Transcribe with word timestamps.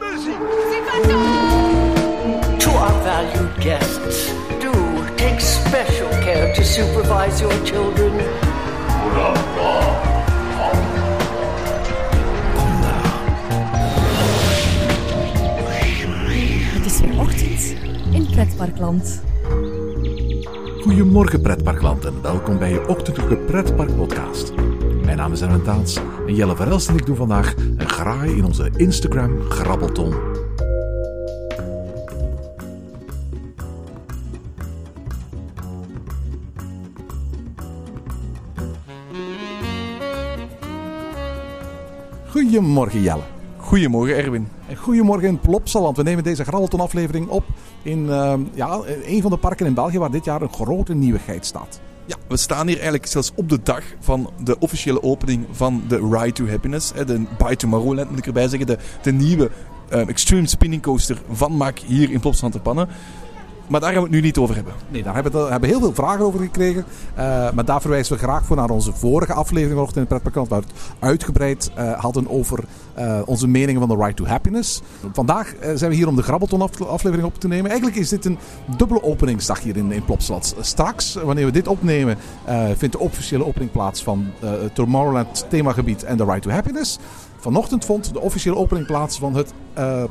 To 0.00 0.06
our 2.70 3.02
valued 3.02 3.60
guests, 3.60 4.32
do 4.60 4.72
take 5.16 5.40
special 5.40 6.08
care 6.08 6.52
to 6.54 6.64
supervise 6.64 7.40
your 7.40 7.64
children. 7.64 8.12
Het 16.72 16.86
is 16.86 17.00
weer 17.00 17.20
ochtend 17.20 17.74
in 18.12 18.26
Pretparkland. 18.30 19.22
Goedemorgen 20.80 21.40
pretparkland 21.40 22.04
en 22.04 22.22
welkom 22.22 22.58
bij 22.58 22.70
je 22.70 22.88
ochtendelijke 22.88 23.36
pretpark 23.36 23.96
podcast. 23.96 24.52
Mijn 25.14 25.26
naam 25.26 25.36
is 25.36 25.42
Erwin 25.42 25.62
Taats 25.62 26.00
en 26.26 26.34
Jelle 26.34 26.56
Verelst 26.56 26.88
en 26.88 26.96
ik 26.96 27.06
doen 27.06 27.16
vandaag 27.16 27.54
een 27.56 27.88
graai 27.88 28.36
in 28.36 28.44
onze 28.44 28.70
Instagram 28.76 29.40
grabbelton. 29.40 30.14
Goedemorgen 42.28 43.02
Jelle. 43.02 43.22
Goedemorgen 43.56 44.16
Erwin. 44.16 44.48
En 44.68 44.76
goedemorgen 44.76 45.28
in 45.28 45.38
Plopsaland. 45.38 45.96
We 45.96 46.02
nemen 46.02 46.24
deze 46.24 46.44
grabbelton 46.44 46.80
aflevering 46.80 47.28
op 47.28 47.44
in 47.82 48.10
ehm, 48.10 48.40
ja, 48.54 48.80
een 49.04 49.22
van 49.22 49.30
de 49.30 49.36
parken 49.36 49.66
in 49.66 49.74
België 49.74 49.98
waar 49.98 50.10
dit 50.10 50.24
jaar 50.24 50.42
een 50.42 50.52
grote 50.52 50.94
nieuwigheid 50.94 51.46
staat. 51.46 51.80
Ja, 52.06 52.16
we 52.28 52.36
staan 52.36 52.66
hier 52.66 52.76
eigenlijk 52.76 53.06
zelfs 53.06 53.32
op 53.34 53.48
de 53.48 53.58
dag 53.62 53.82
van 54.00 54.30
de 54.44 54.58
officiële 54.58 55.02
opening 55.02 55.46
van 55.50 55.82
de 55.88 56.08
Ride 56.10 56.32
to 56.32 56.46
Happiness. 56.46 56.92
De 56.92 57.24
Bye 57.38 57.56
Tomorrowland 57.56 58.10
moet 58.10 58.18
ik 58.18 58.26
erbij 58.26 58.48
zeggen. 58.48 58.66
De, 58.66 58.78
de 59.02 59.12
nieuwe 59.12 59.50
eh, 59.88 60.08
Extreme 60.08 60.46
Spinning 60.46 60.82
Coaster 60.82 61.22
van 61.30 61.52
Mack 61.52 61.78
hier 61.78 62.10
in 62.10 62.20
Plopsaland 62.20 62.62
Pannen. 62.62 62.88
Maar 63.66 63.80
daar 63.80 63.92
gaan 63.92 63.98
we 64.02 64.06
het 64.08 64.14
nu 64.16 64.20
niet 64.20 64.38
over 64.38 64.54
hebben. 64.54 64.74
Nee, 64.88 65.02
daar 65.02 65.14
hebben 65.14 65.32
we 65.32 65.50
hebben 65.50 65.68
heel 65.68 65.80
veel 65.80 65.94
vragen 65.94 66.24
over 66.24 66.40
gekregen. 66.40 66.84
Eh, 67.14 67.24
maar 67.50 67.64
daar 67.64 67.80
verwijzen 67.80 68.14
we 68.14 68.22
graag 68.22 68.44
voor 68.44 68.56
naar 68.56 68.70
onze 68.70 68.92
vorige 68.92 69.32
aflevering 69.32 69.72
vanochtend 69.72 69.96
in 69.96 70.02
het 70.02 70.10
Pretparkant. 70.10 70.48
Waar 70.48 70.60
we 70.60 70.66
het 70.66 70.94
uitgebreid 70.98 71.70
eh, 71.74 71.92
hadden 72.00 72.30
over 72.30 72.64
eh, 72.94 73.20
onze 73.24 73.48
meningen 73.48 73.80
van 73.80 73.98
de 73.98 74.04
Ride 74.04 74.14
to 74.14 74.26
Happiness. 74.26 74.82
Vandaag 75.12 75.54
zijn 75.74 75.90
we 75.90 75.96
hier 75.96 76.08
om 76.08 76.16
de 76.16 76.22
Grabbelton 76.22 76.62
af- 76.62 76.82
aflevering 76.82 77.28
op 77.28 77.40
te 77.40 77.48
nemen. 77.48 77.70
Eigenlijk 77.70 78.00
is 78.00 78.08
dit 78.08 78.24
een 78.24 78.38
dubbele 78.76 79.02
openingsdag 79.02 79.60
hier 79.60 79.76
in, 79.76 79.92
in. 79.92 80.02
Straks, 80.60 81.14
wanneer 81.14 81.44
we 81.44 81.52
dit 81.52 81.68
opnemen, 81.68 82.18
vindt 82.76 82.94
de 82.94 83.00
officiële 83.00 83.46
opening 83.46 83.70
plaats 83.70 84.02
van 84.02 84.26
het 84.40 84.74
Tomorrowland 84.74 85.46
themagebied 85.48 86.02
en 86.02 86.16
de 86.16 86.24
Ride 86.24 86.40
to 86.40 86.50
Happiness. 86.50 86.98
Vanochtend 87.38 87.84
vond 87.84 88.12
de 88.12 88.20
officiële 88.20 88.56
opening 88.56 88.86
plaats 88.86 89.18
van 89.18 89.34
het 89.34 89.52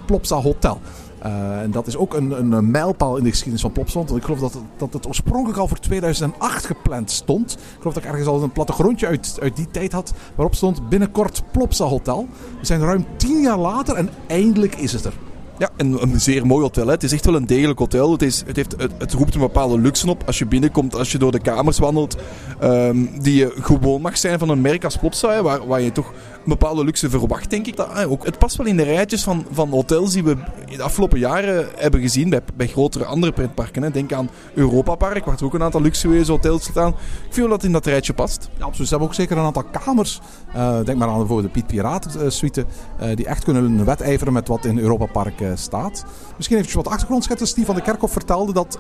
Plopsa 0.06 0.36
Hotel. 0.36 0.82
Uh, 1.26 1.62
en 1.62 1.72
dat 1.72 1.88
is 1.88 1.98
ook 1.98 2.14
een, 2.14 2.32
een, 2.32 2.72
mijlpaal 2.72 3.18
in 3.18 3.24
de 3.24 3.30
geschiedenis 3.30 3.62
van 3.62 3.72
Plopsaland. 3.72 4.10
Want 4.10 4.22
ik 4.22 4.28
geloof 4.28 4.52
dat, 4.52 4.62
dat 4.78 4.94
het 4.94 5.08
oorspronkelijk 5.08 5.60
al 5.60 5.68
voor 5.68 5.80
2008 5.80 6.66
gepland 6.66 7.12
stond. 7.12 7.52
Ik 7.52 7.78
geloof 7.78 7.94
dat 7.94 8.04
ik 8.04 8.10
ergens 8.10 8.28
al 8.28 8.44
een 8.44 8.52
plattegrondje 8.52 9.08
uit, 9.08 9.38
uit 9.42 9.56
die 9.56 9.68
tijd 9.72 9.92
had. 9.92 10.14
Waarop 10.36 10.56
stond 10.56 10.90
binnenkort 10.90 11.44
Plopsa 11.52 11.86
Hotel. 11.86 12.28
We 12.60 12.66
zijn 12.66 12.82
ruim 12.82 13.06
tien 13.18 13.42
jaar 13.42 13.58
later 13.58 13.96
en 13.96 14.10
eindelijk 14.28 14.76
is 14.76 14.94
het 14.94 15.06
er. 15.06 15.14
Ja, 15.58 15.70
en 15.78 16.02
een 16.02 16.22
zeer 16.22 16.46
mooi 16.46 16.62
hotel. 16.62 16.86
Hè. 16.86 16.92
Het 16.92 17.04
is 17.04 17.12
echt 17.12 17.26
wel 17.26 17.36
een 17.36 17.46
degelijk 17.46 17.80
hotel. 17.80 18.12
Het, 18.12 18.22
is, 18.22 18.44
het, 18.46 18.56
heeft, 18.56 18.76
het, 18.78 18.92
het 18.98 19.14
roept 19.14 19.34
een 19.34 19.40
bepaalde 19.40 19.80
luxe 19.80 20.10
op 20.10 20.24
als 20.26 20.38
je 20.38 20.46
binnenkomt, 20.46 20.96
als 20.96 21.12
je 21.12 21.18
door 21.18 21.32
de 21.32 21.40
kamers 21.40 21.80
wandelt. 21.80 22.18
ehm, 22.60 23.06
die 23.22 23.36
je 23.36 23.54
gewoon 23.60 24.02
mag 24.02 24.18
zijn 24.18 24.40
van 24.40 24.50
een 24.50 24.62
merk 24.62 24.84
als 24.84 24.98
Plopsa, 24.98 25.30
hè, 25.30 25.42
waar, 25.42 25.68
waar 25.68 25.82
je 25.82 25.92
toch 25.92 26.14
bepaalde 26.46 26.84
luxe 26.84 27.10
verwacht, 27.10 27.50
denk 27.50 27.68
ik. 27.68 27.76
Dat, 27.76 27.90
eh, 27.98 28.12
ook, 28.12 28.26
het 28.26 28.38
past 28.38 28.56
wel 28.56 28.68
in 28.68 28.78
de 28.78 28.84
rijtjes 28.84 29.24
van, 29.24 29.46
van 29.52 29.70
hotels 29.70 30.14
die 30.14 30.24
we 30.24 30.38
de 30.78 30.84
afgelopen 30.84 31.20
jaren 31.20 31.68
hebben 31.76 32.02
gezien 32.02 32.30
bij, 32.30 32.42
bij 32.56 32.68
grotere 32.68 33.06
andere 33.06 33.34
pretparken. 33.34 33.84
Hè. 33.84 33.92
Denk 33.92 34.14
aan 34.14 34.30
Europa 34.54 34.96
Park, 34.96 35.26
waar 35.26 35.38
er 35.38 35.46
ook 35.46 35.54
een 35.54 35.64
aantal 35.64 35.82
luxueuze 35.82 36.32
hotels 36.32 36.64
staan. 36.64 36.90
Ik 37.28 37.34
vind 37.34 37.50
dat 37.50 37.64
in 37.64 37.72
dat 37.72 37.86
rijtje 37.86 38.14
past. 38.14 38.50
Ja, 38.58 38.66
absoluut. 38.66 38.88
Ze 38.88 38.94
hebben 38.94 39.08
ook 39.08 39.16
zeker 39.16 39.38
een 39.38 39.44
aantal 39.44 39.64
kamers. 39.64 40.22
eh, 40.54 40.84
denk 40.84 40.98
maar 40.98 41.08
aan 41.08 41.18
bijvoorbeeld 41.18 41.54
de 41.54 41.60
Piet 41.60 41.68
Piraten 41.68 42.12
eh, 42.22 42.64
eh, 43.10 43.16
die 43.16 43.26
echt 43.26 43.44
kunnen 43.44 43.86
wedijveren 43.86 44.34
met 44.34 44.48
wat 44.48 44.66
in 44.66 44.80
Europa 44.80 45.06
Park 45.06 45.44
staat. 45.56 46.06
Misschien 46.36 46.58
even 46.58 46.76
wat 46.76 46.88
achtergrondschetsen. 46.88 47.48
Steve 47.48 47.66
van 47.66 47.76
de 47.76 47.82
Kerkhof 47.82 48.12
vertelde 48.12 48.54
dat 48.54 48.80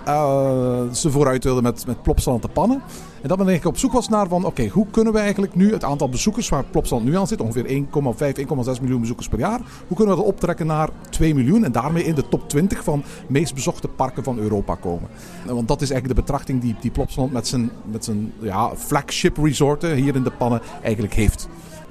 ze 0.97 1.11
vooruit 1.11 1.43
wilden 1.43 1.63
met, 1.63 1.85
met 1.87 2.01
Plopsaland 2.01 2.41
te 2.41 2.47
pannen. 2.47 2.81
En 3.21 3.29
dat 3.29 3.37
men 3.37 3.47
eigenlijk 3.47 3.75
op 3.75 3.81
zoek 3.81 3.91
was 3.91 4.09
naar 4.09 4.27
van... 4.27 4.45
Oké, 4.45 4.67
hoe 4.67 4.87
kunnen 4.91 5.13
we 5.13 5.19
eigenlijk 5.19 5.55
nu 5.55 5.71
het 5.71 5.83
aantal 5.83 6.09
bezoekers 6.09 6.49
waar 6.49 6.63
Plopsaland 6.63 7.05
nu 7.05 7.17
aan 7.17 7.27
zit... 7.27 7.41
ongeveer 7.57 8.35
1,5, 8.65 8.75
1,6 8.75 8.81
miljoen 8.81 8.99
bezoekers 8.99 9.27
per 9.27 9.39
jaar... 9.39 9.61
hoe 9.87 9.97
kunnen 9.97 10.15
we 10.15 10.21
dat 10.21 10.31
optrekken 10.31 10.65
naar 10.67 10.89
2 11.09 11.35
miljoen... 11.35 11.63
en 11.63 11.71
daarmee 11.71 12.03
in 12.03 12.15
de 12.15 12.27
top 12.29 12.49
20 12.49 12.83
van 12.83 13.03
meest 13.27 13.53
bezochte 13.53 13.87
parken 13.87 14.23
van 14.23 14.37
Europa 14.37 14.75
komen. 14.75 15.09
Eh, 15.45 15.51
Want 15.51 15.67
dat 15.67 15.81
is 15.81 15.89
eigenlijk 15.89 16.19
de 16.19 16.25
betrachting 16.25 16.61
die, 16.61 16.75
die 16.81 16.91
Plopsaland 16.91 17.31
met 17.31 17.47
zijn, 17.47 17.71
met 17.91 18.05
zijn 18.05 18.33
ja, 18.39 18.75
flagship 18.75 19.37
resorten 19.37 19.95
hier 19.95 20.15
in 20.15 20.23
de 20.23 20.31
pannen 20.31 20.61
eigenlijk 20.81 21.13
heeft. 21.13 21.47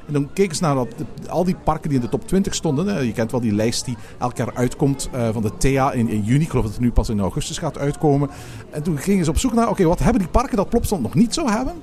En 0.06 0.12
dan 0.12 0.28
keken 0.32 0.56
ze 0.56 0.62
naar 0.62 0.86
al 1.28 1.44
die 1.44 1.56
parken 1.64 1.88
die 1.88 1.98
in 1.98 2.04
de 2.04 2.10
top 2.10 2.26
20 2.28 2.54
stonden. 2.54 3.06
Je 3.06 3.12
kent 3.12 3.30
wel 3.30 3.40
die 3.40 3.52
lijst 3.52 3.84
die 3.84 3.96
elk 4.18 4.36
jaar 4.36 4.54
uitkomt 4.54 5.08
eh, 5.12 5.28
van 5.32 5.42
de 5.42 5.56
TEA 5.56 5.92
in, 5.92 6.08
in 6.08 6.22
juni. 6.22 6.42
Ik 6.42 6.48
geloof 6.50 6.64
dat 6.64 6.72
het 6.72 6.82
nu 6.82 6.92
pas 6.92 7.08
in 7.08 7.20
augustus 7.20 7.58
gaat 7.58 7.78
uitkomen. 7.78 8.30
En 8.70 8.82
toen 8.82 8.98
gingen 8.98 9.24
ze 9.24 9.30
op 9.30 9.38
zoek 9.38 9.52
naar, 9.52 9.68
oké, 9.68 9.84
wat 9.84 9.98
hebben 9.98 10.18
die 10.22 10.30
parken 10.30 10.56
dat 10.56 10.68
Plopsaland 10.68 11.02
nog 11.02 11.14
niet 11.14 11.34
zou 11.34 11.50
hebben? 11.50 11.74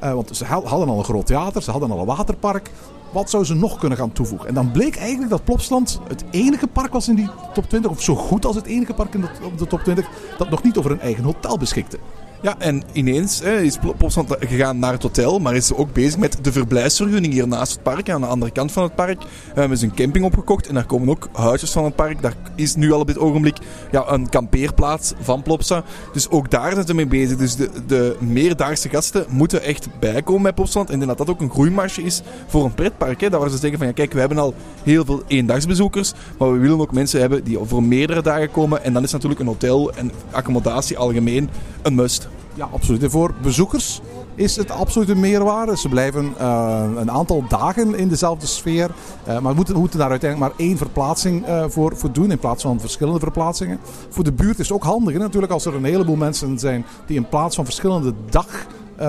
Eh, 0.00 0.12
want 0.12 0.36
ze 0.36 0.44
ha- 0.44 0.62
hadden 0.64 0.88
al 0.88 0.98
een 0.98 1.04
groot 1.04 1.26
theater, 1.26 1.62
ze 1.62 1.70
hadden 1.70 1.90
al 1.90 1.98
een 2.00 2.06
waterpark. 2.06 2.70
Wat 3.10 3.30
zouden 3.30 3.52
ze 3.52 3.58
nog 3.60 3.78
kunnen 3.78 3.98
gaan 3.98 4.12
toevoegen? 4.12 4.48
En 4.48 4.54
dan 4.54 4.70
bleek 4.70 4.96
eigenlijk 4.96 5.30
dat 5.30 5.44
Plopsaland 5.44 6.00
het 6.08 6.24
enige 6.30 6.66
park 6.66 6.92
was 6.92 7.08
in 7.08 7.14
die 7.14 7.30
top 7.52 7.68
20, 7.68 7.90
of 7.90 8.02
zo 8.02 8.14
goed 8.14 8.44
als 8.44 8.56
het 8.56 8.66
enige 8.66 8.94
park 8.94 9.14
in 9.14 9.20
de, 9.20 9.28
de 9.56 9.66
top 9.66 9.80
20, 9.80 10.08
dat 10.38 10.50
nog 10.50 10.62
niet 10.62 10.76
over 10.76 10.90
een 10.90 11.00
eigen 11.00 11.24
hotel 11.24 11.58
beschikte. 11.58 11.98
Ja, 12.42 12.54
en 12.58 12.82
ineens 12.92 13.40
is 13.40 13.78
Plopsaland 13.96 14.36
gegaan 14.40 14.78
naar 14.78 14.92
het 14.92 15.02
hotel, 15.02 15.38
maar 15.38 15.54
is 15.54 15.66
ze 15.66 15.76
ook 15.76 15.92
bezig 15.92 16.18
met 16.18 16.38
de 16.42 16.52
verblijfsvergunning 16.52 17.32
hier 17.32 17.48
naast 17.48 17.72
het 17.72 17.82
park, 17.82 18.10
aan 18.10 18.20
de 18.20 18.26
andere 18.26 18.50
kant 18.50 18.72
van 18.72 18.82
het 18.82 18.94
park. 18.94 19.22
We 19.54 19.60
hebben 19.60 19.78
ze 19.78 19.84
een 19.84 19.94
camping 19.94 20.24
opgekocht 20.24 20.66
en 20.66 20.74
daar 20.74 20.86
komen 20.86 21.08
ook 21.08 21.28
huisjes 21.32 21.70
van 21.70 21.84
het 21.84 21.94
park. 21.94 22.22
Daar 22.22 22.34
is 22.54 22.74
nu 22.74 22.92
al 22.92 23.00
op 23.00 23.06
dit 23.06 23.18
ogenblik 23.18 23.56
ja, 23.90 24.04
een 24.08 24.28
kampeerplaats 24.28 25.12
van 25.20 25.42
Plopsa. 25.42 25.84
Dus 26.12 26.30
ook 26.30 26.50
daar 26.50 26.72
zijn 26.72 26.86
ze 26.86 26.94
mee 26.94 27.06
bezig. 27.06 27.36
Dus 27.36 27.56
de, 27.56 27.70
de 27.86 28.16
meerdaagse 28.20 28.88
gasten 28.88 29.26
moeten 29.28 29.62
echt 29.62 29.88
bijkomen 30.00 30.42
bij 30.42 30.52
Plopsaland. 30.52 30.90
En 30.90 30.98
dat 30.98 31.18
dat 31.18 31.30
ook 31.30 31.40
een 31.40 31.50
groeimarge 31.50 32.02
is 32.02 32.22
voor 32.46 32.64
een 32.64 32.74
pretpark. 32.74 33.20
Hè, 33.20 33.30
dat 33.30 33.40
waar 33.40 33.50
ze 33.50 33.58
zeggen 33.58 33.78
van 33.78 33.86
ja, 33.86 33.92
kijk, 33.92 34.12
we 34.12 34.20
hebben 34.20 34.38
al 34.38 34.54
heel 34.82 35.04
veel 35.04 35.22
eendagsbezoekers, 35.26 36.12
maar 36.38 36.52
we 36.52 36.58
willen 36.58 36.80
ook 36.80 36.92
mensen 36.92 37.20
hebben 37.20 37.44
die 37.44 37.58
voor 37.62 37.82
meerdere 37.82 38.22
dagen 38.22 38.50
komen. 38.50 38.84
En 38.84 38.92
dan 38.92 39.02
is 39.02 39.12
natuurlijk 39.12 39.40
een 39.40 39.46
hotel 39.46 39.92
en 39.92 40.12
accommodatie 40.30 40.98
algemeen 40.98 41.50
een 41.82 41.94
must. 41.94 42.27
Ja, 42.58 42.68
absoluut. 42.72 43.10
Voor 43.10 43.34
bezoekers 43.42 44.00
is 44.34 44.56
het 44.56 44.70
absoluut 44.70 45.08
een 45.08 45.20
meerwaarde. 45.20 45.76
Ze 45.76 45.88
blijven 45.88 46.32
eh, 46.38 46.84
een 46.96 47.10
aantal 47.10 47.44
dagen 47.48 47.94
in 47.94 48.08
dezelfde 48.08 48.46
sfeer. 48.46 48.90
Eh, 49.24 49.38
maar 49.38 49.54
moeten, 49.54 49.76
moeten 49.76 49.98
daar 49.98 50.10
uiteindelijk 50.10 50.52
maar 50.52 50.66
één 50.66 50.76
verplaatsing 50.76 51.46
eh, 51.46 51.64
voor, 51.68 51.96
voor 51.96 52.12
doen 52.12 52.30
in 52.30 52.38
plaats 52.38 52.62
van 52.62 52.80
verschillende 52.80 53.20
verplaatsingen. 53.20 53.78
Voor 54.08 54.24
de 54.24 54.32
buurt 54.32 54.58
is 54.58 54.68
het 54.68 54.76
ook 54.76 54.84
handig. 54.84 55.18
Natuurlijk 55.18 55.52
als 55.52 55.64
er 55.64 55.74
een 55.74 55.84
heleboel 55.84 56.16
mensen 56.16 56.58
zijn 56.58 56.84
die 57.06 57.16
in 57.16 57.28
plaats 57.28 57.56
van 57.56 57.64
verschillende 57.64 58.12
dag 58.30 58.66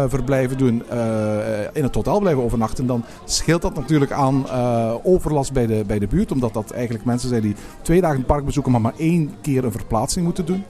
verblijven 0.07 0.57
doen, 0.57 0.83
in 1.73 1.83
het 1.83 1.95
hotel 1.95 2.19
blijven 2.19 2.43
overnachten, 2.43 2.85
dan 2.85 3.03
scheelt 3.25 3.61
dat 3.61 3.75
natuurlijk 3.75 4.11
aan 4.11 4.45
overlast 5.03 5.53
bij 5.53 5.67
de, 5.67 5.83
bij 5.87 5.99
de 5.99 6.07
buurt. 6.07 6.31
Omdat 6.31 6.53
dat 6.53 6.71
eigenlijk 6.71 7.05
mensen 7.05 7.29
zijn 7.29 7.41
die 7.41 7.55
twee 7.81 8.01
dagen 8.01 8.17
het 8.17 8.25
park 8.25 8.45
bezoeken, 8.45 8.71
maar 8.71 8.81
maar 8.81 8.93
één 8.97 9.31
keer 9.41 9.63
een 9.63 9.71
verplaatsing 9.71 10.25
moeten 10.25 10.45
doen. 10.45 10.63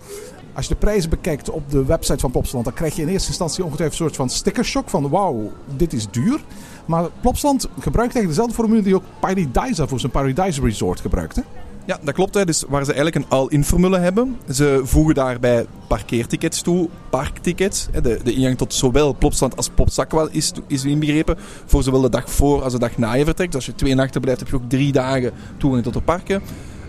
Als 0.53 0.67
je 0.67 0.73
de 0.73 0.79
prijzen 0.79 1.09
bekijkt 1.09 1.49
op 1.49 1.71
de 1.71 1.85
website 1.85 2.19
van 2.19 2.31
Plopsaland, 2.31 2.65
dan 2.65 2.73
krijg 2.73 2.95
je 2.95 3.01
in 3.01 3.07
eerste 3.07 3.27
instantie 3.27 3.63
ongetwijfeld 3.63 3.99
een 3.99 4.05
soort 4.05 4.17
van 4.17 4.29
stickershock 4.29 4.89
van 4.89 5.09
wauw, 5.09 5.51
dit 5.75 5.93
is 5.93 6.07
duur. 6.11 6.39
Maar 6.85 7.09
Plopsaland 7.21 7.61
gebruikt 7.61 8.15
eigenlijk 8.15 8.27
dezelfde 8.27 8.53
formule 8.53 8.81
die 8.81 8.95
ook 8.95 9.03
Paradise 9.19 9.87
voor 9.87 9.99
zijn 9.99 10.11
Paradise 10.11 10.61
Resort 10.61 10.99
gebruikt. 10.99 11.35
Hè? 11.35 11.41
Ja, 11.89 11.99
dat 12.03 12.13
klopt. 12.13 12.33
Hè. 12.33 12.45
Dus 12.45 12.63
waar 12.67 12.85
ze 12.85 12.93
eigenlijk 12.93 13.25
een 13.25 13.37
all-in 13.37 13.63
formule 13.63 13.97
hebben. 13.97 14.37
Ze 14.51 14.81
voegen 14.83 15.15
daarbij 15.15 15.65
parkeertickets 15.87 16.61
toe, 16.61 16.89
parktickets. 17.09 17.87
De, 18.01 18.19
de 18.23 18.33
ingang 18.33 18.57
tot 18.57 18.73
zowel 18.73 19.15
Plopsaland 19.15 19.57
als 19.57 19.69
Plopsakwa 19.69 20.27
is, 20.31 20.51
is 20.67 20.83
inbegrepen. 20.83 21.35
Voor 21.65 21.83
zowel 21.83 22.01
de 22.01 22.09
dag 22.09 22.31
voor 22.31 22.63
als 22.63 22.73
de 22.73 22.79
dag 22.79 22.97
na 22.97 23.13
je 23.13 23.25
vertrekt. 23.25 23.51
Dus 23.51 23.61
als 23.61 23.75
je 23.75 23.75
twee 23.75 23.95
nachten 23.95 24.21
blijft, 24.21 24.39
heb 24.39 24.49
je 24.49 24.55
ook 24.55 24.69
drie 24.69 24.91
dagen 24.91 25.31
toegang 25.57 25.83
tot 25.83 25.93
de 25.93 26.01
parken. 26.01 26.41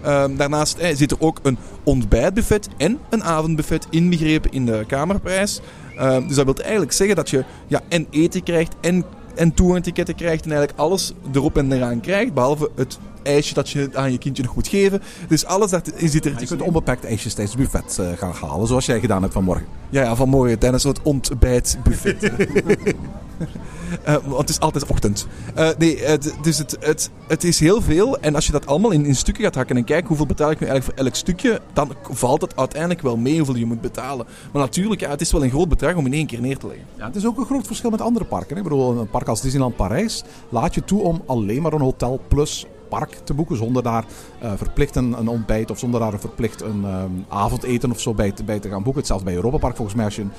Ehm, 0.03 0.37
daarnaast 0.37 0.81
hè, 0.81 0.95
zit 0.95 1.11
er 1.11 1.21
ook 1.21 1.41
een 1.43 1.59
ontbijtbuffet 1.85 2.69
en 2.77 2.99
een 3.11 3.25
avondbuffet 3.25 3.87
inbegrepen 3.91 4.53
in 4.53 4.67
de 4.67 4.85
kamerprijs. 4.87 5.61
Ehm, 5.97 6.27
dus 6.27 6.37
dat 6.37 6.45
wil 6.45 6.55
eigenlijk 6.55 6.93
zeggen 6.93 7.17
dat 7.17 7.31
je 7.31 7.45
ja, 7.67 7.81
en 7.89 8.07
eten 8.11 8.43
krijgt 8.43 8.75
en, 8.81 9.05
en 9.35 9.55
krijgt. 10.15 10.45
En 10.45 10.51
eigenlijk 10.51 10.73
alles 10.79 11.13
erop 11.33 11.59
en 11.59 11.73
eraan 11.73 12.01
krijgt. 12.01 12.35
Behalve 12.35 12.71
het 12.77 12.99
ijsje 13.23 13.55
dat 13.55 13.71
je 13.71 13.91
aan 13.93 14.13
je 14.13 14.19
kindje 14.19 14.43
nog 14.43 14.55
moet 14.55 14.69
geven. 14.69 15.03
Dus 15.29 15.45
alles 15.45 15.71
dat 15.71 15.93
zit 15.97 16.25
er 16.25 16.41
Je 16.41 16.47
kunt 16.47 16.63
onbeperkt 16.63 17.05
ijsjes 17.05 17.35
tijdens 17.35 17.57
het 17.57 17.71
buffet 17.71 17.99
eh, 17.99 18.19
gaan 18.19 18.33
halen, 18.33 18.67
zoals 18.67 18.87
jij 18.87 19.01
gedaan 19.01 19.23
hebt 19.23 19.35
vanmorgen. 19.35 19.67
Ja, 19.91 20.03
ja, 20.03 20.17
vanmorgen 20.17 20.59
tijdens 20.59 20.83
het 20.83 21.03
ontbijtbuffet. 21.03 22.31
Eh, 24.03 24.15
want 24.15 24.41
het 24.41 24.49
is 24.49 24.61
altijd 24.61 24.87
ochtend. 24.87 25.27
Eh, 25.55 25.69
nee, 25.79 26.19
dus 26.43 26.59
het, 26.59 26.77
het, 26.81 27.11
het 27.29 27.45
is 27.45 27.61
heel 27.61 27.83
veel. 27.83 28.19
En 28.19 28.35
als 28.35 28.47
je 28.47 28.53
dat 28.53 28.67
allemaal 28.67 28.91
in, 28.91 29.07
in 29.07 29.17
stukken 29.17 29.45
gaat 29.45 29.55
hakken 29.55 29.77
en 29.77 29.85
kijkt 29.85 30.09
hoeveel 30.09 30.27
betaal 30.27 30.51
ik 30.51 30.61
nu 30.61 30.67
eigenlijk 30.67 30.97
voor 30.99 31.07
elk 31.07 31.17
stukje, 31.17 31.61
dan 31.73 31.93
valt 32.11 32.41
het 32.41 32.57
uiteindelijk 32.57 33.03
wel 33.03 33.17
mee 33.17 33.37
hoeveel 33.37 33.57
je 33.57 33.67
moet 33.67 33.81
betalen. 33.81 34.27
Maar 34.53 34.63
natuurlijk, 34.63 35.01
ja, 35.01 35.11
het 35.11 35.21
is 35.21 35.33
wel 35.33 35.45
een 35.45 35.51
groot 35.51 35.69
bedrag 35.69 35.95
om 35.95 36.07
in 36.07 36.13
één 36.13 36.27
keer 36.27 36.41
neer 36.41 36.59
te 36.59 36.67
leggen. 36.67 36.87
Ja, 36.97 37.07
het 37.07 37.17
is 37.17 37.27
ook 37.27 37.39
een 37.39 37.45
groot 37.45 37.67
verschil 37.67 37.91
met 37.91 38.01
andere 38.01 38.25
parken. 38.25 38.57
hè. 38.57 38.63
Ik 38.63 38.69
bedoel, 38.69 38.99
een 38.99 39.11
park 39.11 39.29
als 39.29 39.41
Disneyland 39.41 39.77
Parijs 39.77 40.25
laat 40.49 40.75
je 40.75 40.85
toe 40.85 41.03
om 41.03 41.23
alleen 41.27 41.63
maar 41.63 41.73
een 41.73 41.81
hotel 41.81 42.21
plus 42.29 42.67
park 42.91 43.21
te 43.25 43.35
boeken. 43.35 43.57
Zonder 43.57 43.83
daar 43.83 44.05
eh, 44.39 44.53
verplicht 44.57 44.97
een, 44.97 45.19
een 45.19 45.29
ontbijt 45.29 45.71
of 45.71 45.79
zonder 45.79 46.01
daar 46.01 46.19
verplicht 46.19 46.63
een 46.63 46.85
ehm, 46.85 47.11
avondeten 47.29 47.91
of 47.91 48.01
zo 48.01 48.15
bij 48.15 48.33
te, 48.33 48.45
gaan 48.47 48.83
boeken. 48.83 48.97
Hetzelfde 48.97 49.25
bij 49.25 49.35
Europa 49.35 49.57
Park. 49.57 49.77
Volgens 49.77 49.97
mij 49.97 50.05
als 50.05 50.17
je 50.17 50.23
een 50.23 50.31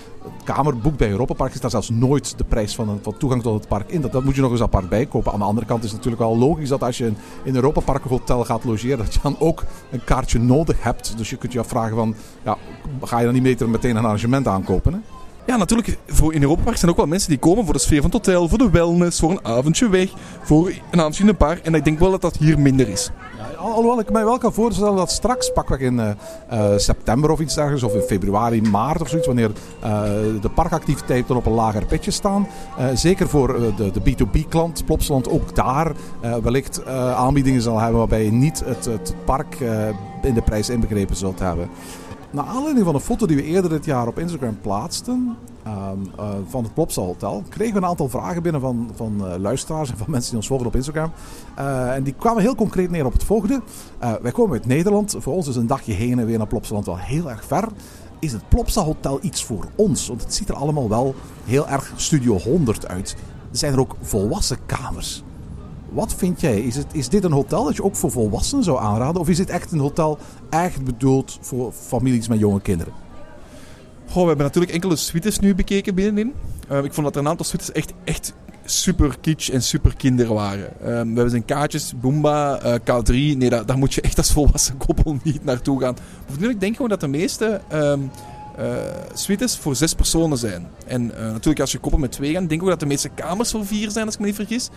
kamer 0.44 0.78
boekt 0.78 0.98
bij 0.98 1.10
Europa 1.10 1.34
Park 1.34 1.54
is 1.54 1.60
daar 1.60 1.70
zelfs 1.70 1.90
nooit 1.90 2.38
de 2.38 2.44
prijs 2.44 2.76
van, 2.76 2.90
een, 2.90 3.02
toegang 3.18 3.42
tot 3.42 3.54
het 3.54 3.68
park 3.68 3.90
in. 3.90 4.02
Dat, 4.02 4.24
moet 4.24 4.36
je 4.36 4.42
nog 4.42 4.52
eens 4.52 4.62
apart 4.62 4.90
bijkopen. 4.90 5.32
Aan 5.32 5.40
de 5.40 5.46
andere 5.46 5.68
kant 5.68 5.84
is 5.84 5.92
het 5.92 5.98
natuurlijk 5.98 6.24
wel 6.24 6.38
logisch 6.38 6.70
dat 6.70 6.84
als 6.84 6.98
je 6.98 7.12
in 7.44 7.56
Europa 7.56 7.80
Park 7.80 8.04
een 8.04 8.10
hotel 8.10 8.44
gaat 8.46 8.64
logeren, 8.64 8.98
dat 8.98 9.14
je 9.14 9.20
dan 9.24 9.36
ook 9.40 9.64
een 9.92 10.04
kaartje 10.04 10.40
nodig 10.40 10.84
hebt. 10.84 11.18
Dus 11.18 11.30
je 11.30 11.38
kunt 11.38 11.54
je 11.54 11.60
afvragen 11.60 11.96
van, 11.96 12.16
ja, 12.44 12.58
ga 13.02 13.20
je 13.20 13.26
dan 13.26 13.34
niet 13.34 13.44
meteen 13.44 13.70
meteen 13.70 13.96
een 13.96 14.04
arrangement 14.04 14.48
aankopen? 14.48 15.04
Ja, 15.46 15.58
natuurlijk, 15.58 15.98
voor 16.08 16.34
in 16.34 16.42
Europa 16.42 16.64
Park 16.64 16.78
zijn 16.78 16.92
ook 16.92 16.98
wel 16.98 17.06
mensen 17.06 17.30
die 17.30 17.40
komen 17.40 17.64
voor 17.66 17.74
de 17.74 17.80
sfeer 17.80 18.02
van 18.02 18.12
hotel, 18.12 18.48
voor 18.50 18.58
de 18.58 18.70
wellness, 18.70 19.20
voor 19.20 19.32
een 19.32 19.46
avondje 19.46 19.90
weg, 19.90 20.10
voor 20.44 20.72
een 20.92 21.00
avondje 21.00 21.24
in 21.24 21.30
een 21.30 21.38
park. 21.38 21.66
En 21.66 21.74
ik 21.74 21.84
denk 21.84 22.00
wel 22.00 22.12
dat 22.12 22.22
dat 22.22 22.38
hier 22.38 22.60
minder 22.60 22.90
is. 22.90 23.12
Al- 23.58 23.72
Alhoewel 23.74 24.00
ik 24.00 24.12
mij 24.12 24.26
wel 24.26 24.38
kan 24.38 24.54
voorstellen 24.54 24.96
dat 24.96 25.12
straks, 25.12 25.52
pakweg 25.52 25.80
in 25.80 26.00
eh, 26.00 26.10
eh, 26.50 26.78
september 26.78 27.30
of 27.32 27.40
iets 27.40 27.56
dergelijks, 27.56 27.84
of 27.86 27.94
in 27.94 28.02
februari, 28.02 28.62
maart 28.62 29.02
of 29.02 29.08
zoiets, 29.10 29.28
wanneer 29.28 29.52
eh, 29.82 30.04
de 30.42 30.50
parkactiviteiten 30.56 31.36
op 31.36 31.46
een 31.46 31.52
lager 31.52 31.86
pitje 31.86 32.12
staan, 32.12 32.48
zeker 32.94 33.28
voor 33.30 33.74
de, 33.76 33.92
de 33.92 34.02
B2B-klant, 34.02 34.86
Plopsaland 34.86 35.30
ook 35.30 35.56
daar 35.56 35.92
wellicht 36.44 36.86
aanbiedingen 37.16 37.62
zal 37.62 37.80
hebben 37.80 37.98
waarbij 37.98 38.24
je 38.24 38.32
niet 38.32 38.64
het, 38.66 38.86
het 38.86 39.16
park 39.26 39.58
in 40.22 40.34
de 40.34 40.42
prijs 40.42 40.70
inbegrepen 40.70 41.16
zult 41.16 41.40
hebben. 41.40 41.70
Naar 42.32 42.46
aanleiding 42.46 42.86
van 42.86 42.96
een 42.96 43.02
foto 43.02 43.26
die 43.26 43.36
we 43.36 43.44
eerder 43.44 43.70
dit 43.70 43.86
jaar 43.86 44.08
op 44.08 44.20
Instagram 44.20 44.60
plaatsten 44.62 45.38
ehm, 45.64 45.98
eh, 46.18 46.30
van 46.48 46.64
het 46.64 46.74
Plopsa 46.74 47.02
Hotel, 47.02 47.44
kregen 47.50 47.74
we 47.74 47.80
een 47.80 47.86
aantal 47.86 48.10
vragen 48.10 48.44
binnen 48.44 48.62
van, 48.62 48.92
van 48.96 49.28
eh, 49.28 49.40
luisteraars 49.40 49.92
en 49.92 49.98
van 49.98 50.12
mensen 50.12 50.30
die 50.30 50.40
ons 50.40 50.48
volgen 50.48 50.68
op 50.68 50.76
Instagram. 50.76 51.12
Eh, 51.56 51.96
en 51.96 52.04
die 52.04 52.14
kwamen 52.14 52.42
heel 52.42 52.56
concreet 52.56 52.90
neer 52.90 53.06
op 53.06 53.14
het 53.14 53.24
volgende. 53.24 53.62
Wij 54.22 54.32
komen 54.32 54.52
uit 54.52 54.66
Nederland. 54.66 55.16
Voor 55.20 55.34
ons 55.34 55.48
is 55.48 55.56
een 55.56 55.68
dagje 55.68 55.94
heen 55.94 56.20
en 56.20 56.26
weer 56.26 56.38
naar 56.38 56.48
Plopsaland 56.48 56.86
wel 56.86 56.98
heel 56.98 57.30
erg 57.30 57.46
ver. 57.46 57.68
Is 58.20 58.32
het 58.32 58.50
Plopsa 58.50 58.84
Hotel 58.84 59.20
iets 59.22 59.44
voor 59.44 59.68
ons? 59.76 60.08
Want 60.08 60.22
het 60.22 60.34
ziet 60.34 60.50
er 60.50 60.56
allemaal 60.56 60.90
wel 60.90 61.16
heel 61.46 61.68
erg 61.68 61.94
Studio 61.96 62.38
100 62.38 62.88
uit. 62.88 63.16
Er 63.52 63.58
zijn 63.58 63.74
er 63.74 63.80
ook 63.80 63.96
volwassen 64.02 64.58
kamers. 64.66 65.24
Wat 65.92 66.14
vind 66.16 66.42
jij? 66.42 66.60
Is, 66.60 66.76
het, 66.76 66.86
is 66.92 67.10
dit 67.10 67.24
een 67.24 67.32
hotel 67.32 67.64
dat 67.64 67.76
je 67.76 67.84
ook 67.84 67.96
voor 67.96 68.12
volwassenen 68.12 68.64
zou 68.64 68.80
aanraden? 68.80 69.22
Of 69.22 69.30
is 69.30 69.38
dit 69.38 69.50
echt 69.50 69.72
een 69.72 69.80
hotel 69.80 70.18
echt 70.50 70.84
bedoeld 70.84 71.38
voor 71.42 71.72
families 71.72 72.28
met 72.28 72.40
jonge 72.40 72.62
kinderen? 72.62 72.94
Goh, 74.06 74.22
we 74.22 74.28
hebben 74.28 74.46
natuurlijk 74.46 74.74
enkele 74.74 74.96
suites 74.96 75.40
nu 75.40 75.56
bekeken 75.56 75.96
binnenin. 75.96 76.34
Eh, 76.68 76.84
ik 76.84 76.94
vond 76.94 77.06
dat 77.06 77.16
er 77.16 77.22
een 77.22 77.28
aantal 77.28 77.46
suites 77.46 77.72
echt, 77.72 77.94
echt 78.04 78.34
super 78.66 79.18
kitsch 79.22 79.50
en 79.50 79.62
super 79.62 79.96
kinder 79.96 80.34
waren. 80.34 80.68
Eh, 80.80 80.86
we 80.86 80.92
hebben 80.92 81.30
zijn 81.30 81.46
kaartjes, 81.46 81.94
Boomba, 82.02 82.60
eh, 82.60 82.74
K3. 82.74 83.38
Nee, 83.38 83.50
daar, 83.50 83.78
moet 83.78 83.94
je 83.94 84.02
echt 84.02 84.18
als 84.18 84.32
volwassen 84.32 84.78
koppel 84.78 85.18
niet 85.24 85.44
naartoe 85.44 85.82
gaan. 85.82 85.96
Bovendien, 86.26 86.50
ik 86.50 86.60
denk 86.60 86.76
gewoon 86.76 86.90
dat 86.90 87.00
de 87.00 87.08
meeste 87.08 87.62
ehm, 87.70 88.00
eh, 88.58 88.68
suites 89.14 89.58
voor 89.58 89.76
zes 89.76 89.94
personen 89.94 90.38
zijn. 90.38 90.68
En 90.86 91.18
eh, 91.18 91.24
natuurlijk 91.24 91.60
als 91.60 91.72
je 91.72 91.78
koppel 91.78 92.00
met 92.00 92.12
twee 92.12 92.34
gaat, 92.34 92.50
denk 92.50 92.62
ik 92.62 92.68
dat 92.68 92.80
de 92.80 92.86
meeste 92.86 93.10
kamers 93.10 93.52
voor 93.52 93.66
vier 93.66 93.92
zijn, 93.92 94.06
als 94.06 94.14
ik 94.14 94.20
me 94.20 94.26
niet 94.26 94.36
vergis. 94.36 94.70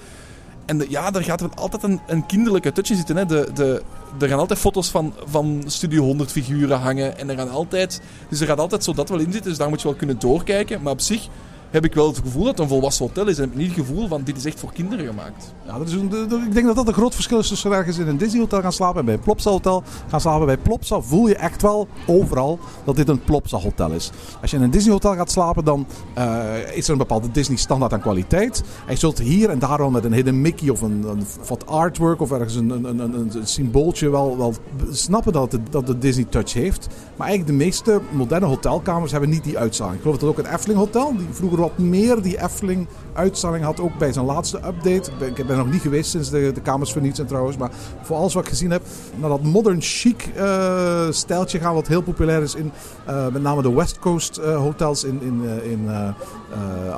En 0.66 0.84
ja, 0.88 1.11
daar 1.11 1.25
gaat 1.25 1.40
wel 1.40 1.50
altijd 1.55 1.82
een, 1.82 2.00
een 2.06 2.26
kinderlijke 2.26 2.72
touch 2.72 2.90
in 2.90 2.96
zitten. 2.96 3.16
Hè. 3.16 3.26
De, 3.26 3.50
de, 3.55 3.82
er 4.20 4.28
gaan 4.28 4.38
altijd 4.38 4.58
foto's 4.58 4.88
van, 4.88 5.14
van 5.26 5.62
Studio 5.66 6.02
100 6.02 6.31
figuren 6.31 6.78
hangen. 6.78 7.19
En 7.19 7.31
er 7.31 7.37
gaan 7.37 7.50
altijd, 7.50 8.00
dus 8.28 8.40
er 8.40 8.46
gaat 8.46 8.58
altijd 8.58 8.84
zo 8.84 8.93
dat 8.93 9.08
wel 9.08 9.19
in 9.19 9.32
zitten. 9.32 9.50
Dus 9.50 9.58
daar 9.58 9.69
moet 9.69 9.82
je 9.82 9.88
wel 9.88 9.96
kunnen 9.96 10.19
doorkijken. 10.19 10.82
Maar 10.82 10.93
op 10.93 11.00
zich 11.00 11.28
heb 11.75 11.85
ik 11.85 11.94
wel 11.94 12.06
het 12.06 12.19
gevoel 12.19 12.44
dat 12.44 12.59
een 12.59 12.69
volwassen 12.69 13.06
hotel 13.06 13.26
is. 13.26 13.37
En 13.37 13.43
heb 13.43 13.53
ik 13.53 13.59
niet 13.59 13.76
het 13.76 13.87
gevoel 13.87 14.09
van 14.09 14.23
dit 14.23 14.37
is 14.37 14.44
echt 14.44 14.61
voor 14.61 14.73
kinderen 14.73 15.06
gemaakt. 15.06 15.55
Ja, 15.67 15.79
dat 15.79 15.88
is 15.88 15.94
ik 15.94 16.55
denk 16.55 16.67
dat 16.67 16.76
dat 16.76 16.88
een 16.88 16.94
groot 16.94 17.15
verschil 17.15 17.38
is 17.38 17.49
tussen 17.49 17.73
ergens 17.73 17.99
in 17.99 18.09
een 18.09 18.17
Disney 18.17 18.41
hotel 18.41 18.61
gaan 18.61 18.73
slapen 18.73 18.99
en 18.99 19.05
bij 19.05 19.15
een 19.15 19.21
Plopsa 19.21 19.50
hotel 19.50 19.82
gaan 20.09 20.21
slapen. 20.21 20.47
Bij 20.47 20.56
Plopsa 20.56 21.00
voel 21.00 21.29
je 21.29 21.37
echt 21.37 21.62
wel 21.62 21.88
overal 22.06 22.59
dat 22.85 22.97
dit 22.97 23.09
een 23.09 23.25
Plopsa 23.25 23.59
hotel 23.59 23.91
is. 23.91 24.11
Als 24.41 24.50
je 24.50 24.56
in 24.56 24.62
een 24.62 24.71
Disney 24.71 24.93
hotel 24.93 25.15
gaat 25.15 25.31
slapen, 25.31 25.65
dan 25.65 25.87
eh, 26.15 26.76
is 26.76 26.87
er 26.87 26.93
een 26.93 26.99
bepaalde 26.99 27.31
Disney 27.31 27.56
standaard 27.56 27.93
aan 27.93 28.00
kwaliteit. 28.00 28.62
En 28.87 28.93
je 28.93 28.99
zult 28.99 29.19
hier 29.19 29.50
en 29.50 29.59
daar 29.59 29.79
wel 29.79 29.91
met 29.91 30.05
een 30.05 30.12
hidden 30.12 30.41
Mickey 30.41 30.69
of 30.69 30.81
een, 30.81 31.05
een 31.09 31.26
wat 31.49 31.67
artwork 31.67 32.21
of 32.21 32.31
ergens 32.32 32.55
een, 32.55 32.71
een, 32.71 32.99
een, 32.99 33.15
een, 33.15 33.32
symbooltje 33.47 34.11
wel, 34.11 34.37
wel 34.37 34.55
snappen 34.91 35.32
dat 35.32 35.53
het, 35.53 35.61
dat 35.71 35.87
de 35.87 35.99
Disney 35.99 36.25
touch 36.25 36.53
heeft. 36.53 36.88
Maar 37.17 37.26
eigenlijk 37.26 37.59
de 37.59 37.65
meeste 37.65 38.00
moderne 38.11 38.47
hotelkamers 38.47 39.11
hebben 39.11 39.31
niet 39.31 39.44
die 39.44 39.59
uitstraling. 39.59 39.97
Ik 39.97 40.03
geloof 40.03 40.19
dat 40.19 40.29
ook 40.29 40.37
het 40.37 40.47
Efteling 40.47 40.79
Hotel, 40.79 41.17
die 41.17 41.26
vroeger 41.31 41.62
wat 41.64 41.78
meer 41.78 42.22
die 42.22 42.43
Efteling 42.43 42.87
uitstraling 43.12 43.64
had, 43.64 43.81
ook 43.81 43.99
bij 43.99 44.12
zijn 44.12 44.25
laatste 44.25 44.56
update. 44.56 45.11
Ik 45.11 45.19
ben, 45.19 45.28
ik 45.28 45.56
nog 45.56 45.70
niet 45.70 45.81
geweest 45.81 46.11
sinds 46.11 46.31
de, 46.31 46.50
de 46.55 46.61
kamers 46.61 46.93
vernieuwd 46.93 47.16
zijn 47.16 47.26
trouwens, 47.26 47.56
maar 47.56 47.70
voor 48.02 48.16
alles 48.16 48.34
wat 48.34 48.43
ik 48.43 48.49
gezien 48.49 48.70
heb, 48.70 48.82
naar 49.14 49.28
dat 49.28 49.43
modern 49.43 49.81
chic 49.81 50.31
eh, 50.34 51.11
stijltje 51.11 51.58
gaan 51.58 51.75
wat 51.75 51.87
heel 51.87 52.02
populair 52.02 52.43
is 52.43 52.55
in 52.55 52.72
eh, 53.06 53.26
met 53.28 53.43
name 53.43 53.62
de 53.62 53.72
West 53.72 53.99
Coast 53.99 54.37
eh, 54.37 54.56
hotels 54.56 55.05
in, 55.05 55.22
in, 55.22 55.43
in 55.70 55.87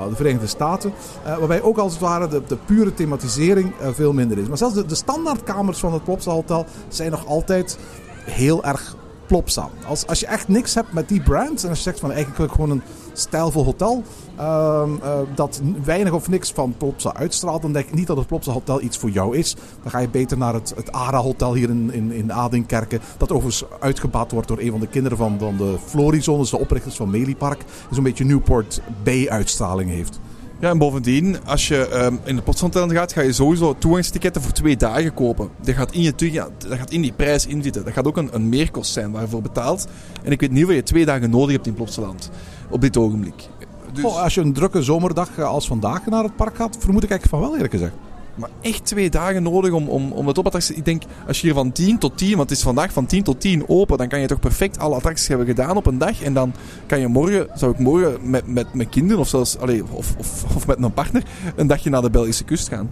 de 0.09 0.17
Verenigde 0.17 0.47
Staten. 0.47 0.93
Waarbij 1.25 1.63
ook 1.63 1.79
als 1.79 1.93
het 1.93 2.01
ware 2.01 2.29
de, 2.29 2.43
de 2.47 2.57
pure 2.57 2.95
thematisering 2.95 3.73
veel 3.93 4.13
minder 4.13 4.39
is. 4.39 4.49
Maar 4.49 4.59
zelfs 4.59 4.75
de, 4.75 4.87
de 4.87 4.95
standaardkamers 4.95 5.79
van 5.79 5.93
het 5.93 6.05
Plopsa 6.05 6.31
Hotel 6.31 6.67
zijn 6.89 7.11
nog 7.11 7.27
altijd 7.27 7.79
heel 8.25 8.65
erg 8.65 8.97
Plopsa. 9.27 9.69
Als, 9.87 10.07
als 10.07 10.21
je 10.21 10.27
echt 10.27 10.49
niks 10.49 10.75
hebt 10.75 10.93
met 10.93 11.09
die 11.09 11.23
brand 11.23 11.63
en 11.63 11.69
als 11.69 11.79
je 11.79 11.85
zegt 11.85 12.01
van 12.01 12.13
eigenlijk 12.13 12.53
gewoon 12.53 12.71
een 12.71 12.83
stijlvol 13.19 13.65
hotel 13.65 14.03
ehm, 14.37 14.91
eh, 15.03 15.19
dat 15.35 15.61
weinig 15.85 16.13
of 16.13 16.29
niks 16.29 16.53
van 16.53 16.75
Plopsa 16.79 17.15
uitstraalt, 17.15 17.63
dan 17.63 17.73
denk 17.73 17.87
ik 17.87 17.95
niet 17.95 18.07
dat 18.07 18.17
het 18.17 18.27
Plopsa 18.27 18.53
Hotel 18.53 18.83
iets 18.83 18.99
voor 18.99 19.11
jou 19.11 19.37
is. 19.37 19.57
Dan 19.83 19.91
ga 19.91 19.99
je 19.99 20.09
beter 20.09 20.39
naar 20.39 20.55
het, 20.55 20.73
het 20.77 20.93
ARA 20.93 21.19
Hotel 21.19 21.55
hier 21.55 21.71
in, 21.71 21.93
in, 21.93 22.13
in 22.13 22.33
Adinkerken, 22.33 23.01
dat 23.19 23.33
overigens 23.33 23.65
uitgebaat 23.81 24.33
wordt 24.33 24.49
door 24.49 24.59
een 24.59 24.71
van 24.71 24.81
de 24.81 24.89
kinderen 24.89 25.19
van, 25.19 25.39
van 25.39 25.57
de 25.57 25.77
Florizones, 25.85 26.51
de 26.51 26.59
oprichters 26.59 26.97
van 26.97 27.11
Meliepark, 27.11 27.59
die 27.59 27.67
zo'n 27.91 28.05
beetje 28.05 28.25
Newport 28.25 28.81
Bay 29.03 29.29
uitstraling 29.29 29.91
heeft. 29.91 30.21
Ja, 30.61 30.71
en 30.71 30.79
bovendien, 30.79 31.37
als 31.45 31.69
je 31.69 31.89
ehm, 31.89 32.15
in 32.25 32.37
de 32.37 32.43
Potsdam 32.43 32.91
gaat, 32.91 33.13
ga 33.13 33.21
je 33.21 33.33
sowieso 33.33 33.75
toegangstiketten 33.79 34.43
voor 34.43 34.53
twee 34.53 34.77
dagen 34.77 35.15
kopen. 35.15 35.49
Dat 35.61 35.75
gaat 35.75 35.93
in, 35.93 36.03
je, 36.03 36.13
dat 36.59 36.79
gaat 36.79 36.91
in 36.91 37.01
die 37.01 37.13
prijs 37.13 37.47
inzitten. 37.47 37.85
Dat 37.85 37.93
gaat 37.93 38.07
ook 38.07 38.17
een, 38.17 38.29
een 38.33 38.49
meerkost 38.49 38.93
zijn 38.93 39.11
waar 39.11 39.23
je 39.23 39.29
voor 39.29 39.43
betaalt. 39.43 39.87
En 40.23 40.33
ik 40.33 40.41
weet 40.41 40.51
niet 40.51 40.65
of 40.65 40.73
je 40.73 40.83
twee 40.83 41.05
dagen 41.05 41.31
nodig 41.31 41.53
hebt 41.53 41.67
in 41.67 41.75
Plopsaland. 41.75 42.31
Op 42.71 42.81
dit 42.81 42.97
ogenblik. 42.97 43.49
Dus, 43.93 44.05
als 44.05 44.35
je 44.35 44.41
een 44.41 44.53
drukke 44.53 44.83
zomerdag 44.83 45.39
eh, 45.39 45.45
als 45.45 45.67
vandaag 45.67 46.07
naar 46.07 46.23
het 46.23 46.37
park 46.37 46.57
gaat, 46.57 46.77
vermoed 46.79 47.03
ik 47.03 47.11
eigenlijk 47.11 47.41
van 47.41 47.41
wel 47.41 47.55
eerlijk 47.55 47.73
gezegd. 47.73 47.95
Maar 48.35 48.51
echt 48.61 48.85
twee 48.85 49.11
dagen 49.11 49.43
nodig 49.43 49.73
om, 49.73 49.89
om, 49.89 50.13
om 50.13 50.27
het 50.27 50.39
opattractie... 50.39 50.77
Ik 50.77 50.85
denk, 50.85 51.03
als 51.27 51.41
je 51.41 51.47
hier 51.47 51.55
van 51.55 51.73
10 51.73 51.99
tot 51.99 52.19
10, 52.19 52.37
want 52.37 52.49
het 52.49 52.59
is 52.59 52.65
vandaag 52.65 52.93
van 52.93 53.07
10 53.07 53.23
tot 53.23 53.41
10 53.41 53.69
open, 53.69 53.99
dan 53.99 54.09
kan 54.09 54.21
je 54.21 54.27
toch 54.27 54.41
perfect 54.41 54.79
alle 54.79 54.95
attracties 54.95 55.29
hebben 55.29 55.47
gedaan 55.47 55.77
op 55.77 55.87
een 55.87 55.99
dag. 55.99 56.23
En 56.23 56.35
dan 56.35 56.53
kan 56.87 57.01
je 57.01 57.09
morgen, 57.09 57.49
zou 57.55 57.73
ik 57.73 57.79
morgen 57.79 58.31
met, 58.31 58.47
met, 58.47 58.75
met 58.75 58.89
kinderen 58.89 59.19
of 59.19 59.29
zelfs, 59.29 59.59
allee, 59.59 59.83
of, 59.93 60.15
of, 60.19 60.45
of 60.57 60.67
met 60.67 60.83
een 60.83 60.93
partner, 60.93 61.23
een 61.57 61.67
dagje 61.67 61.91
naar 61.91 62.03
de 62.03 62.11
Belgische 62.11 62.45
kust 62.45 62.69
gaan. 62.69 62.89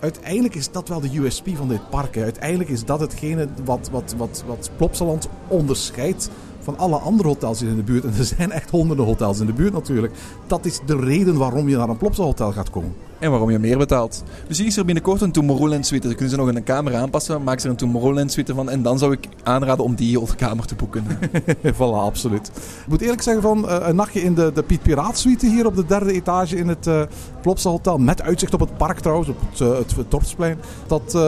Uiteindelijk 0.00 0.54
is 0.54 0.70
dat 0.70 0.88
wel 0.88 1.00
de 1.00 1.18
USP 1.18 1.48
van 1.54 1.68
dit 1.68 1.90
park. 1.90 2.14
Hè. 2.14 2.22
Uiteindelijk 2.22 2.70
is 2.70 2.84
dat 2.84 3.00
hetgene 3.00 3.48
wat, 3.64 3.88
wat, 3.92 4.14
wat, 4.16 4.44
wat 4.46 4.70
Plopsaland 4.76 5.28
onderscheidt 5.48 6.30
van 6.68 6.78
alle 6.78 6.96
andere 6.96 7.28
hotels 7.28 7.62
in 7.62 7.76
de 7.76 7.82
buurt. 7.82 8.04
En 8.04 8.14
er 8.18 8.24
zijn 8.24 8.50
echt 8.50 8.70
honderden 8.70 9.04
hotels 9.04 9.40
in 9.40 9.46
de 9.46 9.52
buurt 9.52 9.72
natuurlijk. 9.72 10.12
Dat 10.46 10.64
is 10.64 10.80
de 10.86 10.96
reden 10.96 11.36
waarom 11.36 11.68
je 11.68 11.76
naar 11.76 11.88
een 11.88 11.96
Plopsa 11.96 12.22
hotel 12.22 12.52
gaat 12.52 12.70
komen. 12.70 12.94
En 13.18 13.30
waarom 13.30 13.50
je 13.50 13.58
meer 13.58 13.78
betaalt. 13.78 14.22
Dus 14.48 14.58
hier 14.58 14.66
is 14.66 14.76
er 14.76 14.84
binnenkort 14.84 15.20
een 15.20 15.32
Tomorrowland 15.32 15.86
suite. 15.86 16.06
Dan 16.06 16.16
kunnen 16.16 16.34
ze 16.34 16.40
nog 16.40 16.54
een 16.54 16.62
kamer 16.62 16.94
aanpassen. 16.94 17.42
Maak 17.42 17.58
ze 17.58 17.64
er 17.64 17.70
een 17.70 17.76
Tomorrowland 17.76 18.32
suite 18.32 18.54
van. 18.54 18.70
En 18.70 18.82
dan 18.82 18.98
zou 18.98 19.12
ik 19.12 19.28
aanraden 19.42 19.84
om 19.84 19.94
die 19.94 20.18
kamer 20.36 20.66
te 20.66 20.74
boeken. 20.74 21.04
voilà, 21.78 22.00
absoluut. 22.04 22.46
Ik 22.56 22.88
moet 22.88 23.00
eerlijk 23.00 23.22
zeggen 23.22 23.42
van 23.42 23.68
eh, 23.68 23.88
een 23.88 23.96
nachtje 23.96 24.22
in 24.22 24.34
de, 24.34 24.52
de 24.54 24.62
Piet 24.62 24.82
Piraat 24.82 25.18
suite 25.18 25.46
hier 25.46 25.66
op 25.66 25.76
de 25.76 25.86
derde 25.86 26.12
etage 26.12 26.56
in 26.56 26.68
het 26.68 26.86
eh 26.86 27.02
Plopsa 27.42 27.70
Hotel. 27.70 27.98
Met 27.98 28.22
uitzicht 28.22 28.54
op 28.54 28.60
het 28.60 28.76
park 28.76 28.98
trouwens, 28.98 29.28
op 29.28 29.36
het, 29.50 29.58
het, 29.58 29.96
het 29.96 30.10
Dorpsplein. 30.10 30.58
Dat 30.86 31.18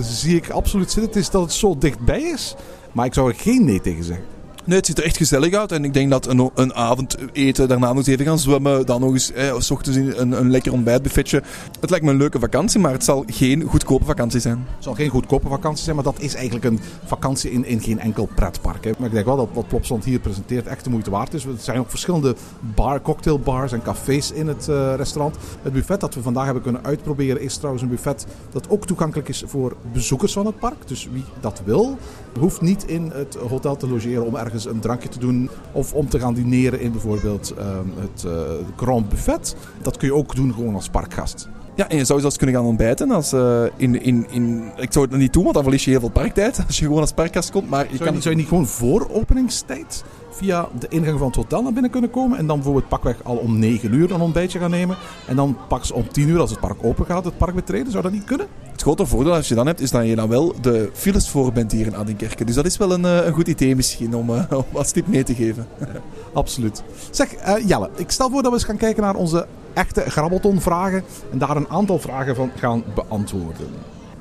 zie 0.00 0.36
ik 0.36 0.50
absoluut 0.50 0.90
zitten. 0.90 1.10
Het 1.12 1.20
is 1.20 1.30
dat 1.30 1.42
het 1.42 1.52
zo 1.52 1.78
dichtbij 1.78 2.22
is. 2.22 2.54
Maar 2.92 3.06
ik 3.06 3.14
zou 3.14 3.28
er 3.28 3.34
geen 3.34 3.64
nee 3.64 3.80
tegen 3.80 4.04
zeggen. 4.04 4.37
Nee, 4.68 4.76
het 4.76 4.86
ziet 4.86 4.98
er 4.98 5.04
echt 5.04 5.16
gezellig 5.16 5.54
uit. 5.54 5.72
En 5.72 5.84
ik 5.84 5.94
denk 5.94 6.10
dat 6.10 6.26
een, 6.26 6.50
een 6.54 6.74
avond 6.74 7.16
eten, 7.32 7.68
daarna 7.68 7.86
nog 7.86 7.96
eens 7.96 8.06
even 8.06 8.24
gaan 8.24 8.38
zwemmen. 8.38 8.86
Dan 8.86 9.00
nog 9.00 9.12
eens, 9.12 9.32
eh, 9.32 9.54
ochtends 9.54 9.96
een, 9.96 10.32
een 10.32 10.50
lekker 10.50 10.72
ontbijtbuffetje. 10.72 11.42
Het 11.80 11.90
lijkt 11.90 12.04
me 12.04 12.10
een 12.10 12.16
leuke 12.16 12.38
vakantie, 12.38 12.80
maar 12.80 12.92
het 12.92 13.04
zal 13.04 13.24
geen 13.26 13.62
goedkope 13.62 14.04
vakantie 14.04 14.40
zijn. 14.40 14.66
Het 14.74 14.84
zal 14.84 14.94
geen 14.94 15.08
goedkope 15.08 15.48
vakantie 15.48 15.84
zijn, 15.84 15.94
maar 15.94 16.04
dat 16.04 16.20
is 16.20 16.34
eigenlijk 16.34 16.64
een 16.64 16.80
vakantie 17.04 17.50
in, 17.50 17.64
in 17.64 17.80
geen 17.80 18.00
enkel 18.00 18.28
pretpark. 18.34 18.84
Hè. 18.84 18.90
Maar 18.98 19.06
ik 19.06 19.12
denk 19.12 19.26
wel 19.26 19.36
dat 19.36 19.48
wat 19.52 19.68
Plopsland 19.68 20.04
hier 20.04 20.18
presenteert 20.18 20.66
echt 20.66 20.84
de 20.84 20.90
moeite 20.90 21.10
waard 21.10 21.34
is. 21.34 21.44
Er 21.44 21.50
zijn 21.58 21.78
ook 21.78 21.90
verschillende 21.90 22.34
bar, 22.74 23.00
cocktailbars 23.02 23.72
en 23.72 23.82
cafés 23.82 24.32
in 24.32 24.46
het 24.48 24.66
uh, 24.70 24.94
restaurant. 24.96 25.36
Het 25.62 25.72
buffet 25.72 26.00
dat 26.00 26.14
we 26.14 26.22
vandaag 26.22 26.44
hebben 26.44 26.62
kunnen 26.62 26.84
uitproberen 26.84 27.40
is 27.40 27.56
trouwens 27.56 27.82
een 27.82 27.90
buffet 27.90 28.26
dat 28.50 28.70
ook 28.70 28.86
toegankelijk 28.86 29.28
is 29.28 29.42
voor 29.46 29.76
bezoekers 29.92 30.32
van 30.32 30.46
het 30.46 30.58
park. 30.58 30.88
Dus 30.88 31.08
wie 31.12 31.24
dat 31.40 31.62
wil, 31.64 31.98
hoeft 32.38 32.60
niet 32.60 32.84
in 32.86 33.10
het 33.14 33.34
hotel 33.34 33.76
te 33.76 33.88
logeren 33.88 34.26
om 34.26 34.36
ergens 34.36 34.66
een 34.66 34.80
drankje 34.80 35.08
te 35.08 35.18
doen 35.18 35.50
of 35.72 35.92
om 35.92 36.08
te 36.08 36.20
gaan 36.20 36.34
dineren 36.34 36.80
in 36.80 36.92
bijvoorbeeld 36.92 37.54
uh, 37.58 37.64
het 37.98 38.24
uh, 38.24 38.32
Grand 38.76 39.08
Buffet. 39.08 39.56
Dat 39.82 39.96
kun 39.96 40.08
je 40.08 40.14
ook 40.14 40.34
doen 40.34 40.54
gewoon 40.54 40.74
als 40.74 40.88
parkgast. 40.88 41.48
Ja, 41.74 41.88
en 41.88 41.96
je 41.96 42.04
zou 42.04 42.20
zelfs 42.20 42.36
kunnen 42.36 42.56
gaan 42.56 42.64
ontbijten. 42.64 43.10
Als, 43.10 43.32
uh, 43.32 43.62
in, 43.76 44.02
in, 44.02 44.26
in, 44.30 44.72
ik 44.76 44.92
zou 44.92 45.06
het 45.06 45.16
niet 45.16 45.32
doen, 45.32 45.42
want 45.42 45.54
dan 45.54 45.62
verlies 45.62 45.84
je 45.84 45.90
heel 45.90 46.00
veel 46.00 46.08
parktijd 46.08 46.60
als 46.66 46.78
je 46.78 46.84
gewoon 46.84 47.00
als 47.00 47.12
parkgast 47.12 47.50
komt. 47.50 47.70
Maar 47.70 47.84
je 47.90 47.96
zou, 47.96 48.04
kan... 48.04 48.14
je, 48.14 48.20
zou 48.20 48.34
je 48.34 48.40
niet 48.40 48.48
gewoon 48.48 48.66
voor 48.66 49.08
openingstijd 49.10 50.04
via 50.38 50.68
de 50.78 50.88
ingang 50.88 51.18
van 51.18 51.26
het 51.26 51.36
hotel 51.36 51.62
naar 51.62 51.72
binnen 51.72 51.90
kunnen 51.90 52.10
komen. 52.10 52.38
En 52.38 52.46
dan 52.46 52.56
bijvoorbeeld 52.56 52.88
pakweg 52.88 53.24
al 53.24 53.36
om 53.36 53.58
9 53.58 53.92
uur 53.92 54.10
een 54.10 54.20
ontbijtje 54.20 54.58
gaan 54.58 54.70
nemen. 54.70 54.96
En 55.26 55.36
dan 55.36 55.56
pas 55.68 55.90
om 55.90 56.08
10 56.08 56.28
uur, 56.28 56.40
als 56.40 56.50
het 56.50 56.60
park 56.60 56.78
open 56.82 57.06
gaat, 57.06 57.24
het 57.24 57.38
park 57.38 57.54
betreden. 57.54 57.90
Zou 57.90 58.02
dat 58.02 58.12
niet 58.12 58.24
kunnen? 58.24 58.46
Het 58.72 58.82
grote 58.82 59.06
voordeel 59.06 59.34
als 59.34 59.48
je 59.48 59.54
dan 59.54 59.66
hebt, 59.66 59.80
is 59.80 59.90
dat 59.90 60.06
je 60.06 60.16
dan 60.16 60.28
wel 60.28 60.54
de 60.60 60.90
files 60.92 61.28
voor 61.28 61.52
bent 61.52 61.72
hier 61.72 61.86
in 61.86 61.96
Adinkerke. 61.96 62.44
Dus 62.44 62.54
dat 62.54 62.66
is 62.66 62.76
wel 62.76 62.92
een, 62.92 63.04
een 63.04 63.32
goed 63.32 63.48
idee 63.48 63.76
misschien 63.76 64.14
om, 64.14 64.30
uh, 64.30 64.42
om 64.50 64.64
als 64.72 64.90
tip 64.90 65.06
mee 65.06 65.22
te 65.22 65.34
geven. 65.34 65.66
Absoluut. 66.32 66.82
Zeg, 67.10 67.34
uh, 67.34 67.68
Jelle, 67.68 67.90
ik 67.96 68.10
stel 68.10 68.30
voor 68.30 68.42
dat 68.42 68.50
we 68.50 68.58
eens 68.58 68.66
gaan 68.66 68.76
kijken 68.76 69.02
naar 69.02 69.14
onze 69.14 69.46
echte 69.74 70.00
Grabbelton-vragen. 70.00 71.04
En 71.32 71.38
daar 71.38 71.56
een 71.56 71.68
aantal 71.68 71.98
vragen 71.98 72.34
van 72.36 72.50
gaan 72.56 72.84
beantwoorden. 72.94 73.66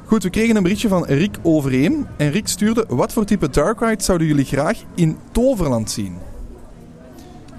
Goed, 0.08 0.24
we 0.24 0.30
kregen 0.30 0.56
een 0.56 0.64
berichtje 0.64 0.88
van 0.88 1.06
Rick 1.06 1.38
Overeem. 1.42 2.08
En 2.18 2.32
Rick 2.32 2.48
stuurde: 2.48 2.86
Wat 2.90 3.14
voor 3.14 3.26
type 3.26 3.50
Dark 3.50 3.80
Ride 3.80 4.04
zouden 4.04 4.28
jullie 4.28 4.46
graag 4.46 4.84
in 4.96 5.18
Toverland 5.32 5.92
zien? 5.92 6.18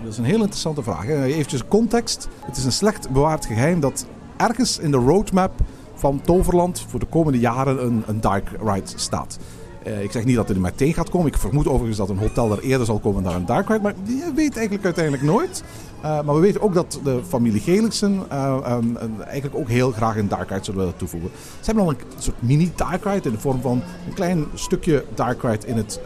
Dat 0.03 0.13
is 0.13 0.19
een 0.19 0.25
heel 0.25 0.41
interessante 0.41 0.83
vraag. 0.83 1.09
Even 1.09 1.69
context. 1.69 2.29
Het 2.47 2.57
is 2.57 2.65
een 2.65 2.73
slecht 2.73 3.11
bewaard 3.11 3.47
geheim 3.47 3.81
dat 3.81 4.07
ergens 4.37 4.79
in 4.79 4.91
de 4.91 4.97
roadmap 4.97 5.53
van 5.95 6.21
Toverland 6.21 6.85
voor 6.89 7.01
de 7.01 7.07
komende 7.07 7.39
jaren 7.39 7.85
een, 7.85 8.03
een 8.07 8.21
Dark 8.21 8.51
Ride 8.65 8.91
staat. 8.95 9.39
Uh, 9.87 10.03
ik 10.03 10.13
zeg 10.13 10.25
niet 10.25 10.37
dat 10.37 10.49
het 10.49 10.57
er 10.57 10.63
meteen 10.63 10.95
gaat 10.95 11.11
komen. 11.11 11.27
Ik 11.27 11.39
vermoed 11.39 11.67
overigens 11.67 11.99
dat 11.99 12.09
een 12.09 12.19
hotel 12.19 12.53
er 12.53 12.61
eerder 12.61 12.87
zal 12.87 12.99
komen 12.99 13.23
dan 13.23 13.35
een 13.35 13.47
Dark 13.47 13.69
Ride. 13.69 13.83
Maar 13.83 13.95
je 14.05 14.33
weet 14.35 14.57
eigenlijk 14.57 14.85
uiteindelijk 14.85 15.25
nooit. 15.25 15.63
Uh, 15.99 16.03
maar 16.03 16.35
we 16.35 16.41
weten 16.41 16.61
ook 16.61 16.75
dat 16.75 17.01
de 17.05 17.21
familie 17.29 17.61
Gelixen 17.61 18.23
uh, 18.33 18.57
um, 18.71 18.97
eigenlijk 19.21 19.57
ook 19.57 19.69
heel 19.69 19.91
graag 19.91 20.17
een 20.17 20.29
Dark 20.29 20.49
Ride 20.49 20.65
zullen 20.65 20.81
willen 20.81 20.97
toevoegen. 20.97 21.31
Ze 21.35 21.65
hebben 21.65 21.85
al 21.85 21.91
een 21.91 21.97
soort 22.19 22.43
mini 22.43 22.73
Dark 22.75 23.05
Ride 23.05 23.29
in 23.29 23.35
de 23.35 23.41
vorm 23.41 23.61
van 23.61 23.83
een 24.07 24.15
klein 24.15 24.45
stukje 24.55 25.05
Dark 25.15 25.43
Ride 25.43 25.67
in 25.67 25.77
het 25.77 26.01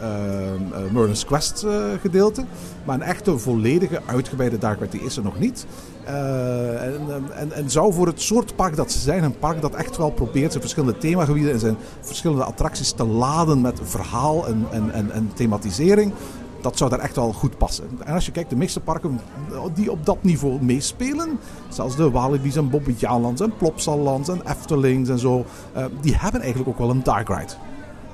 Merlin's 0.91 1.25
Quest 1.25 1.65
gedeelte. 2.01 2.45
Maar 2.83 2.95
een 2.95 3.01
echte 3.01 3.37
volledige 3.37 4.01
uitgebreide 4.05 4.57
Dark 4.57 4.79
Ride 4.79 4.97
die 4.97 5.05
is 5.05 5.17
er 5.17 5.23
nog 5.23 5.39
niet. 5.39 5.65
Uh, 6.07 6.83
en, 6.83 6.93
en, 7.35 7.51
en, 7.51 7.69
zou 7.69 7.93
voor 7.93 8.07
het 8.07 8.21
soort 8.21 8.55
park 8.55 8.75
dat 8.75 8.91
ze 8.91 8.99
zijn, 8.99 9.23
een 9.23 9.37
park 9.37 9.61
dat 9.61 9.75
echt 9.75 9.97
wel 9.97 10.11
probeert 10.11 10.49
zijn 10.49 10.63
verschillende 10.63 10.97
themagebieden 10.97 11.51
en 11.51 11.59
zijn 11.59 11.77
verschillende 12.01 12.43
attracties 12.43 12.91
te 12.91 13.05
laden 13.05 13.61
met 13.61 13.79
verhaal 13.83 14.47
en, 14.47 14.65
en, 14.71 15.11
en 15.11 15.31
thematisering, 15.33 16.13
dat 16.61 16.77
zou 16.77 16.89
daar 16.89 16.99
echt 16.99 17.15
wel 17.15 17.33
goed 17.33 17.57
passen. 17.57 17.85
En 18.03 18.13
als 18.13 18.25
je 18.25 18.31
kijkt, 18.31 18.49
de 18.49 18.55
meeste 18.55 18.79
parken 18.79 19.19
die 19.73 19.91
op 19.91 20.05
dat 20.05 20.23
niveau 20.23 20.63
meespelen, 20.63 21.39
zelfs 21.69 21.95
de 21.95 22.11
Walibi's 22.11 22.55
en 22.55 22.69
Bobbejaanlands 22.69 23.41
en 23.41 23.53
Plopsalands 23.57 24.29
en 24.29 24.41
Eftelings 24.47 25.09
en 25.09 25.19
zo, 25.19 25.45
uh, 25.77 25.85
die 26.01 26.15
hebben 26.17 26.41
eigenlijk 26.41 26.69
ook 26.69 26.77
wel 26.77 26.89
een 26.89 27.03
dark 27.03 27.27
ride. 27.27 27.53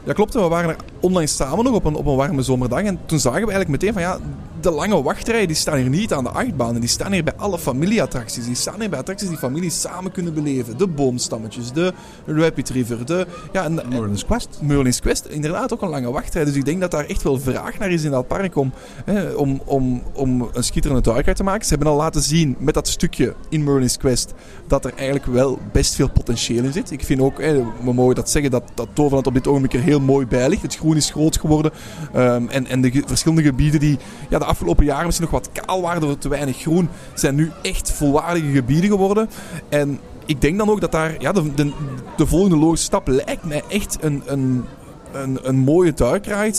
Ja, 0.03 0.13
klopt. 0.13 0.34
We 0.34 0.48
waren 0.48 0.69
er 0.69 0.75
onlangs 1.00 1.36
samen 1.36 1.63
nog 1.63 1.74
op 1.74 1.86
een, 1.86 1.96
op 1.96 2.05
een 2.05 2.15
warme 2.15 2.41
zomerdag. 2.41 2.81
En 2.81 3.00
toen 3.05 3.19
zagen 3.19 3.46
we 3.46 3.51
eigenlijk 3.51 3.81
meteen 3.81 3.93
van 3.93 4.01
ja, 4.01 4.17
de 4.62 4.72
lange 4.72 5.01
wachtrijen 5.01 5.48
die 5.48 5.56
staan 5.56 5.78
hier 5.78 5.89
niet 5.89 6.13
aan 6.13 6.24
de 6.24 6.30
achtbanen. 6.30 6.82
Die 6.82 6.89
staan 6.89 7.12
hier 7.12 7.24
bij 7.24 7.34
alle 7.38 7.60
familieattracties. 7.60 8.46
Die 8.46 8.56
staan 8.56 8.80
hier 8.80 8.89
bij 8.89 9.00
attracties 9.00 9.28
die 9.30 9.38
families 9.38 9.82
samen 9.82 10.12
kunnen 10.12 10.34
beleven. 10.34 10.78
De 10.78 10.88
boomstammetjes, 10.88 11.72
de 11.72 11.94
Rapid 12.25 12.70
River, 12.70 13.06
de... 13.06 13.28
Ja, 13.51 13.63
en, 13.63 13.74
Merlin's 13.89 14.25
Quest. 14.25 14.60
Merlin's 14.62 15.00
Quest. 15.00 15.25
Inderdaad 15.25 15.74
ook 15.74 15.82
een 15.82 15.89
lange 15.89 16.12
wachtrij. 16.12 16.46
Dus 16.46 16.56
ik 16.56 16.66
denk 16.66 16.82
dat 16.82 16.92
daar 16.92 17.06
echt 17.06 17.24
wel 17.24 17.39
vraag 17.39 17.78
naar 17.78 17.92
is 17.92 18.04
in 18.04 18.12
dat 18.12 18.28
park 18.28 18.56
om, 18.56 18.74
hè, 19.06 19.30
om, 19.30 19.62
om, 19.66 20.04
om 20.13 20.50
een 20.54 20.63
schitterende 20.63 21.01
duikrij 21.01 21.34
te 21.34 21.44
maken. 21.44 21.63
Ze 21.63 21.70
hebben 21.70 21.88
al 21.88 21.98
laten 21.98 22.22
zien 22.22 22.56
met 22.60 22.74
dat 22.74 22.88
stukje 22.88 23.36
in 23.50 23.63
Merlin's 23.63 23.98
Quest 23.98 24.34
dat 24.68 24.86
er 24.86 24.94
eigenlijk 24.96 25.25
wel 25.25 25.60
best 25.72 25.96
veel 25.96 26.10
potentieel 26.10 26.63
in 26.63 26.74
zit. 26.74 26.92
Ik 26.92 27.04
vind 27.04 27.22
ook, 27.22 27.42
hè, 27.42 27.63
we 27.84 27.94
mogen 27.94 28.16
dat 28.16 28.30
zeggen, 28.30 28.51
dat, 28.51 28.63
dat 28.74 28.88
Toverland 28.94 29.28
op 29.28 29.34
dit 29.34 29.48
ogenblik 29.48 29.74
er 29.74 29.82
heel 29.82 30.00
mooi 30.00 30.25
bij 30.25 30.50
ligt. 30.50 30.62
Het 30.62 30.75
groen 30.75 30.96
is 30.96 31.10
groot 31.10 31.38
geworden. 31.38 31.72
Um, 32.16 32.50
en, 32.50 32.68
en 32.68 32.82
de 32.82 33.04
verschillende 33.06 33.44
gebieden 33.44 33.80
die 33.80 33.98
ja, 34.30 34.39
de 34.39 34.46
afgelopen 34.50 34.86
jaren 34.86 35.06
misschien 35.06 35.27
nog 35.32 35.39
wat 35.41 35.51
kaal 35.51 35.82
waren 35.82 36.01
door 36.01 36.18
te 36.18 36.29
weinig 36.29 36.58
groen, 36.58 36.89
zijn 37.13 37.36
nu 37.36 37.51
echt 37.62 37.91
volwaardige 37.91 38.51
gebieden 38.51 38.89
geworden. 38.89 39.29
En 39.70 40.00
ik 40.25 40.41
denk 40.41 40.58
dan 40.58 40.70
ook 40.70 40.82
dat 40.82 40.91
daar 40.91 41.15
ja, 41.20 41.32
de, 41.32 41.53
de, 41.53 41.72
de 42.18 42.27
volgende 42.27 42.58
logische 42.58 42.86
stap 42.86 43.08
lijkt 43.08 43.44
mij 43.44 43.63
echt 43.68 43.98
een, 44.01 44.24
een, 44.25 44.65
een, 45.12 45.39
een 45.41 45.56
mooie 45.56 45.94
duikride 45.94 46.58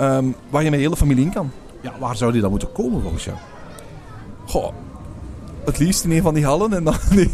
um, 0.00 0.34
waar 0.50 0.62
je 0.62 0.70
met 0.70 0.78
de 0.78 0.84
hele 0.84 0.96
familie 0.96 1.24
in 1.24 1.32
kan. 1.32 1.50
Ja, 1.80 1.92
waar 1.98 2.16
zou 2.16 2.32
die 2.32 2.40
dan 2.40 2.50
moeten 2.50 2.72
komen 2.72 3.02
volgens 3.02 3.24
jou? 3.24 3.36
Goh, 4.46 4.72
het 5.64 5.78
liefst 5.78 6.04
in 6.04 6.10
een 6.10 6.22
van 6.22 6.34
die 6.34 6.44
hallen 6.44 6.72
en 6.72 6.84
dan, 6.84 6.94
nee, 7.14 7.30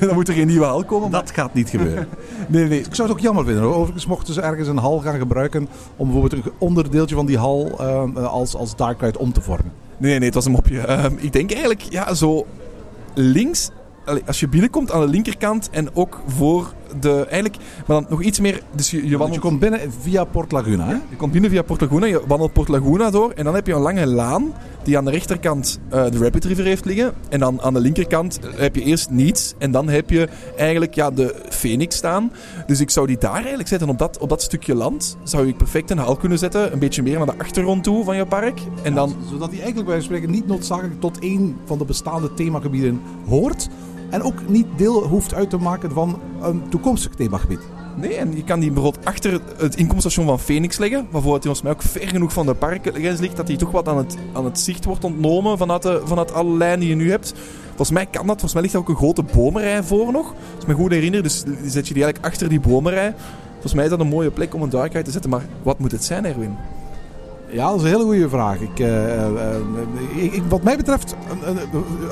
dan 0.00 0.14
moet 0.14 0.28
er 0.28 0.34
geen 0.34 0.46
nieuwe 0.46 0.64
hal 0.64 0.84
komen. 0.84 1.10
Dat 1.10 1.30
gaat 1.30 1.54
niet 1.54 1.70
gebeuren. 1.70 2.08
nee, 2.48 2.64
nee. 2.64 2.78
Ik 2.78 2.94
zou 2.94 3.08
het 3.08 3.16
ook 3.16 3.22
jammer 3.22 3.44
vinden. 3.44 3.62
Overigens 3.62 4.06
mochten 4.06 4.34
ze 4.34 4.40
ergens 4.40 4.68
een 4.68 4.76
hal 4.76 4.98
gaan 4.98 5.18
gebruiken 5.18 5.68
om 5.96 6.10
bijvoorbeeld 6.10 6.44
een 6.44 6.52
onderdeeltje 6.58 7.14
van 7.14 7.26
die 7.26 7.38
hal 7.38 7.78
uh, 7.80 8.26
als, 8.26 8.54
als 8.54 8.76
dark 8.76 9.00
ride 9.00 9.18
om 9.18 9.32
te 9.32 9.40
vormen. 9.40 9.72
Nee, 9.96 10.18
nee, 10.18 10.24
het 10.24 10.34
was 10.34 10.44
een 10.44 10.52
mopje. 10.52 10.86
Uh, 10.88 11.04
ik 11.16 11.32
denk 11.32 11.50
eigenlijk, 11.50 11.82
ja, 11.82 12.14
zo 12.14 12.46
links 13.14 13.70
als 14.26 14.40
je 14.40 14.48
binnenkomt 14.48 14.92
aan 14.92 15.00
de 15.00 15.08
linkerkant 15.08 15.70
en 15.70 15.94
ook 15.94 16.20
voor 16.26 16.72
de, 17.00 17.26
eigenlijk, 17.28 17.56
maar 17.86 18.00
dan 18.00 18.06
nog 18.08 18.22
iets 18.22 18.40
meer. 18.40 18.62
Dus 18.74 18.90
je, 18.90 19.08
je, 19.08 19.18
wandelt... 19.18 19.34
je 19.34 19.40
komt 19.40 19.60
binnen 19.60 19.80
via 20.00 20.24
Port 20.24 20.52
Laguna. 20.52 20.86
Hè? 20.86 20.92
Je 20.92 21.16
komt 21.16 21.32
binnen 21.32 21.50
via 21.50 21.62
Port 21.62 21.80
Laguna, 21.80 22.06
je 22.06 22.22
wandelt 22.26 22.52
Port 22.52 22.68
Laguna 22.68 23.10
door 23.10 23.30
en 23.30 23.44
dan 23.44 23.54
heb 23.54 23.66
je 23.66 23.72
een 23.72 23.80
lange 23.80 24.06
laan 24.06 24.52
die 24.82 24.98
aan 24.98 25.04
de 25.04 25.10
rechterkant 25.10 25.80
uh, 25.94 26.10
de 26.10 26.18
Rapid 26.18 26.44
River 26.44 26.64
heeft 26.64 26.84
liggen. 26.84 27.12
En 27.28 27.40
dan 27.40 27.62
aan 27.62 27.74
de 27.74 27.80
linkerkant 27.80 28.38
heb 28.56 28.74
je 28.74 28.82
eerst 28.82 29.10
niets 29.10 29.54
en 29.58 29.70
dan 29.70 29.88
heb 29.88 30.10
je 30.10 30.28
eigenlijk 30.56 30.94
ja, 30.94 31.10
de 31.10 31.34
Phoenix 31.48 31.96
staan. 31.96 32.32
Dus 32.66 32.80
ik 32.80 32.90
zou 32.90 33.06
die 33.06 33.18
daar 33.18 33.34
eigenlijk 33.34 33.68
zetten 33.68 33.88
op 33.88 33.98
dat, 33.98 34.18
op 34.18 34.28
dat 34.28 34.42
stukje 34.42 34.74
land. 34.74 35.16
Zou 35.22 35.48
ik 35.48 35.56
perfect 35.56 35.90
een 35.90 35.98
hal 35.98 36.16
kunnen 36.16 36.38
zetten, 36.38 36.72
een 36.72 36.78
beetje 36.78 37.02
meer 37.02 37.16
naar 37.16 37.26
de 37.26 37.38
achtergrond 37.38 37.84
toe 37.84 38.04
van 38.04 38.16
je 38.16 38.26
park. 38.26 38.60
En 38.82 38.94
dan... 38.94 39.16
Zodat 39.30 39.50
die 39.50 39.58
eigenlijk 39.58 39.88
bij 39.88 40.00
spreken 40.00 40.30
niet 40.30 40.46
noodzakelijk 40.46 41.00
tot 41.00 41.18
één 41.18 41.56
van 41.64 41.78
de 41.78 41.84
bestaande 41.84 42.34
themagebieden 42.34 43.00
hoort. 43.28 43.68
En 44.10 44.22
ook 44.22 44.48
niet 44.48 44.66
deel 44.76 45.06
hoeft 45.06 45.34
uit 45.34 45.50
te 45.50 45.56
maken 45.56 45.90
van 45.90 46.20
een 46.40 46.68
toekomstig 46.68 47.14
themagebied. 47.14 47.60
Nee, 47.96 48.14
en 48.14 48.36
je 48.36 48.44
kan 48.44 48.60
die 48.60 48.70
bijvoorbeeld 48.70 49.04
achter 49.04 49.40
het 49.56 49.76
inkomststation 49.76 50.26
van 50.26 50.38
Phoenix 50.38 50.78
leggen. 50.78 51.06
Waarvoor 51.10 51.34
het 51.34 51.42
volgens 51.42 51.62
mij 51.62 51.72
ook 51.72 51.82
ver 51.82 52.08
genoeg 52.08 52.32
van 52.32 52.46
de 52.46 52.54
parkgrens 52.54 53.20
ligt. 53.20 53.36
Dat 53.36 53.46
die 53.46 53.56
toch 53.56 53.70
wat 53.70 53.88
aan 53.88 53.96
het, 53.96 54.16
aan 54.32 54.44
het 54.44 54.60
zicht 54.60 54.84
wordt 54.84 55.04
ontnomen 55.04 55.58
vanuit, 55.58 55.82
de, 55.82 56.02
vanuit 56.04 56.32
alle 56.32 56.56
lijnen 56.56 56.80
die 56.80 56.88
je 56.88 56.94
nu 56.94 57.10
hebt. 57.10 57.34
Volgens 57.66 57.90
mij 57.90 58.06
kan 58.06 58.26
dat. 58.26 58.40
Volgens 58.40 58.52
mij 58.52 58.62
ligt 58.62 58.74
er 58.74 58.80
ook 58.80 58.88
een 58.88 58.96
grote 58.96 59.22
bomenrij 59.22 59.82
voor 59.82 60.12
nog. 60.12 60.34
Als 60.54 60.62
ik 60.62 60.66
me 60.66 60.74
goed 60.74 60.90
herinner. 60.90 61.22
Dus 61.22 61.44
zet 61.64 61.88
je 61.88 61.94
die 61.94 62.04
eigenlijk 62.04 62.24
achter 62.32 62.48
die 62.48 62.60
bomenrij. 62.60 63.14
Volgens 63.52 63.74
mij 63.74 63.84
is 63.84 63.90
dat 63.90 64.00
een 64.00 64.08
mooie 64.08 64.30
plek 64.30 64.54
om 64.54 64.62
een 64.62 64.70
duik 64.70 65.04
te 65.04 65.10
zetten. 65.10 65.30
Maar 65.30 65.44
wat 65.62 65.78
moet 65.78 65.92
het 65.92 66.04
zijn, 66.04 66.24
Erwin? 66.24 66.56
Ja, 67.52 67.68
dat 67.68 67.76
is 67.76 67.82
een 67.82 67.88
hele 67.88 68.04
goede 68.04 68.28
vraag. 68.28 68.60
Ik, 68.60 68.78
uh, 68.78 68.86
uh, 69.16 70.32
ik, 70.32 70.42
wat 70.48 70.62
mij 70.62 70.76
betreft 70.76 71.16
een, 71.44 71.56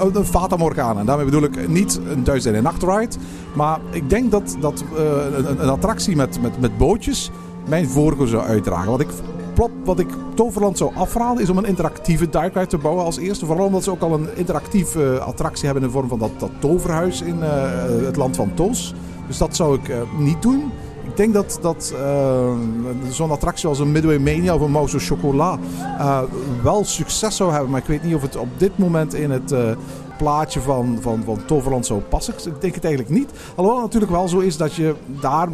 een, 0.01 0.27
een 0.51 0.59
Morgana. 0.59 1.01
En 1.01 1.07
daarmee 1.07 1.25
bedoel 1.25 1.43
ik 1.43 1.69
niet 1.69 2.01
een 2.09 2.25
duizend 2.25 2.53
en 2.53 2.59
een 2.59 2.65
nachtride. 2.65 3.17
Maar 3.55 3.81
ik 3.91 4.11
denk 4.11 4.31
dat, 4.31 4.57
dat 4.61 4.85
een, 4.97 5.63
een, 5.63 5.69
attractie 5.69 6.17
met, 6.17 6.41
met, 6.43 6.61
met 6.61 6.79
bootjes 6.79 7.31
mijn 7.69 7.89
voorkeur 7.89 8.27
zou 8.27 8.43
uitdragen. 8.43 8.91
Wat 8.91 9.01
ik, 9.01 9.09
plop, 9.55 9.71
wat 9.85 9.99
ik 9.99 10.09
Toverland 10.35 10.79
zou 10.79 10.95
afraden 10.95 11.43
is 11.43 11.51
om 11.51 11.59
een 11.59 11.65
interactieve 11.65 12.29
darkride 12.29 12.67
te 12.67 12.79
bouwen 12.79 13.05
als 13.05 13.19
eerste. 13.19 13.47
Vooral 13.47 13.67
omdat 13.67 13.85
ze 13.85 13.91
ook 13.91 14.03
al 14.03 14.15
een 14.15 14.37
interactieve 14.37 15.19
attractie 15.21 15.65
hebben 15.65 15.83
in 15.83 15.89
de 15.89 15.95
vorm 15.95 16.09
van 16.09 16.19
dat, 16.19 16.31
dat 16.39 16.51
toverhuis 16.59 17.23
in 17.23 17.43
het 18.05 18.17
land 18.17 18.37
van 18.37 18.55
Toos. 18.55 18.95
Dus 19.27 19.39
dat 19.39 19.57
zou 19.57 19.79
ik 19.83 19.93
niet 20.19 20.43
doen. 20.43 20.73
Ik 21.19 21.25
denk 21.25 21.49
dat, 21.49 21.59
dat 21.61 21.95
uh, 21.95 22.53
zo'n 23.11 23.31
attractie 23.31 23.69
als 23.69 23.79
een 23.79 23.93
Midway 23.93 24.19
Mania 24.19 24.55
of 24.55 24.61
een 24.61 24.71
Mouse 24.71 24.97
au 24.97 25.07
Chocolat 25.07 25.59
uh, 25.81 26.23
wel 26.63 26.85
succes 26.85 27.37
zou 27.37 27.53
hebben. 27.53 27.71
Maar 27.71 27.81
ik 27.81 27.87
weet 27.87 28.03
niet 28.03 28.15
of 28.15 28.23
het 28.23 28.37
op 28.37 28.49
dit 28.57 28.79
moment 28.79 29.15
in 29.15 29.31
het, 29.31 29.53
uh, 29.53 29.71
plaatje 30.19 30.61
van, 30.61 30.99
van, 31.01 31.23
van 31.25 31.45
Toverland 31.47 31.87
zou 31.87 32.01
passen. 32.01 32.35
Ik 32.35 32.61
denk 32.61 32.75
het 32.75 32.85
eigenlijk 32.85 33.15
niet. 33.15 33.31
Alhoewel 33.49 33.83
het 33.83 33.85
natuurlijk 33.85 34.13
wel 34.13 34.29
zo 34.29 34.39
is 34.39 34.57
dat 34.57 34.75
je 34.75 34.95
daar 35.21 35.49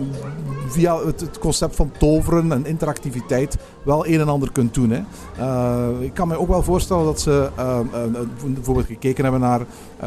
via 0.68 1.04
het 1.04 1.38
concept 1.38 1.76
van 1.76 1.90
toveren 1.98 2.52
en 2.52 2.66
interactiviteit 2.66 3.56
wel 3.84 4.06
een 4.06 4.20
en 4.20 4.28
ander 4.28 4.52
kunt 4.52 4.74
doen. 4.74 4.90
Hè. 4.90 5.00
Uh, 5.38 6.00
ik 6.00 6.14
kan 6.14 6.28
me 6.28 6.38
ook 6.38 6.48
wel 6.48 6.62
voorstellen 6.62 7.04
dat 7.04 7.20
ze 7.20 7.48
uh, 7.58 7.78
uh, 7.94 8.52
bijvoorbeeld 8.54 8.86
gekeken 8.86 9.22
hebben 9.22 9.40
naar 9.40 9.60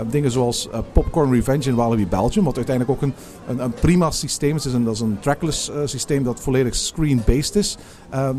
dingen 0.09 0.31
zoals 0.31 0.69
Popcorn 0.93 1.33
Revenge 1.33 1.69
in 1.69 1.75
Walibi 1.75 2.07
Belgium. 2.07 2.45
Wat 2.45 2.55
uiteindelijk 2.55 2.95
ook 2.95 3.09
een, 3.09 3.13
een, 3.47 3.63
een 3.63 3.73
prima 3.73 4.11
systeem 4.11 4.55
is. 4.55 4.65
Een, 4.65 4.83
dat 4.83 4.93
is 4.93 4.99
een 4.99 5.17
trackless 5.19 5.71
systeem 5.85 6.23
dat 6.23 6.39
volledig 6.39 6.75
screen-based 6.75 7.55
is. 7.55 7.77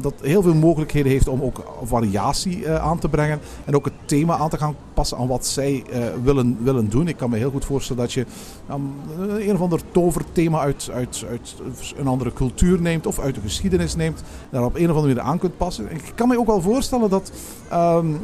dat 0.01 0.15
heel 0.21 0.43
veel 0.43 0.55
mogelijkheden 0.55 1.13
heeft 1.13 1.29
om 1.29 1.43
ook 1.43 1.65
variatie 1.83 2.71
aan 2.71 2.99
te 2.99 3.09
brengen. 3.09 3.41
En 3.65 3.77
ook 3.77 3.85
het 3.85 3.95
thema 4.05 4.37
aan 4.37 4.49
te 4.49 4.59
gaan 4.59 4.77
passen 4.95 5.19
aan 5.19 5.27
wat 5.27 5.47
zij 5.47 5.85
willen, 6.23 6.57
willen 6.61 6.89
doen. 6.89 7.09
Ik 7.09 7.17
kan 7.17 7.31
me 7.31 7.37
heel 7.37 7.51
goed 7.51 7.65
voorstellen 7.65 8.03
dat 8.03 8.13
je 8.13 8.27
um, 8.71 8.93
een 9.39 9.55
of 9.55 9.61
ander 9.61 9.81
toverthema 9.93 10.61
uit, 10.61 10.91
uit, 10.93 11.25
uit 11.31 11.55
een 11.97 12.07
andere 12.07 12.33
cultuur 12.33 12.81
neemt. 12.81 13.07
Of 13.07 13.19
uit 13.19 13.35
de 13.35 13.41
geschiedenis 13.41 13.97
neemt. 13.97 14.23
Daar 14.51 14.65
op 14.65 14.75
een 14.75 14.91
of 14.91 14.97
andere 14.97 15.15
manier 15.15 15.28
aan 15.29 15.41
passen. 15.57 15.91
Ik 15.91 16.13
kan 16.15 16.29
me 16.29 16.39
ook 16.39 16.47
wel 16.47 16.61
voorstellen 16.61 17.11
dat 17.11 17.33
um, 17.73 18.21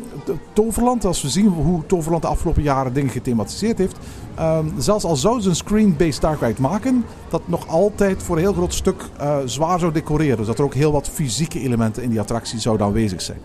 Toverland, 0.52 1.04
als 1.04 1.22
we 1.22 1.28
zien 1.28 1.48
hoe 1.48 1.86
Toverland 1.86 2.22
de 2.22 2.28
afgelopen 2.28 2.62
jaren 2.62 2.92
dingen 2.92 3.10
gethematiseerd 3.10 3.78
heeft, 3.78 3.96
um, 4.40 4.72
zelfs 4.78 5.04
al 5.04 5.16
zouden 5.16 5.42
ze 5.42 5.48
een 5.48 5.56
screen-based 5.56 6.20
Dark 6.20 6.40
Ride 6.40 6.60
maken, 6.60 7.04
dat 7.28 7.42
nog 7.44 7.68
altijd 7.68 8.22
voor 8.22 8.36
een 8.36 8.42
heel 8.42 8.52
groot 8.52 8.74
stuk 8.74 9.02
uh, 9.20 9.36
zwaar 9.44 9.78
zou 9.78 9.92
decoreren. 9.92 10.36
Dus 10.36 10.46
dat 10.46 10.58
er 10.58 10.64
ook 10.64 10.74
heel 10.74 10.92
wat 10.92 11.08
fysieke 11.08 11.60
elementen 11.60 12.02
in 12.02 12.10
die 12.10 12.20
attractie 12.20 12.58
zouden 12.58 12.86
aanwezig 12.86 13.22
zijn. 13.22 13.38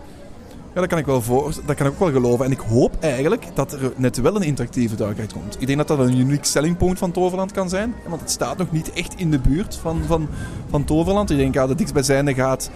Ja, 0.74 0.80
dat 0.80 0.88
kan 0.88 0.98
ik 0.98 1.06
wel 1.06 1.22
voor, 1.22 1.52
dat 1.66 1.76
kan 1.76 1.86
ik 1.86 1.92
ook 1.92 1.98
wel 1.98 2.10
geloven. 2.10 2.44
En 2.44 2.50
ik 2.50 2.58
hoop 2.58 2.96
eigenlijk 3.00 3.46
dat 3.54 3.72
er 3.72 3.92
net 3.96 4.20
wel 4.20 4.36
een 4.36 4.42
interactieve 4.42 4.94
duikheid 4.94 5.32
komt. 5.32 5.56
Ik 5.58 5.66
denk 5.66 5.78
dat 5.78 5.88
dat 5.88 5.98
een 5.98 6.18
unique 6.18 6.46
selling 6.46 6.76
point 6.76 6.98
van 6.98 7.10
Toverland 7.10 7.52
kan 7.52 7.68
zijn. 7.68 7.94
Want 8.08 8.20
het 8.20 8.30
staat 8.30 8.58
nog 8.58 8.72
niet 8.72 8.92
echt 8.92 9.14
in 9.16 9.30
de 9.30 9.38
buurt 9.38 9.76
van, 9.76 10.00
van, 10.06 10.28
van 10.70 10.84
Toverland. 10.84 11.30
Ik 11.30 11.36
denk 11.36 11.54
dat 11.54 11.68
het 11.68 11.78
dichtstbijzijnde 11.78 12.34
gaat 12.34 12.70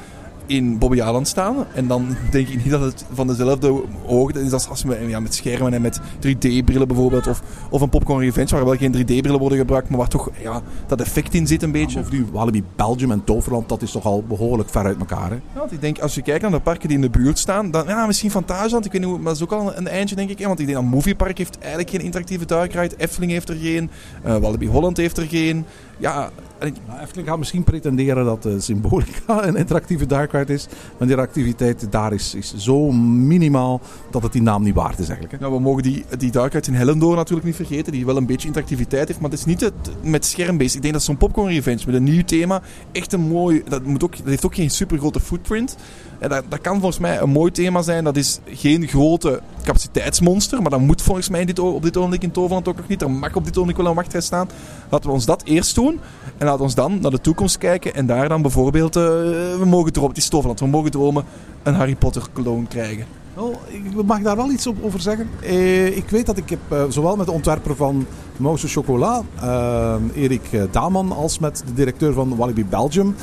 in 0.46 0.78
Bobby 0.78 1.02
Aland 1.02 1.28
staan. 1.28 1.56
En 1.74 1.86
dan 1.86 2.16
denk 2.30 2.48
ik 2.48 2.62
niet 2.62 2.70
dat 2.70 2.80
het 2.80 3.04
van 3.12 3.26
dezelfde 3.26 3.82
hoogte 4.06 4.40
is 4.40 4.52
als, 4.52 4.68
als 4.68 4.82
we 4.82 5.06
ja, 5.08 5.20
met 5.20 5.34
schermen 5.34 5.74
en 5.74 5.82
met 5.82 6.00
3D-brillen 6.00 6.88
bijvoorbeeld. 6.88 7.26
Of, 7.26 7.42
of 7.70 7.80
een 7.80 7.88
Popcorn 7.88 8.20
Revenge 8.20 8.50
waar 8.50 8.64
wel 8.64 8.76
geen 8.76 8.96
3D-brillen 8.96 9.38
worden 9.38 9.58
gebruikt, 9.58 9.88
maar 9.88 9.98
waar 9.98 10.08
toch 10.08 10.30
ja, 10.42 10.62
dat 10.86 11.00
effect 11.00 11.34
in 11.34 11.46
zit 11.46 11.62
een 11.62 11.72
beetje. 11.72 12.00
of 12.00 12.08
die 12.08 12.24
Walibi 12.32 12.64
Belgium 12.76 13.10
en 13.10 13.24
Toverland, 13.24 13.68
dat 13.68 13.82
is 13.82 13.90
toch 13.90 14.04
al 14.04 14.24
behoorlijk 14.28 14.68
ver 14.70 14.84
uit 14.84 14.98
elkaar. 14.98 15.30
Hè? 15.30 15.34
Ja, 15.34 15.58
want 15.58 15.72
ik 15.72 15.80
denk, 15.80 15.98
als 15.98 16.14
je 16.14 16.22
kijkt 16.22 16.42
naar 16.42 16.50
de 16.50 16.60
parken 16.60 16.88
die 16.88 16.96
in 16.96 17.02
de 17.02 17.10
buurt 17.10 17.38
staan, 17.38 17.70
dan 17.70 17.86
ja, 17.86 18.06
misschien 18.06 18.30
Fantasieland, 18.30 18.84
ik 18.84 18.92
weet 18.92 19.00
niet 19.00 19.10
hoe, 19.10 19.18
maar 19.18 19.26
dat 19.26 19.36
is 19.36 19.42
ook 19.42 19.52
al 19.52 19.76
een, 19.76 19.88
eindje 19.88 20.16
denk 20.16 20.30
ik. 20.30 20.38
Hè, 20.38 20.46
want 20.46 20.60
ik 20.60 20.66
denk 20.66 20.78
dat 20.78 20.86
Moviepark 20.86 21.38
heeft 21.38 21.58
eigenlijk 21.58 21.90
geen 21.90 22.00
interactieve 22.00 22.46
dark 22.46 22.72
ride. 22.72 22.94
Efteling 22.96 23.32
heeft 23.32 23.48
er 23.48 23.56
geen. 23.56 23.90
Uh, 24.26 24.36
Walibi 24.36 24.68
Holland 24.68 24.96
heeft 24.96 25.16
er 25.16 25.26
geen. 25.26 25.64
Ja, 25.98 26.30
ik... 26.66 26.74
Nou, 26.86 27.00
Efteling 27.00 27.28
gaat 27.28 27.38
misschien 27.38 27.64
pretenderen 27.64 28.24
dat 28.24 28.42
de 28.42 28.60
symbolica 28.60 29.46
een 29.46 29.56
interactieve 29.56 30.06
dark 30.06 30.32
ride 30.32 30.52
is. 30.52 30.66
Maar 30.98 31.08
die 31.08 31.16
activiteit 31.16 31.86
daar 31.92 32.12
is, 32.12 32.34
is 32.34 32.54
zo 32.56 32.92
minimaal 32.92 33.80
dat 34.10 34.22
het 34.22 34.32
die 34.32 34.42
naam 34.42 34.62
niet 34.62 34.74
waard 34.74 34.98
is 34.98 35.08
eigenlijk. 35.08 35.32
Hè? 35.32 35.38
Nou, 35.38 35.52
we 35.52 35.60
mogen 35.60 35.82
die, 35.82 36.04
die 36.18 36.30
dark 36.30 36.52
ride 36.52 36.66
in 36.66 36.74
Hellendoor 36.74 37.16
natuurlijk 37.16 37.46
niet 37.46 37.56
vergeten. 37.56 37.92
Die 37.92 38.06
wel 38.06 38.16
een 38.16 38.26
beetje 38.26 38.46
interactiviteit 38.46 39.08
heeft. 39.08 39.20
Maar 39.20 39.30
het 39.30 39.38
is 39.38 39.44
niet 39.44 39.60
het, 39.60 39.74
met 40.02 40.24
schermbeest. 40.24 40.74
Ik 40.74 40.82
denk 40.82 40.94
dat 40.94 41.02
zo'n 41.02 41.16
Popcorn 41.16 41.48
Revenge 41.48 41.82
met 41.86 41.94
een 41.94 42.04
nieuw 42.04 42.24
thema 42.24 42.62
echt 42.92 43.12
een 43.12 43.28
mooi... 43.28 43.62
Dat, 43.68 43.84
moet 43.84 44.04
ook, 44.04 44.16
dat 44.16 44.26
heeft 44.26 44.44
ook 44.44 44.54
geen 44.54 44.70
super 44.70 44.98
grote 44.98 45.20
footprint. 45.20 45.76
En 46.18 46.28
dat, 46.28 46.60
kan 46.60 46.74
volgens 46.74 46.98
mij 46.98 47.20
een 47.20 47.30
mooi 47.30 47.50
thema 47.50 47.82
zijn. 47.82 48.04
Dat 48.04 48.16
is 48.16 48.38
geen 48.46 48.88
grote 48.88 49.40
capaciteitsmonster. 49.62 50.62
Maar 50.62 50.70
dat 50.70 50.80
moet 50.80 51.02
volgens 51.02 51.28
mij 51.28 51.44
dit, 51.44 51.58
op 51.58 51.82
dit 51.82 51.96
ogenblik 51.96 52.22
in 52.22 52.30
Toverland 52.30 52.68
ook 52.68 52.76
nog 52.76 52.88
niet. 52.88 53.02
Er 53.02 53.10
mag 53.10 53.34
op 53.34 53.44
dit 53.44 53.54
ogenblik 53.54 53.76
wel 53.76 53.86
een 53.86 53.94
wachtrij 53.94 54.20
staan. 54.20 54.48
Laten 54.90 55.06
we 55.08 55.14
ons 55.14 55.24
dat 55.24 55.42
eerst 55.44 55.74
doen. 55.74 56.00
En 56.38 56.46
laten 56.46 56.56
we 56.56 56.62
ons 56.62 56.74
dan 56.74 57.00
naar 57.00 57.10
de 57.10 57.20
toekomst 57.20 57.58
kijken. 57.58 57.94
En 57.94 58.06
daar 58.06 58.28
dan 58.28 58.42
bijvoorbeeld... 58.42 58.96
Uh, 58.96 59.02
we 59.02 59.64
mogen 59.64 59.92
dromen. 59.92 60.14
Het 60.14 60.18
is. 60.18 60.58
We 60.58 60.66
mogen 60.66 60.90
dromen 60.90 61.24
een 61.62 61.74
Harry 61.74 61.94
Potter 61.94 62.22
clone 62.32 62.66
krijgen. 62.66 63.23
Wel, 63.34 63.60
ik 63.66 64.04
mag 64.06 64.20
daar 64.20 64.36
wel 64.36 64.50
iets 64.50 64.68
over 64.82 65.00
zeggen. 65.00 65.28
Eh, 65.40 65.96
ik 65.96 66.08
weet 66.08 66.26
dat 66.26 66.36
ik 66.36 66.50
heb 66.50 66.58
uh, 66.72 66.84
zowel 66.88 67.16
met 67.16 67.26
de 67.26 67.32
ontwerper 67.32 67.76
van 67.76 68.06
Mouse 68.36 68.68
Chocolat, 68.68 69.24
uh, 69.42 69.94
Erik 70.14 70.42
Daman, 70.70 71.12
als 71.12 71.38
met 71.38 71.62
de 71.66 71.72
directeur 71.72 72.12
van 72.12 72.36
Walibi 72.36 72.64
Belgium, 72.64 73.14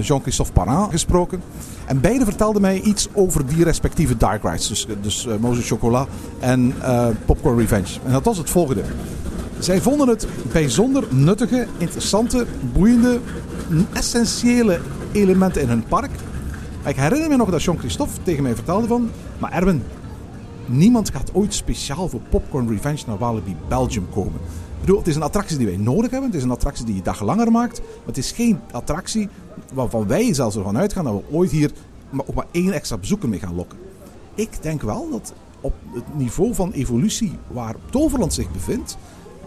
Jean-Christophe 0.00 0.52
Parent, 0.52 0.90
gesproken. 0.90 1.42
En 1.86 2.00
beide 2.00 2.24
vertelden 2.24 2.62
mij 2.62 2.80
iets 2.80 3.08
over 3.12 3.46
die 3.46 3.64
respectieve 3.64 4.16
dark 4.16 4.42
rides. 4.42 4.68
Dus, 4.68 4.86
dus 5.00 5.26
Moses 5.40 5.68
Chocolat 5.68 6.08
en 6.38 6.74
Popcorn 7.26 7.58
Revenge. 7.58 7.98
En 8.04 8.12
dat 8.12 8.24
was 8.24 8.38
het 8.38 8.50
volgende. 8.50 8.82
Zij 9.58 9.80
vonden 9.80 10.08
het 10.08 10.26
bijzonder 10.52 11.04
nuttige, 11.10 11.66
interessante, 11.78 12.46
boeiende, 12.72 13.20
essentiële 13.92 14.80
elementen 15.12 15.62
in 15.62 15.68
hun 15.68 15.84
park. 15.88 16.10
Ik 16.84 16.96
herinner 16.96 17.28
me 17.28 17.36
nog 17.36 17.50
dat 17.50 17.62
Jean-Christophe 17.62 18.22
tegen 18.22 18.42
mij 18.42 18.54
vertelde 18.54 18.86
van... 18.86 19.10
Maar 19.38 19.52
Erwin, 19.52 19.82
niemand 20.66 21.10
gaat 21.10 21.34
ooit 21.34 21.54
speciaal 21.54 22.08
voor 22.08 22.20
Popcorn 22.20 22.68
Revenge 22.68 23.02
naar 23.06 23.18
Walibi 23.18 23.56
Belgium 23.68 24.06
komen. 24.12 24.40
Ik 24.74 24.80
bedoel, 24.80 24.98
het 24.98 25.06
is 25.06 25.16
een 25.16 25.22
attractie 25.22 25.56
die 25.56 25.66
wij 25.66 25.76
nodig 25.76 26.10
hebben. 26.10 26.28
Het 26.28 26.38
is 26.38 26.44
een 26.44 26.50
attractie 26.50 26.84
die 26.84 26.94
je 26.94 27.02
dag 27.02 27.20
langer 27.22 27.50
maakt. 27.50 27.78
Maar 27.78 28.06
het 28.06 28.18
is 28.18 28.32
geen 28.32 28.58
attractie 28.70 29.28
waarvan 29.72 30.06
wij 30.06 30.34
zelfs 30.34 30.56
ervan 30.56 30.78
uitgaan 30.78 31.04
dat 31.04 31.14
we 31.14 31.34
ooit 31.34 31.50
hier 31.50 31.70
ook 32.16 32.34
maar 32.34 32.46
één 32.50 32.72
extra 32.72 32.98
bezoeker 32.98 33.28
mee 33.28 33.40
gaan 33.40 33.54
lokken. 33.54 33.78
Ik 34.34 34.62
denk 34.62 34.82
wel 34.82 35.10
dat 35.10 35.32
op 35.60 35.74
het 35.92 36.16
niveau 36.16 36.54
van 36.54 36.72
evolutie 36.72 37.32
waar 37.48 37.74
Toverland 37.90 38.34
zich 38.34 38.50
bevindt, 38.52 38.96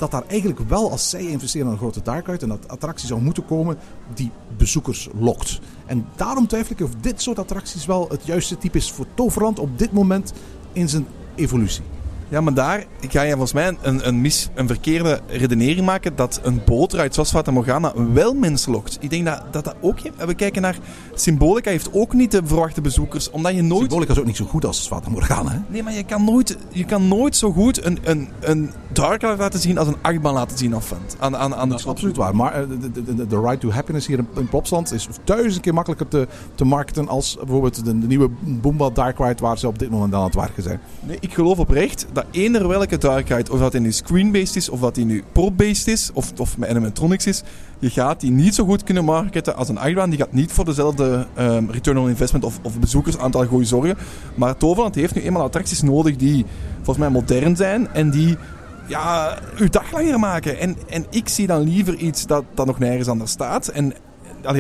dat 0.03 0.11
daar 0.11 0.29
eigenlijk 0.29 0.59
wel, 0.59 0.91
als 0.91 1.09
zij 1.09 1.25
investeren 1.25 1.67
in 1.67 1.73
een 1.73 1.79
grote 1.79 2.01
dark 2.01 2.27
ride, 2.27 2.45
een 2.45 2.67
attractie 2.67 3.07
zou 3.07 3.21
moeten 3.21 3.45
komen 3.45 3.77
die 4.13 4.31
bezoekers 4.57 5.09
lokt. 5.19 5.59
En 5.85 6.05
daarom 6.15 6.47
twijfel 6.47 6.75
ik 6.77 6.81
of 6.81 6.95
dit 7.01 7.21
soort 7.21 7.39
attracties 7.39 7.85
wel 7.85 8.09
het 8.09 8.25
juiste 8.25 8.57
type 8.57 8.77
is 8.77 8.91
voor 8.91 9.05
Toverland 9.13 9.59
op 9.59 9.77
dit 9.77 9.91
moment 9.91 10.33
in 10.73 10.89
zijn 10.89 11.07
evolutie. 11.35 11.92
Ja, 12.33 12.41
maar 12.41 12.53
daar 12.53 12.85
ga 13.07 13.21
je 13.21 13.31
volgens 13.31 13.53
mij 13.53 13.77
een, 13.81 14.07
een, 14.07 14.21
mis, 14.21 14.49
een 14.53 14.67
verkeerde 14.67 15.19
redenering 15.27 15.85
maken 15.85 16.15
dat 16.15 16.39
een 16.43 16.61
bootruit 16.65 17.13
zoals 17.13 17.29
Fata 17.29 17.51
Morgana 17.51 17.93
wel 18.13 18.33
mensen 18.33 18.71
lokt. 18.71 18.97
Ik 18.99 19.09
denk 19.09 19.25
dat 19.25 19.43
dat, 19.51 19.63
dat 19.63 19.75
ook... 19.81 19.99
We 20.17 20.33
kijken 20.33 20.61
naar... 20.61 20.77
Symbolica 21.13 21.69
heeft 21.69 21.93
ook 21.93 22.13
niet 22.13 22.31
de 22.31 22.41
verwachte 22.45 22.81
bezoekers, 22.81 23.29
omdat 23.29 23.55
je 23.55 23.61
nooit... 23.61 23.81
Symbolica 23.81 24.11
is 24.11 24.19
ook 24.19 24.25
niet 24.25 24.35
zo 24.35 24.45
goed 24.45 24.65
als 24.65 24.87
Fata 24.87 25.09
Morgana, 25.09 25.51
hè? 25.51 25.57
Nee, 25.67 25.83
maar 25.83 25.93
je 25.93 26.03
kan 26.03 26.23
nooit, 26.23 26.57
je 26.71 26.85
kan 26.85 27.07
nooit 27.07 27.35
zo 27.35 27.51
goed 27.51 27.85
een, 27.85 27.99
een, 28.03 28.29
een 28.39 28.71
dark 28.93 29.21
laten 29.21 29.59
zien 29.59 29.77
als 29.77 29.87
een 29.87 29.97
achtbaan 30.01 30.33
laten 30.33 30.57
zien 30.57 30.73
af 30.73 30.93
aan, 31.19 31.37
aan, 31.37 31.55
aan 31.55 31.69
Dat 31.69 31.79
is 31.79 31.87
absoluut 31.87 32.17
waar. 32.17 32.35
Maar 32.35 32.53
eh, 32.53 32.69
de, 32.69 33.15
de, 33.15 33.27
de, 33.27 33.39
Ride 33.39 33.57
to 33.57 33.71
Happiness 33.71 34.07
hier 34.07 34.17
in, 34.17 34.27
in 34.35 34.49
Plopsland 34.49 34.91
is 34.93 35.07
duizend 35.23 35.61
keer 35.61 35.73
makkelijker 35.73 36.07
te, 36.07 36.27
te 36.55 36.65
marketen 36.65 37.07
als 37.07 37.35
bijvoorbeeld 37.35 37.85
de, 37.85 37.99
de 37.99 38.07
nieuwe 38.07 38.29
Boomba 38.39 38.89
Dark 38.89 39.17
Ride 39.17 39.41
waar 39.41 39.57
ze 39.57 39.67
op 39.67 39.79
dit 39.79 39.89
moment 39.89 40.13
aan 40.13 40.23
het 40.23 40.35
werken 40.35 40.63
zijn. 40.63 40.79
Nee, 40.99 41.17
ik 41.19 41.33
geloof 41.33 41.59
oprecht 41.59 42.05
dat 42.13 42.22
eender 42.31 42.67
welke 42.67 42.97
darkheid, 42.97 43.49
of 43.49 43.59
dat 43.59 43.71
die 43.71 43.81
nu 43.81 43.91
screen-based 43.91 44.55
is, 44.55 44.69
of 44.69 44.79
dat 44.79 44.95
die 44.95 45.05
nu 45.05 45.23
prop-based 45.31 45.87
is, 45.87 46.09
of, 46.13 46.31
of 46.37 46.57
met 46.57 46.69
animatronics 46.69 47.27
is, 47.27 47.43
je 47.79 47.89
gaat 47.89 48.19
die 48.19 48.31
niet 48.31 48.55
zo 48.55 48.65
goed 48.65 48.83
kunnen 48.83 49.05
marketen 49.05 49.55
als 49.55 49.69
een 49.69 49.77
achtbaan. 49.77 50.09
Die 50.09 50.19
gaat 50.19 50.33
niet 50.33 50.51
voor 50.51 50.65
dezelfde 50.65 51.27
um, 51.39 51.71
return 51.71 51.97
on 51.97 52.09
investment 52.09 52.45
of, 52.45 52.59
of 52.61 52.79
bezoekersaantal 52.79 53.45
goed 53.45 53.67
zorgen. 53.67 53.97
Maar 54.35 54.57
Toverland 54.57 54.95
heeft 54.95 55.15
nu 55.15 55.21
eenmaal 55.21 55.43
attracties 55.43 55.81
nodig 55.81 56.15
die 56.15 56.45
volgens 56.75 56.97
mij 56.97 57.09
modern 57.09 57.55
zijn 57.55 57.87
en 57.93 58.09
die 58.09 58.37
ja, 58.87 59.37
uw 59.57 59.69
dag 59.69 59.91
langer 59.91 60.19
maken. 60.19 60.59
En, 60.59 60.75
en 60.89 61.05
ik 61.09 61.29
zie 61.29 61.47
dan 61.47 61.61
liever 61.61 61.95
iets 61.95 62.25
dat, 62.25 62.43
dat 62.53 62.65
nog 62.65 62.79
nergens 62.79 63.07
anders 63.07 63.31
staat. 63.31 63.67
En, 63.67 63.93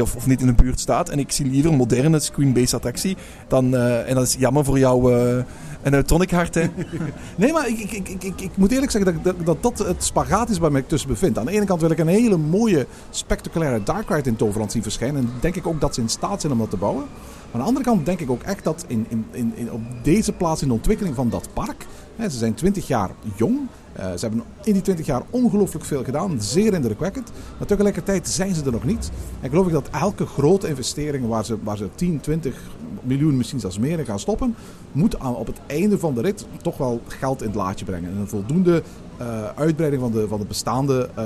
of, 0.01 0.15
of 0.15 0.27
niet 0.27 0.41
in 0.41 0.47
de 0.47 0.53
buurt 0.53 0.79
staat. 0.79 1.09
En 1.09 1.19
ik 1.19 1.31
zie 1.31 1.45
liever 1.45 1.71
een 1.71 1.77
moderne 1.77 2.19
screen-based 2.19 2.73
attractie. 2.73 3.17
Dan, 3.47 3.73
uh, 3.73 4.09
en 4.09 4.15
dat 4.15 4.27
is 4.27 4.35
jammer 4.39 4.65
voor 4.65 4.79
jou... 4.79 5.13
Uh, 5.13 5.43
een 5.83 6.05
tonic 6.05 6.31
hart, 6.31 6.55
hè? 6.55 6.65
nee, 7.35 7.53
maar 7.53 7.67
ik, 7.67 7.79
ik, 7.79 8.09
ik, 8.09 8.41
ik, 8.41 8.57
moet 8.57 8.71
eerlijk 8.71 8.91
zeggen 8.91 9.23
dat, 9.23 9.45
dat, 9.45 9.63
dat 9.63 9.77
het 9.77 10.03
spagaat 10.03 10.49
is 10.49 10.57
waar 10.57 10.75
ik 10.75 10.87
tussen 10.87 11.09
bevind. 11.09 11.37
Aan 11.37 11.45
de 11.45 11.51
ene 11.51 11.65
kant 11.65 11.81
wil 11.81 11.91
ik 11.91 11.99
een 11.99 12.07
hele 12.07 12.37
mooie, 12.37 12.87
spectaculaire 13.09 13.83
Dark 13.83 14.09
Ride 14.09 14.29
in 14.29 14.35
Toverland 14.35 14.71
zien 14.71 14.83
verschijnen. 14.83 15.21
En 15.21 15.31
denk 15.39 15.55
ik 15.55 15.67
ook 15.67 15.81
dat 15.81 15.95
ze 15.95 16.01
in 16.01 16.09
staat 16.09 16.41
zijn 16.41 16.53
om 16.53 16.59
dat 16.59 16.69
te 16.69 16.77
bouwen. 16.77 17.03
Maar 17.03 17.53
aan 17.53 17.59
de 17.59 17.65
andere 17.65 17.85
kant 17.85 18.05
denk 18.05 18.19
ik 18.19 18.29
ook 18.29 18.43
echt 18.43 18.63
dat 18.63 18.85
in, 18.87 19.05
in, 19.09 19.53
in, 19.55 19.71
op 19.71 19.81
deze 20.01 20.31
plaats 20.31 20.61
in 20.61 20.67
de 20.67 20.73
ontwikkeling 20.73 21.15
van 21.15 21.29
dat 21.29 21.47
park... 21.53 21.85
Hè, 22.15 22.29
ze 22.29 22.37
zijn 22.37 22.53
20 22.53 22.87
jaar 22.87 23.09
jong. 23.35 23.59
Uh, 23.99 24.05
ze 24.05 24.19
hebben 24.19 24.43
in 24.63 24.73
die 24.73 24.81
20 24.81 25.05
jaar 25.05 25.21
ongelooflijk 25.29 25.85
veel 25.85 26.03
gedaan. 26.03 26.41
Zeer 26.41 26.73
indrukwekkend. 26.73 27.31
Maar 27.57 27.67
tegelijkertijd 27.67 28.29
zijn 28.29 28.55
ze 28.55 28.65
er 28.65 28.71
nog 28.71 28.83
niet. 28.83 29.11
En 29.41 29.49
geloof 29.49 29.65
ik 29.65 29.73
dat 29.73 29.89
elke 29.89 30.25
grote 30.25 30.67
investering 30.67 31.27
waar 31.27 31.45
ze, 31.45 31.57
waar 31.63 31.77
ze 31.77 31.89
10, 31.95 32.19
20 32.19 32.61
miljoen, 33.01 33.37
misschien 33.37 33.59
zelfs 33.59 33.79
meer 33.79 33.99
in 33.99 34.05
gaan 34.05 34.19
stoppen, 34.19 34.55
moet 34.93 35.17
op 35.17 35.47
het 35.47 35.59
einde 35.65 35.99
van 35.99 36.13
de 36.13 36.21
rit 36.21 36.45
toch 36.61 36.77
wel 36.77 37.01
geld 37.07 37.41
in 37.41 37.47
het 37.47 37.55
laadje 37.55 37.85
brengen. 37.85 38.09
En 38.09 38.17
een 38.17 38.27
voldoende 38.27 38.83
uh, 39.21 39.45
uitbreiding 39.55 40.01
van 40.01 40.11
de, 40.11 40.27
van 40.27 40.39
de 40.39 40.45
bestaande 40.45 41.09
uh, 41.17 41.25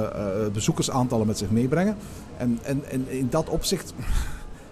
bezoekersaantallen 0.53 1.27
met 1.27 1.37
zich 1.37 1.49
meebrengen. 1.49 1.97
En, 2.37 2.59
en, 2.63 3.09
in 3.09 3.27
dat 3.29 3.49
opzicht 3.49 3.93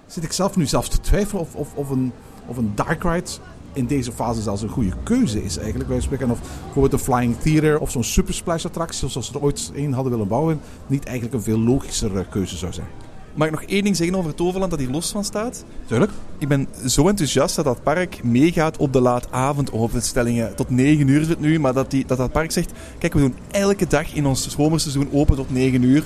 zit 0.05 0.23
ik 0.23 0.31
zelf 0.31 0.55
nu 0.55 0.65
zelf 0.65 0.89
te 0.89 0.99
twijfelen 0.99 1.41
of, 1.41 1.55
of, 1.55 1.75
of, 1.75 1.89
een, 1.89 2.11
of 2.45 2.57
een 2.57 2.71
dark 2.75 3.03
ride 3.03 3.29
in 3.75 3.85
deze 3.85 4.11
fase 4.11 4.41
zelfs 4.41 4.61
een 4.61 4.69
goede 4.69 4.93
keuze 5.03 5.43
is 5.43 5.57
eigenlijk. 5.57 5.89
Wij 5.89 6.01
spreken 6.01 6.31
of 6.31 6.39
bijvoorbeeld 6.63 6.93
een 6.93 7.13
Flying 7.13 7.37
Theater 7.39 7.79
of 7.79 7.91
zo'n 7.91 8.03
Super 8.03 8.33
Splash 8.33 8.65
attractie, 8.65 9.09
zoals 9.09 9.29
we 9.29 9.37
er 9.37 9.43
ooit 9.43 9.71
één 9.75 9.93
hadden 9.93 10.11
willen 10.11 10.27
bouwen, 10.27 10.59
niet 10.87 11.05
eigenlijk 11.05 11.35
een 11.35 11.41
veel 11.41 11.59
logischere 11.59 12.25
keuze 12.29 12.57
zou 12.57 12.73
zijn. 12.73 12.87
Mag 13.35 13.47
ik 13.47 13.53
nog 13.53 13.63
één 13.63 13.83
ding 13.83 13.95
zeggen 13.95 14.15
over 14.15 14.27
het 14.27 14.37
Toverland 14.37 14.71
dat 14.71 14.79
hier 14.79 14.89
los 14.89 15.11
van 15.11 15.23
staat? 15.23 15.65
Tuurlijk. 15.85 16.11
Ik 16.37 16.47
ben 16.47 16.67
zo 16.85 17.07
enthousiast 17.07 17.55
dat 17.55 17.65
dat 17.65 17.83
park 17.83 18.23
meegaat 18.23 18.77
op 18.77 18.93
de 18.93 18.99
laatavondopenstellingen. 18.99 20.55
Tot 20.55 20.69
9 20.69 21.07
uur 21.07 21.21
is 21.21 21.27
het 21.27 21.39
nu, 21.39 21.59
maar 21.59 21.73
dat, 21.73 21.91
die, 21.91 22.05
dat 22.05 22.17
dat 22.17 22.31
park 22.31 22.51
zegt... 22.51 22.71
Kijk, 22.97 23.13
we 23.13 23.19
doen 23.19 23.35
elke 23.51 23.87
dag 23.87 24.13
in 24.13 24.25
ons 24.25 24.49
zomerseizoen 24.49 25.09
open 25.11 25.35
tot 25.35 25.51
9 25.51 25.83
uur. 25.83 26.03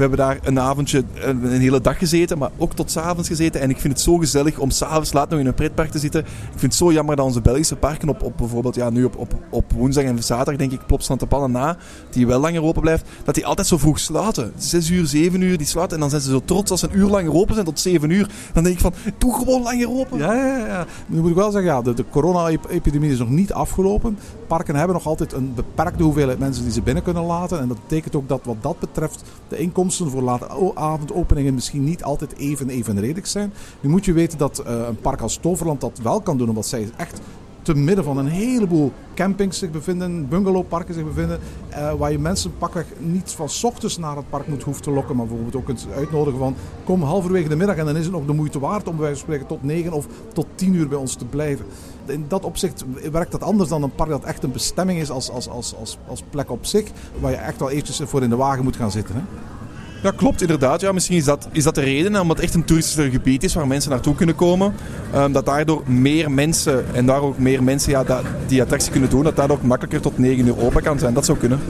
We 0.00 0.06
hebben 0.06 0.26
daar 0.26 0.38
een 0.42 0.60
avondje, 0.60 1.04
een, 1.14 1.46
hele 1.46 1.80
dag 1.80 1.98
gezeten, 1.98 2.38
maar 2.38 2.50
ook 2.56 2.74
tot 2.74 2.90
s'avonds 2.90 3.28
gezeten. 3.28 3.60
En 3.60 3.70
ik 3.70 3.78
vind 3.78 3.92
het 3.92 4.02
zo 4.02 4.16
gezellig 4.16 4.58
om 4.58 4.70
s'avonds 4.70 5.12
laat 5.12 5.30
nog 5.30 5.40
in 5.40 5.46
een 5.46 5.54
pretpark 5.54 5.90
te 5.90 5.98
zitten. 5.98 6.20
Ik 6.20 6.26
vind 6.50 6.62
het 6.62 6.74
zo 6.74 6.92
jammer 6.92 7.16
dat 7.16 7.24
onze 7.24 7.40
Belgische 7.40 7.76
parken 7.76 8.08
op, 8.08 8.22
op 8.22 8.36
bijvoorbeeld, 8.36 8.74
ja, 8.74 8.90
nu 8.90 9.04
op, 9.04 9.16
op, 9.16 9.34
op 9.50 9.72
woensdag 9.72 10.04
en 10.04 10.22
zaterdag, 10.22 10.56
denk 10.56 10.72
ik, 10.72 10.86
Plopsland 10.86 11.20
de 11.20 11.26
Pannen 11.26 11.50
na, 11.50 11.76
die 12.10 12.26
wel 12.26 12.40
langer 12.40 12.62
open 12.62 12.80
blijft, 12.80 13.08
dat 13.24 13.34
die 13.34 13.46
altijd 13.46 13.66
zo 13.66 13.78
vroeg 13.78 13.98
sluiten. 13.98 14.52
6 14.56 14.90
uur, 14.90 15.06
7 15.06 15.40
uur, 15.40 15.58
die 15.58 15.66
sluiten. 15.66 15.94
En 15.94 16.00
dan 16.00 16.10
zijn 16.10 16.22
ze 16.22 16.30
zo 16.30 16.42
trots 16.44 16.70
als 16.70 16.80
ze 16.80 16.86
een 16.86 16.98
uur 16.98 17.08
langer 17.08 17.34
open 17.34 17.54
zijn 17.54 17.66
tot 17.66 17.80
7 17.80 18.10
uur. 18.10 18.28
Dan 18.52 18.62
denk 18.62 18.74
ik 18.74 18.82
van, 18.82 18.94
doe 19.18 19.34
gewoon 19.34 19.62
langer 19.62 19.90
open. 19.90 20.18
Ja, 20.18 20.34
ja, 20.34 20.66
ja. 20.66 20.86
Nu 21.06 21.20
moet 21.20 21.30
ik 21.30 21.36
wel 21.36 21.50
zeggen, 21.50 21.70
ja, 21.70 21.82
de, 21.82 21.94
de 21.94 22.04
corona-epidemie 22.10 23.12
is 23.12 23.18
nog 23.18 23.28
niet 23.28 23.52
afgelopen. 23.52 24.18
Parken 24.50 24.76
hebben 24.76 24.96
nog 24.96 25.06
altijd 25.06 25.32
een 25.32 25.54
beperkte 25.54 26.02
hoeveelheid 26.02 26.38
mensen 26.38 26.62
die 26.64 26.72
ze 26.72 26.82
binnen 26.82 27.02
kunnen 27.02 27.24
laten. 27.24 27.60
En 27.60 27.68
dat 27.68 27.80
betekent 27.80 28.16
ook 28.16 28.28
dat 28.28 28.40
wat 28.44 28.56
dat 28.60 28.78
betreft 28.78 29.22
de 29.48 29.56
inkomsten 29.56 30.10
voor 30.10 30.22
late 30.22 30.74
avondopeningen 30.74 31.54
misschien 31.54 31.84
niet 31.84 32.02
altijd 32.02 32.36
even 32.36 32.68
evenredig 32.68 33.26
zijn. 33.26 33.52
Nu 33.80 33.90
moet 33.90 34.04
je 34.04 34.12
weten 34.12 34.38
dat 34.38 34.62
uh, 34.66 34.86
een 34.88 35.00
park 35.00 35.20
als 35.20 35.36
Toverland 35.36 35.80
dat 35.80 36.00
wel 36.02 36.20
kan 36.20 36.38
doen, 36.38 36.48
omdat 36.48 36.66
zij 36.66 36.90
echt 36.96 37.20
te 37.62 37.74
midden 37.74 38.04
van 38.04 38.18
een 38.18 38.26
heleboel 38.26 38.92
campings 39.14 39.58
zich 39.58 39.70
bevinden, 39.70 40.28
bungalowparken 40.28 40.94
zich 40.94 41.04
bevinden, 41.04 41.40
uh, 41.70 41.92
waar 41.92 42.12
je 42.12 42.18
mensen 42.18 42.58
pakweg 42.58 42.86
niet 42.98 43.30
van 43.30 43.48
ochtends 43.62 43.98
naar 43.98 44.16
het 44.16 44.30
park 44.30 44.46
moet 44.46 44.62
hoeven 44.62 44.82
te 44.82 44.90
lokken, 44.90 45.16
maar 45.16 45.26
bijvoorbeeld 45.26 45.56
ook 45.56 45.64
kunt 45.64 45.86
uitnodigen 45.96 46.38
van 46.38 46.54
kom 46.84 47.02
halverwege 47.02 47.48
de 47.48 47.56
middag 47.56 47.76
en 47.76 47.84
dan 47.84 47.96
is 47.96 48.04
het 48.04 48.12
nog 48.12 48.26
de 48.26 48.32
moeite 48.32 48.58
waard 48.58 48.88
om 48.88 48.96
bij 48.96 49.04
wijze 49.04 49.24
van 49.24 49.26
spreken 49.26 49.46
tot 49.46 49.62
9 49.62 49.92
of 49.92 50.06
tot 50.32 50.46
10 50.54 50.74
uur 50.74 50.88
bij 50.88 50.98
ons 50.98 51.14
te 51.14 51.24
blijven. 51.24 51.66
In 52.06 52.24
dat 52.28 52.44
opzicht 52.44 52.84
werkt 53.12 53.32
dat 53.32 53.42
anders 53.42 53.68
dan 53.68 53.82
een 53.82 53.94
park 53.94 54.10
dat 54.10 54.24
echt 54.24 54.42
een 54.42 54.52
bestemming 54.52 55.00
is 55.00 55.10
als, 55.10 55.30
als, 55.30 55.48
als, 55.48 55.74
als, 55.76 55.98
als 56.06 56.22
plek 56.30 56.50
op 56.50 56.66
zich, 56.66 56.88
waar 57.20 57.30
je 57.30 57.36
echt 57.36 57.58
wel 57.58 57.70
eventjes 57.70 58.00
voor 58.04 58.22
in 58.22 58.30
de 58.30 58.36
wagen 58.36 58.64
moet 58.64 58.76
gaan 58.76 58.90
zitten. 58.90 59.14
Hè? 59.14 59.22
Ja, 60.02 60.10
klopt, 60.10 60.40
inderdaad. 60.40 60.80
Ja, 60.80 60.92
misschien 60.92 61.16
is 61.16 61.24
dat, 61.24 61.48
is 61.52 61.64
dat 61.64 61.74
de 61.74 61.80
reden, 61.80 62.20
omdat 62.20 62.36
het 62.36 62.46
echt 62.46 62.54
een 62.54 62.64
toeristisch 62.64 63.10
gebied 63.10 63.44
is 63.44 63.54
waar 63.54 63.66
mensen 63.66 63.90
naartoe 63.90 64.14
kunnen 64.14 64.34
komen. 64.34 64.74
Um, 65.14 65.32
dat 65.32 65.46
daardoor 65.46 65.82
meer 65.86 66.30
mensen, 66.30 66.84
en 66.94 67.06
daar 67.06 67.20
ook 67.20 67.38
meer 67.38 67.62
mensen 67.62 67.90
ja, 67.90 68.04
dat, 68.04 68.22
die 68.46 68.62
attractie 68.62 68.90
kunnen 68.90 69.10
doen, 69.10 69.24
dat 69.24 69.36
daardoor 69.36 69.56
ook 69.56 69.62
makkelijker 69.62 70.00
tot 70.00 70.18
9 70.18 70.46
uur 70.46 70.58
open 70.58 70.82
kan 70.82 70.98
zijn. 70.98 71.14
Dat 71.14 71.24
zou 71.24 71.38
kunnen. 71.38 71.60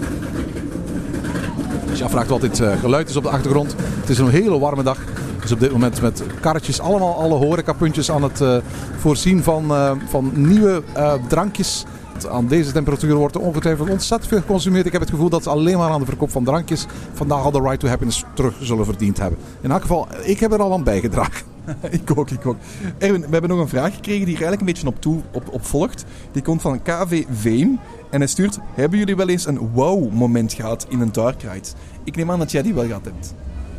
Dus 1.88 1.98
je 1.98 2.04
afvraagt 2.04 2.28
wat 2.28 2.40
dit 2.40 2.60
uh, 2.60 2.80
geluid 2.80 3.08
is 3.08 3.16
op 3.16 3.22
de 3.22 3.28
achtergrond. 3.28 3.74
Het 4.00 4.08
is 4.08 4.18
een 4.18 4.28
hele 4.28 4.58
warme 4.58 4.82
dag. 4.82 4.98
Dus 5.40 5.52
op 5.52 5.60
dit 5.60 5.72
moment 5.72 6.00
met 6.00 6.22
karretjes 6.40 6.80
allemaal 6.80 7.14
alle 7.14 7.34
horecapuntjes 7.34 8.10
aan 8.10 8.22
het 8.22 8.40
uh, 8.40 8.56
voorzien 8.98 9.42
van, 9.42 9.64
uh, 9.70 9.92
van 10.08 10.32
nieuwe 10.34 10.82
drankjes 11.28 11.84
aan 12.28 12.46
deze 12.46 12.72
temperatuur 12.72 13.14
wordt 13.14 13.34
er 13.34 13.40
ongetwijfeld 13.40 13.90
ontzettend 13.90 14.30
veel 14.30 14.40
geconsumeerd. 14.40 14.86
Ik 14.86 14.92
heb 14.92 15.00
het 15.00 15.10
gevoel 15.10 15.28
dat 15.28 15.42
ze 15.42 15.50
alleen 15.50 15.78
maar 15.78 15.90
aan 15.90 16.00
de 16.00 16.06
verkoop 16.06 16.30
van 16.30 16.44
drankjes 16.44 16.86
vandaag 17.12 17.44
al 17.44 17.50
de 17.50 17.60
Right 17.60 17.80
to 17.80 17.88
Happiness 17.88 18.24
terug 18.34 18.54
zullen 18.60 18.84
verdiend 18.84 19.18
hebben. 19.18 19.38
In 19.60 19.70
elk 19.70 19.80
geval, 19.80 20.08
ik 20.22 20.40
heb 20.40 20.52
er 20.52 20.62
al 20.62 20.72
aan 20.72 20.84
bijgedragen. 20.84 21.44
ik 21.90 22.18
ook, 22.18 22.30
ik 22.30 22.46
ook. 22.46 22.56
Erwin, 22.98 23.20
we 23.20 23.28
hebben 23.30 23.50
nog 23.50 23.58
een 23.58 23.68
vraag 23.68 23.94
gekregen 23.94 24.26
die 24.26 24.36
er 24.36 24.42
eigenlijk 24.42 24.60
een 24.60 24.66
beetje 24.66 24.86
op, 24.86 25.00
toe, 25.00 25.20
op, 25.32 25.48
op 25.52 25.66
volgt. 25.66 26.04
Die 26.32 26.42
komt 26.42 26.62
van 26.62 26.82
KV 26.82 27.24
Veen. 27.30 27.78
En 28.10 28.20
hij 28.20 28.28
stuurt, 28.28 28.58
hebben 28.74 28.98
jullie 28.98 29.16
wel 29.16 29.28
eens 29.28 29.46
een 29.46 29.58
wow-moment 29.72 30.52
gehad 30.52 30.86
in 30.88 31.00
een 31.00 31.12
dark 31.12 31.42
ride? 31.42 31.68
Ik 32.04 32.16
neem 32.16 32.30
aan 32.30 32.38
dat 32.38 32.50
jij 32.50 32.62
die 32.62 32.74
wel 32.74 32.86
gehad 32.86 33.04
hebt. 33.04 33.34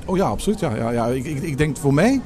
Oh 0.06 0.18
ja, 0.18 0.26
absoluut. 0.26 0.60
Ja, 0.60 0.76
ja, 0.76 0.92
ja. 0.92 1.08
Ik, 1.08 1.26
ik, 1.26 1.42
ik 1.42 1.58
denk 1.58 1.78
voor 1.78 1.94
mij, 1.94 2.22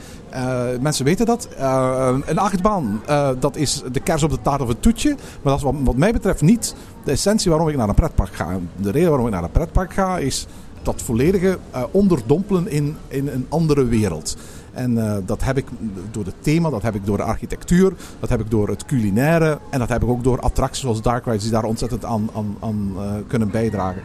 mensen 0.80 1.06
weten 1.06 1.26
dat, 1.26 1.48
uh, 1.60 2.18
een 2.26 2.38
achtbaan, 2.38 3.02
uh, 3.10 3.30
dat 3.40 3.56
is 3.56 3.84
de 3.92 4.00
kers 4.00 4.24
op 4.24 4.30
de 4.30 4.42
taart 4.42 4.62
of 4.62 4.68
het 4.68 4.82
toetje. 4.82 5.10
Maar 5.42 5.58
dat 5.58 5.58
is 5.58 5.82
wat, 5.84 5.96
mij 5.96 6.14
betreft 6.14 6.42
niet 6.42 6.76
de 7.04 7.12
essentie 7.12 7.50
waarom 7.50 7.70
ik 7.70 7.78
naar 7.78 7.90
een 7.90 7.96
pretpark 7.96 8.36
ga. 8.36 8.60
De 8.76 8.92
reden 8.92 9.10
waarom 9.10 9.28
ik 9.28 9.34
naar 9.34 9.44
een 9.44 9.52
pretpark 9.52 9.94
ga 9.94 10.18
is 10.18 10.48
dat 10.82 11.02
volledige 11.02 11.58
onderdompelen 11.92 12.68
in, 12.68 12.98
in 13.08 13.28
een 13.28 13.46
andere 13.50 13.86
wereld. 13.86 14.38
En 14.74 15.24
dat 15.26 15.44
heb 15.44 15.58
ik 15.58 15.66
door 16.12 16.26
het 16.26 16.36
thema, 16.40 16.70
dat 16.70 16.82
heb 16.82 16.96
ik 16.96 17.06
door 17.06 17.18
de 17.18 17.24
architectuur, 17.24 17.94
dat 18.20 18.30
heb 18.30 18.40
ik 18.40 18.50
door 18.52 18.68
het 18.68 18.86
culinaire 18.86 19.60
en 19.70 19.80
dat 19.80 19.90
heb 19.90 20.04
ik 20.04 20.10
ook 20.10 20.24
door 20.24 20.40
attracties 20.40 20.82
zoals 20.82 21.02
Dark 21.02 21.26
Rides 21.26 21.42
die 21.42 21.52
daar 21.52 21.64
ontzettend 21.64 22.06
aan, 22.06 22.30
aan, 22.36 22.56
aan 22.60 22.96
kunnen 23.28 23.52
bijdragen 23.52 24.02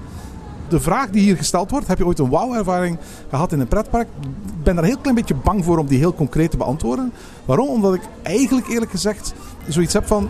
de 0.70 0.80
vraag 0.80 1.10
die 1.10 1.22
hier 1.22 1.36
gesteld 1.36 1.70
wordt, 1.70 1.86
heb 1.86 1.98
je 1.98 2.06
ooit 2.06 2.18
een 2.18 2.30
wauw-ervaring 2.30 2.98
gehad 3.30 3.52
in 3.52 3.60
een 3.60 3.68
pretpark? 3.68 4.08
Ik 4.20 4.62
ben 4.62 4.74
daar 4.74 4.84
een 4.84 4.90
heel 4.90 5.00
klein 5.00 5.16
beetje 5.16 5.34
bang 5.34 5.64
voor 5.64 5.78
om 5.78 5.86
die 5.86 5.98
heel 5.98 6.14
concreet 6.14 6.50
te 6.50 6.56
beantwoorden. 6.56 7.12
Waarom? 7.44 7.68
Omdat 7.68 7.94
ik 7.94 8.02
eigenlijk 8.22 8.68
eerlijk 8.68 8.90
gezegd 8.90 9.34
zoiets 9.68 9.92
heb 9.92 10.06
van 10.06 10.28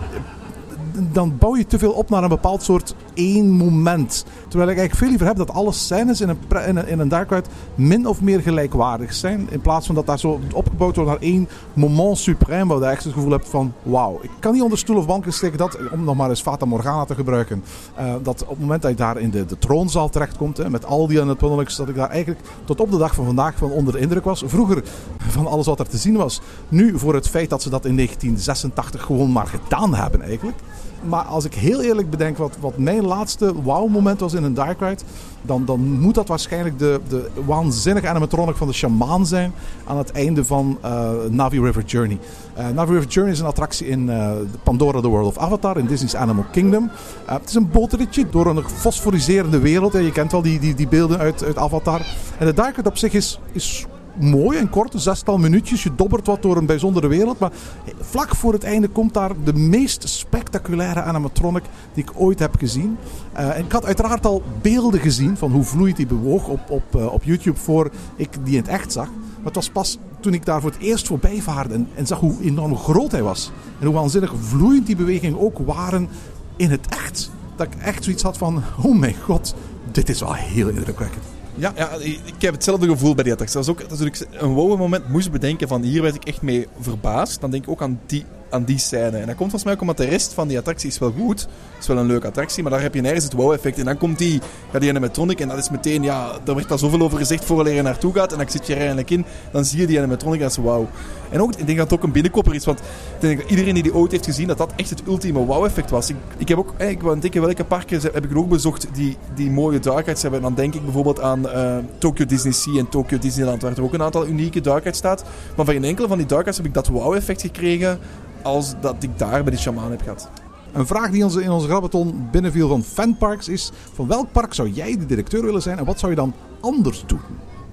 dan 1.13 1.39
bouw 1.39 1.57
je 1.57 1.67
te 1.67 1.79
veel 1.79 1.93
op 1.93 2.11
naar 2.11 2.23
een 2.23 2.29
bepaald 2.29 2.63
soort 2.63 2.95
één 3.15 3.51
moment. 3.51 4.25
Terwijl 4.49 4.71
ik 4.71 4.79
eigenlijk 4.79 4.95
veel 4.95 5.09
liever 5.09 5.27
heb 5.27 5.37
dat 5.37 5.51
alle 5.51 5.73
scènes 5.73 6.21
in 6.21 6.29
een, 6.29 6.39
in 6.67 6.77
een, 6.77 6.89
in 6.89 7.01
een 7.01 7.43
min 7.75 8.07
of 8.07 8.21
meer 8.21 8.41
gelijkwaardig 8.41 9.15
zijn. 9.15 9.47
In 9.51 9.61
plaats 9.61 9.87
van 9.87 9.95
dat 9.95 10.07
daar 10.07 10.19
zo 10.19 10.41
opgebouwd 10.53 10.97
wordt 10.97 11.11
naar 11.11 11.21
één 11.21 11.49
moment 11.73 12.29
suprême. 12.31 12.67
Waar 12.67 12.79
je 12.79 12.85
echt 12.85 13.05
het 13.05 13.13
gevoel 13.13 13.31
hebt 13.31 13.49
van 13.49 13.73
wauw. 13.83 14.19
Ik 14.23 14.31
kan 14.39 14.53
niet 14.53 14.63
onder 14.63 14.79
stoel 14.79 14.97
of 14.97 15.07
banken 15.07 15.33
steken 15.33 15.59
dat, 15.59 15.79
om 15.93 16.05
nog 16.05 16.17
maar 16.17 16.29
eens 16.29 16.43
Fata 16.43 16.65
Morgana 16.65 17.05
te 17.05 17.15
gebruiken. 17.15 17.65
Uh, 18.01 18.15
dat 18.23 18.43
op 18.43 18.49
het 18.49 18.61
moment 18.61 18.83
dat 18.83 18.91
je 18.91 18.97
daar 18.97 19.19
in 19.19 19.31
de, 19.31 19.47
de 19.47 19.59
troonzaal 19.59 20.09
terechtkomt. 20.09 20.57
Hè, 20.57 20.71
met 20.71 20.85
al 20.85 21.07
die 21.07 21.21
animatronics. 21.21 21.77
Dat 21.77 21.89
ik 21.89 21.95
daar 21.95 22.11
eigenlijk 22.11 22.41
tot 22.65 22.81
op 22.81 22.91
de 22.91 22.99
dag 22.99 23.15
van 23.15 23.25
vandaag 23.25 23.57
van 23.57 23.71
onder 23.71 23.93
de 23.93 23.99
indruk 23.99 24.25
was. 24.25 24.43
Vroeger 24.47 24.83
van 25.19 25.47
alles 25.47 25.67
wat 25.67 25.79
er 25.81 25.89
te 25.89 25.97
zien 25.97 26.17
was. 26.17 26.41
Nu 26.69 26.99
voor 26.99 27.15
het 27.15 27.29
feit 27.29 27.51
dat 27.51 27.63
ze 27.63 27.71
dat 27.71 27.85
in 27.85 27.97
1986 27.97 29.03
gewoon 29.03 29.33
maar 29.33 29.47
gedaan 29.47 29.95
hebben 29.95 30.23
eigenlijk. 30.23 30.59
Maar 31.03 31.25
als 31.25 31.45
ik 31.45 31.55
heel 31.55 31.83
eerlijk 31.83 32.11
bedenk 32.11 32.37
wat, 32.37 32.57
wat 32.61 32.79
mijn 32.79 33.07
laatste 33.07 33.55
wow-moment 33.63 34.21
was 34.21 34.35
in 34.35 34.45
een 34.45 34.55
Dark 34.55 34.81
Ride, 34.81 35.03
dan, 35.43 35.65
dan 35.65 35.81
moet 35.81 36.15
dat 36.15 36.29
waarschijnlijk 36.29 36.79
de, 36.79 37.01
de 37.09 37.31
waanzinnige 37.47 38.09
animatronic 38.09 38.57
van 38.57 38.67
de 38.67 38.73
shamaan 38.73 39.27
zijn 39.27 39.53
aan 39.87 39.99
het 39.99 40.11
einde 40.13 40.45
van 40.45 40.79
uh, 40.85 41.11
Navi 41.31 41.61
River 41.61 41.85
Journey. 41.85 42.19
Uh, 42.59 42.69
Navi 42.69 42.93
River 42.93 43.09
Journey 43.09 43.35
is 43.35 43.41
een 43.41 43.47
attractie 43.47 43.87
in 43.87 44.09
uh, 44.09 44.31
Pandora 44.63 45.01
The 45.01 45.09
World 45.09 45.27
of 45.27 45.39
Avatar, 45.39 45.79
in 45.79 45.87
Disney's 45.87 46.15
Animal 46.15 46.45
Kingdom. 46.53 46.91
het 47.25 47.49
is 47.49 47.55
een 47.55 47.71
bootritje 47.71 48.27
door 48.31 48.47
een 48.47 48.63
fosforiserende 48.69 49.59
wereld. 49.59 49.93
Je 49.93 50.13
kent 50.13 50.33
wel 50.33 50.43
die, 50.43 50.59
die, 50.59 50.75
die 50.75 50.89
beelden 50.89 51.19
uit, 51.19 51.45
uit 51.45 51.57
Avatar. 51.57 52.07
En 52.39 52.47
de 52.47 52.55
Dark 52.55 52.77
Ride 52.77 52.89
op 52.89 52.97
zich 52.97 53.13
is, 53.13 53.41
is 53.53 53.87
mooi 54.21 54.59
en 54.59 54.71
kort, 54.71 54.95
een 54.95 55.01
zestal 55.01 55.39
minuutjes. 55.39 55.83
Je 55.83 55.95
dobbert 55.95 56.27
wat 56.27 56.43
door 56.43 56.57
een 56.57 56.67
bijzondere 56.67 57.09
wereld. 57.09 57.39
Maar 57.39 57.53
vlak 58.01 58.35
voor 58.37 58.53
het 58.53 58.65
einde 58.65 58.89
komt 58.89 59.15
daar 59.15 59.33
de 59.45 59.55
meest 59.55 60.09
spectaculaire 60.09 61.03
animatronic 61.03 61.63
die 61.95 62.05
ik 62.05 62.11
ooit 62.15 62.39
heb 62.39 62.57
gezien. 62.59 62.99
Uh, 63.35 63.57
en 63.57 63.65
ik 63.65 63.73
had 63.73 63.85
uiteraard 63.85 64.27
al 64.27 64.43
beelden 64.63 65.01
gezien 65.01 65.37
van 65.37 65.53
hoe 65.53 65.63
vloeiend 65.63 65.97
die 65.97 66.07
bewoog 66.07 66.49
op, 66.49 66.71
op, 66.71 66.97
uh, 66.97 67.13
op 67.13 67.25
YouTube 67.25 67.59
voor 67.59 67.91
ik 68.17 68.29
die 68.45 68.55
in 68.55 68.61
het 68.61 68.71
echt 68.71 68.93
zag. 68.93 69.09
Maar 69.37 69.45
het 69.45 69.55
was 69.55 69.71
pas 69.71 69.99
toen 70.21 70.35
ik 70.35 70.45
daar 70.45 70.61
voor 70.61 70.71
het 70.71 70.81
eerst 70.81 71.07
voorbij 71.07 71.41
vaarde 71.41 71.75
en, 71.75 71.89
en 71.95 72.07
zag 72.07 72.19
hoe 72.19 72.35
enorm 72.43 72.77
groot 72.77 73.11
hij 73.11 73.23
was. 73.23 73.53
En 73.79 73.87
hoe 73.87 73.95
waanzinnig 73.95 74.35
vloeiend 74.41 74.87
die 74.87 74.97
bewegingen 74.97 75.41
ook 75.41 75.59
waren 75.59 76.09
in 76.57 76.71
het 76.71 76.87
echt. 76.89 77.31
Dat 77.57 77.67
ik 77.67 77.75
echt 77.83 78.05
zoiets 78.05 78.23
had 78.23 78.39
van, 78.39 78.63
oh 78.83 78.99
mijn 78.99 79.17
god, 79.25 79.55
dit 79.91 80.09
is 80.09 80.21
wel 80.21 80.35
heel 80.35 80.69
indrukwekkend. 80.69 81.40
Ja, 81.61 81.73
ja, 81.77 81.91
ik 82.25 82.43
heb 82.43 82.55
hetzelfde 82.55 82.89
gevoel 82.89 83.15
bij 83.15 83.25
die 83.25 83.33
attractie. 83.33 83.59
Dat 83.59 83.69
is 83.69 83.75
ook 83.75 83.91
als 83.91 84.01
ik 84.01 84.27
een 84.31 84.53
wow 84.53 84.79
moment 84.79 85.09
moest 85.09 85.31
bedenken 85.31 85.69
van 85.69 85.83
hier 85.83 86.03
werd 86.03 86.15
ik 86.15 86.25
echt 86.25 86.43
mee 86.43 86.67
verbaasd. 86.81 87.41
Dan 87.41 87.51
denk 87.51 87.63
ik 87.63 87.71
ook 87.71 87.83
aan 87.83 88.01
die 88.07 88.25
aan 88.51 88.65
die 88.65 88.79
scène. 88.79 89.17
En 89.17 89.27
dat 89.27 89.37
komt 89.37 89.39
volgens 89.39 89.65
mij 89.65 89.73
ook 89.73 89.81
omdat 89.81 89.97
de 89.97 90.05
rest 90.05 90.33
van 90.33 90.49
die 90.49 90.59
attractie 90.59 90.89
is 90.89 90.99
wel 90.99 91.13
goed. 91.19 91.41
Het 91.41 91.81
is 91.81 91.87
wel 91.87 91.99
een 91.99 92.07
leuke 92.07 92.27
attractie, 92.27 92.63
maar 92.63 92.73
daar 92.73 92.83
heb 92.83 92.95
je 92.95 93.01
nergens 93.01 93.25
het 93.25 93.33
wow-effect. 93.33 93.79
En 93.79 93.85
dan 93.85 93.99
komt 93.99 94.19
die, 94.19 94.41
die 94.79 94.91
animatronic 94.91 95.41
en 95.41 95.49
dat 95.49 95.59
is 95.59 95.71
meteen, 95.71 96.03
ja, 96.03 96.39
daar 96.45 96.55
werd 96.55 96.71
al 96.71 96.79
zoveel 96.79 97.01
over 97.01 97.19
gezegd 97.19 97.45
voor 97.45 97.69
je 97.69 97.83
naartoe 97.83 98.15
gaat. 98.15 98.33
En 98.33 98.39
dan 98.39 98.51
zit 98.51 98.67
je 98.67 98.73
er 98.73 98.79
eigenlijk 98.79 99.11
in, 99.11 99.25
dan 99.53 99.65
zie 99.65 99.81
je 99.81 99.87
die 99.87 99.99
animatronic 99.99 100.41
en 100.41 100.63
dat. 100.63 100.87
En 101.31 101.43
ook, 101.43 101.51
ik 101.51 101.67
denk 101.67 101.79
dat 101.79 101.91
het 101.91 101.99
ook 101.99 102.05
een 102.05 102.13
binnenkopper 102.13 102.55
is, 102.55 102.65
want 102.65 102.79
ik 102.79 103.21
denk 103.21 103.41
dat 103.41 103.51
iedereen 103.51 103.75
die 103.75 103.83
die 103.83 103.95
ooit 103.95 104.11
heeft 104.11 104.25
gezien, 104.25 104.47
dat 104.47 104.59
dat 104.59 104.73
echt 104.77 104.91
het 104.91 105.03
ultieme 105.07 105.39
wow-effect 105.45 105.91
was. 105.91 106.11
Ik, 106.11 106.17
ik 106.39 106.49
heb 106.49 106.59
ook, 106.59 106.75
ik 106.79 107.03
wou 107.03 107.21
denken 107.21 107.41
welke 107.41 107.65
parken 107.65 108.01
heb 108.01 108.25
ik 108.25 108.37
ook 108.37 108.49
bezocht 108.49 108.87
die, 108.93 109.17
die 109.35 109.51
mooie 109.51 109.79
dark 109.79 110.07
hebben. 110.07 110.35
En 110.35 110.43
dan 110.43 110.55
denk 110.55 110.75
ik 110.75 110.85
bijvoorbeeld 110.85 111.21
aan 111.21 111.47
uh, 111.47 111.77
Tokyo 111.99 112.27
Disney 112.27 112.53
Sea 112.53 112.79
en 112.79 112.89
Tokyo 112.89 113.19
Disneyland, 113.19 113.63
waar 113.63 113.77
er 113.77 113.83
ook 113.83 113.95
een 113.95 114.03
aantal 114.03 114.27
unieke 114.27 114.61
dark 114.61 114.95
staat. 114.95 115.25
Maar 115.57 115.65
van 115.65 115.75
geen 115.75 115.85
enkele 115.85 116.09
van 116.09 116.19
die 116.19 116.27
dark 116.27 116.47
heb 116.57 116.65
ik 116.65 116.75
dat 116.75 116.89
wow-effect 116.89 117.41
gekregen 117.41 117.99
als 118.43 118.75
dat 118.81 118.97
ik 119.01 119.19
daar 119.19 119.43
bij 119.43 119.53
de 119.53 119.59
shaman 119.59 119.91
heb 119.91 120.03
gehad. 120.03 120.31
Een 120.73 120.87
vraag 120.87 121.11
die 121.11 121.25
ons 121.25 121.37
in 121.37 121.51
onze 121.51 121.67
grabbelton 121.67 122.29
binnenviel 122.31 122.69
van 122.69 122.83
fanparks 122.83 123.49
is: 123.49 123.71
van 123.95 124.07
welk 124.07 124.33
park 124.33 124.55
zou 124.55 124.71
jij 124.71 124.97
de 124.99 125.07
directeur 125.07 125.43
willen 125.43 125.63
zijn 125.63 125.79
en 125.79 125.85
wat 125.85 125.99
zou 125.99 126.11
je 126.11 126.17
dan 126.17 126.35
anders 126.61 127.05
doen? 127.07 127.21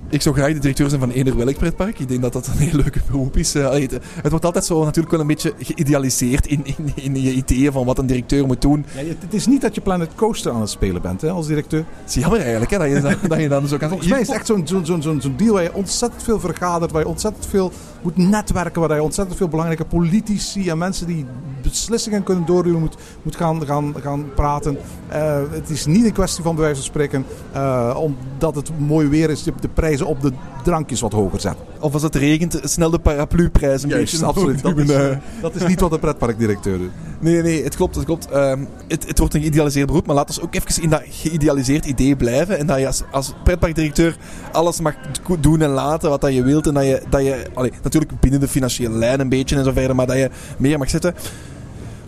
Ik 0.09 0.21
zou 0.21 0.35
graag 0.35 0.53
de 0.53 0.59
directeur 0.59 0.89
zijn 0.89 1.01
van 1.01 1.11
eender 1.11 1.37
welk 1.37 1.57
pretpark. 1.57 1.99
Ik 1.99 2.07
denk 2.07 2.21
dat 2.21 2.33
dat 2.33 2.47
een 2.47 2.57
heel 2.57 2.79
leuke 2.79 2.99
beroep 3.07 3.37
is. 3.37 3.55
Uh, 3.55 3.69
het, 3.69 3.91
het, 3.91 4.29
wordt 4.29 4.45
altijd 4.45 4.65
zo 4.65 4.83
natuurlijk 4.83 5.11
wel 5.11 5.19
een 5.19 5.27
beetje 5.27 5.53
geïdealiseerd 5.59 6.47
in, 6.47 6.65
in, 6.65 6.91
in 6.95 7.21
je 7.21 7.31
ideeën 7.31 7.71
van 7.71 7.85
wat 7.85 7.97
een 7.97 8.05
directeur 8.05 8.45
moet 8.45 8.61
doen. 8.61 8.85
Ja, 8.95 9.03
het 9.19 9.33
is 9.33 9.47
niet 9.47 9.61
dat 9.61 9.75
je 9.75 9.81
Planet 9.81 10.09
Coaster 10.15 10.51
aan 10.51 10.61
het 10.61 10.69
spelen 10.69 11.01
bent 11.01 11.21
hè, 11.21 11.29
als 11.29 11.47
directeur. 11.47 11.85
Het 12.01 12.09
is 12.09 12.15
jammer 12.15 12.39
eigenlijk 12.39 12.71
hè, 12.71 12.77
dat, 12.77 12.89
je, 12.89 13.27
dat 13.27 13.39
je 13.39 13.47
dan 13.47 13.67
zo 13.67 13.77
kan... 13.77 13.89
Volgens 13.89 14.09
mij 14.09 14.19
is 14.21 14.27
het 14.27 14.35
echt 14.35 14.45
zo'n 14.45 14.67
zo'n 14.67 14.85
zo'n 14.85 15.21
zo'n 15.21 15.33
deal 15.37 15.53
waar 15.53 15.63
je 15.63 15.73
ontzettend 15.73 16.23
veel 16.23 16.39
vergadert, 16.39 16.91
waar 16.91 17.01
je 17.01 17.07
ontzettend 17.07 17.45
veel 17.45 17.71
moet 18.01 18.17
netwerken, 18.17 18.81
waar 18.81 18.95
je 18.95 19.03
ontzettend 19.03 19.37
veel 19.37 19.47
belangrijke 19.47 19.85
politici 19.85 20.69
en 20.69 20.77
mensen 20.77 21.07
die 21.07 21.25
beslissingen 21.61 22.23
kunnen 22.23 22.45
doorduwen 22.45 22.79
moet, 22.79 22.97
moet 23.21 23.35
gaan, 23.35 23.65
gaan, 23.65 23.95
gaan 24.01 24.33
praten. 24.35 24.77
Uh, 25.11 25.39
het 25.51 25.69
is 25.69 25.85
niet 25.85 26.05
een 26.05 26.13
kwestie 26.13 26.43
van 26.43 26.55
bij 26.55 26.63
wijze 26.63 26.81
van 26.81 26.89
spreken, 26.89 27.25
uh, 27.55 27.97
omdat 27.99 28.55
het 28.55 28.79
mooi 28.79 29.07
weer 29.07 29.29
is, 29.29 29.43
de 29.43 29.69
prijzen 29.73 30.05
op 30.05 30.21
de 30.21 30.31
drankjes 30.67 31.01
wat 31.01 31.11
hoger 31.11 31.39
zetten. 31.39 31.65
Of 31.79 31.93
als 31.93 32.01
het 32.01 32.15
regent, 32.15 32.59
snel 32.63 32.89
de 32.89 32.99
paraplu-prijs 32.99 33.83
een 33.83 33.89
beetje. 33.89 34.25
absoluut. 34.25 34.61
Dat 34.61 34.77
is, 34.77 34.89
uh, 34.89 35.09
dat 35.41 35.55
is 35.55 35.67
niet 35.67 35.79
wat 35.79 35.91
een 35.91 35.99
pretparkdirecteur 35.99 36.77
doet. 36.77 36.91
Nee, 37.19 37.41
nee, 37.41 37.63
het 37.63 37.75
klopt. 37.75 37.95
Het, 37.95 38.05
klopt. 38.05 38.27
Uh, 38.33 38.53
het, 38.87 39.07
het 39.07 39.19
wordt 39.19 39.33
een 39.33 39.41
geïdealiseerd 39.41 39.87
beroep, 39.87 40.05
maar 40.05 40.15
laten 40.15 40.35
we 40.35 40.41
ook 40.41 40.55
even 40.55 40.83
in 40.83 40.89
dat 40.89 41.03
geïdealiseerd 41.09 41.85
idee 41.85 42.15
blijven. 42.15 42.57
En 42.57 42.67
dat 42.67 42.79
je 42.79 42.87
als, 42.87 43.03
als 43.11 43.33
pretparkdirecteur 43.43 44.17
alles 44.51 44.79
mag 44.79 44.95
doen 45.39 45.61
en 45.61 45.69
laten 45.69 46.09
wat 46.09 46.21
dat 46.21 46.33
je 46.33 46.43
wilt. 46.43 46.67
En 46.67 46.73
dat 46.73 46.83
je, 46.83 47.01
dat 47.09 47.23
je 47.23 47.45
allee, 47.53 47.71
natuurlijk 47.83 48.19
binnen 48.19 48.39
de 48.39 48.47
financiële 48.47 48.97
lijn 48.97 49.19
een 49.19 49.29
beetje 49.29 49.55
en 49.55 49.63
zo 49.63 49.71
verder, 49.71 49.95
maar 49.95 50.07
dat 50.07 50.17
je 50.17 50.29
meer 50.57 50.77
mag 50.77 50.89
zetten. 50.89 51.15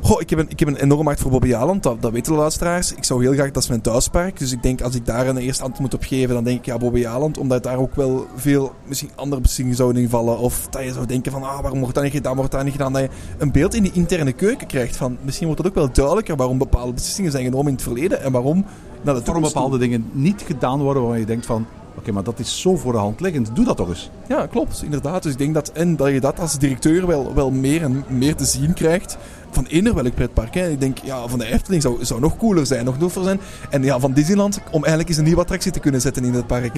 Goh, 0.02 0.22
ik 0.22 0.30
heb, 0.30 0.40
een, 0.40 0.50
ik 0.50 0.60
heb 0.60 0.68
een 0.68 0.76
enorm 0.76 1.06
hart 1.06 1.20
voor 1.20 1.32
Bobby 1.32 1.56
Aland, 1.56 1.84
dat, 1.84 2.02
dat 2.02 2.12
weten 2.12 2.32
de 2.34 2.40
luisteraars. 2.40 2.94
Ik 2.94 3.04
zou 3.04 3.24
heel 3.24 3.34
graag, 3.34 3.52
dat 3.52 3.64
is 3.64 3.70
mijn 3.70 3.82
thuispark. 3.82 4.40
Dus 4.40 4.52
ik 4.52 4.64
denk, 4.64 4.82
als 4.82 4.96
ik 4.96 5.06
daar 5.06 5.28
een 5.28 5.38
eerste 5.38 5.64
antwoord 5.64 5.92
moet 5.92 6.02
op 6.02 6.08
geven, 6.08 6.36
dan 6.36 6.44
denk 6.44 6.60
ik 6.60 6.66
ja, 6.66 6.78
Bobby 6.78 7.08
Aland. 7.08 7.38
Omdat 7.38 7.64
daar 7.64 7.78
ook 7.78 7.96
wel 7.96 8.28
veel, 8.36 8.74
misschien 8.86 9.10
andere 9.16 9.42
beslissingen 9.42 9.76
zouden 9.76 10.02
invallen. 10.02 10.38
Of 10.38 10.68
dat 10.70 10.84
je 10.84 10.94
zou 10.94 11.06
denken 11.06 11.32
van, 11.32 11.44
ah, 11.44 11.62
waarom 11.62 11.80
wordt 11.80 11.96
dat 11.96 12.04
niet 12.04 12.14
gedaan, 12.14 12.36
wordt 12.36 12.52
dat 12.52 12.64
niet 12.64 12.72
gedaan. 12.72 12.94
Dat 12.94 13.02
je 13.02 13.10
een 13.38 13.52
beeld 13.52 13.74
in 13.74 13.84
die 13.84 13.92
interne 13.92 14.34
keuken 14.34 14.68
krijgt 14.68 14.96
van, 14.96 15.18
misschien 15.22 15.48
wordt 15.48 15.62
het 15.62 15.72
ook 15.72 15.78
wel 15.78 15.92
duidelijker 15.92 16.36
waarom 16.36 16.58
bepaalde 16.58 16.94
beslissingen 16.94 17.32
zijn 17.32 17.44
genomen 17.44 17.68
in 17.68 17.74
het 17.74 17.84
verleden. 17.84 18.22
En 18.22 18.32
waarom 18.32 18.66
dat 19.02 19.16
het 19.16 19.26
waarom 19.26 19.44
bepaalde 19.44 19.78
dingen 19.78 20.10
niet 20.12 20.44
gedaan 20.46 20.82
worden 20.82 21.02
waarvan 21.02 21.20
je 21.20 21.26
denkt 21.26 21.46
van, 21.46 21.66
Oké, 22.00 22.12
maar 22.12 22.24
dat 22.24 22.40
is 22.40 22.62
zo 22.62 22.76
voor 22.76 22.92
de 22.92 22.98
hand 22.98 23.20
liggend. 23.20 23.56
Doe 23.56 23.66
dat 23.66 23.78
toch 23.78 23.88
eens. 23.88 24.10
Ja, 24.28 24.46
klopt. 24.46 24.82
Inderdaad. 24.84 25.24
Dus 25.24 25.32
ik 25.32 25.38
denk 25.38 25.54
dat, 25.54 25.72
en 25.72 25.96
dat 25.96 26.10
je 26.10 26.20
dat 26.20 26.40
als 26.40 26.58
directeur 26.58 27.08
wel, 27.08 27.34
wel 27.34 27.52
meer 27.52 27.82
en 27.82 28.04
meer 28.08 28.36
te 28.36 28.46
zien 28.46 28.74
krijgt 28.74 29.18
van 29.52 29.66
eender 29.66 29.94
welk 29.94 30.16
pretpark. 30.16 30.56
Ik 30.56 30.80
denk, 30.80 30.98
ja, 30.98 31.28
van 31.28 31.40
de 31.40 31.46
Efteling 31.46 31.82
zou, 31.82 32.06
zou 32.06 32.20
nog 32.20 32.38
cooler 32.38 32.66
zijn, 32.66 32.86
nog 32.86 32.98
doffer 32.98 33.24
zijn. 33.24 33.40
En 33.70 33.84
ja, 33.84 34.00
van 34.00 34.14
Disneyland, 34.14 34.60
om 34.72 34.80
eigenlijk 34.80 35.10
eens 35.10 35.18
een 35.18 35.24
nieuwe 35.24 35.42
attractie 35.42 35.72
te 35.72 35.80
kunnen 35.80 36.02
zetten 36.02 36.24
in 36.24 36.34
het 36.34 36.48
park. 36.48 36.76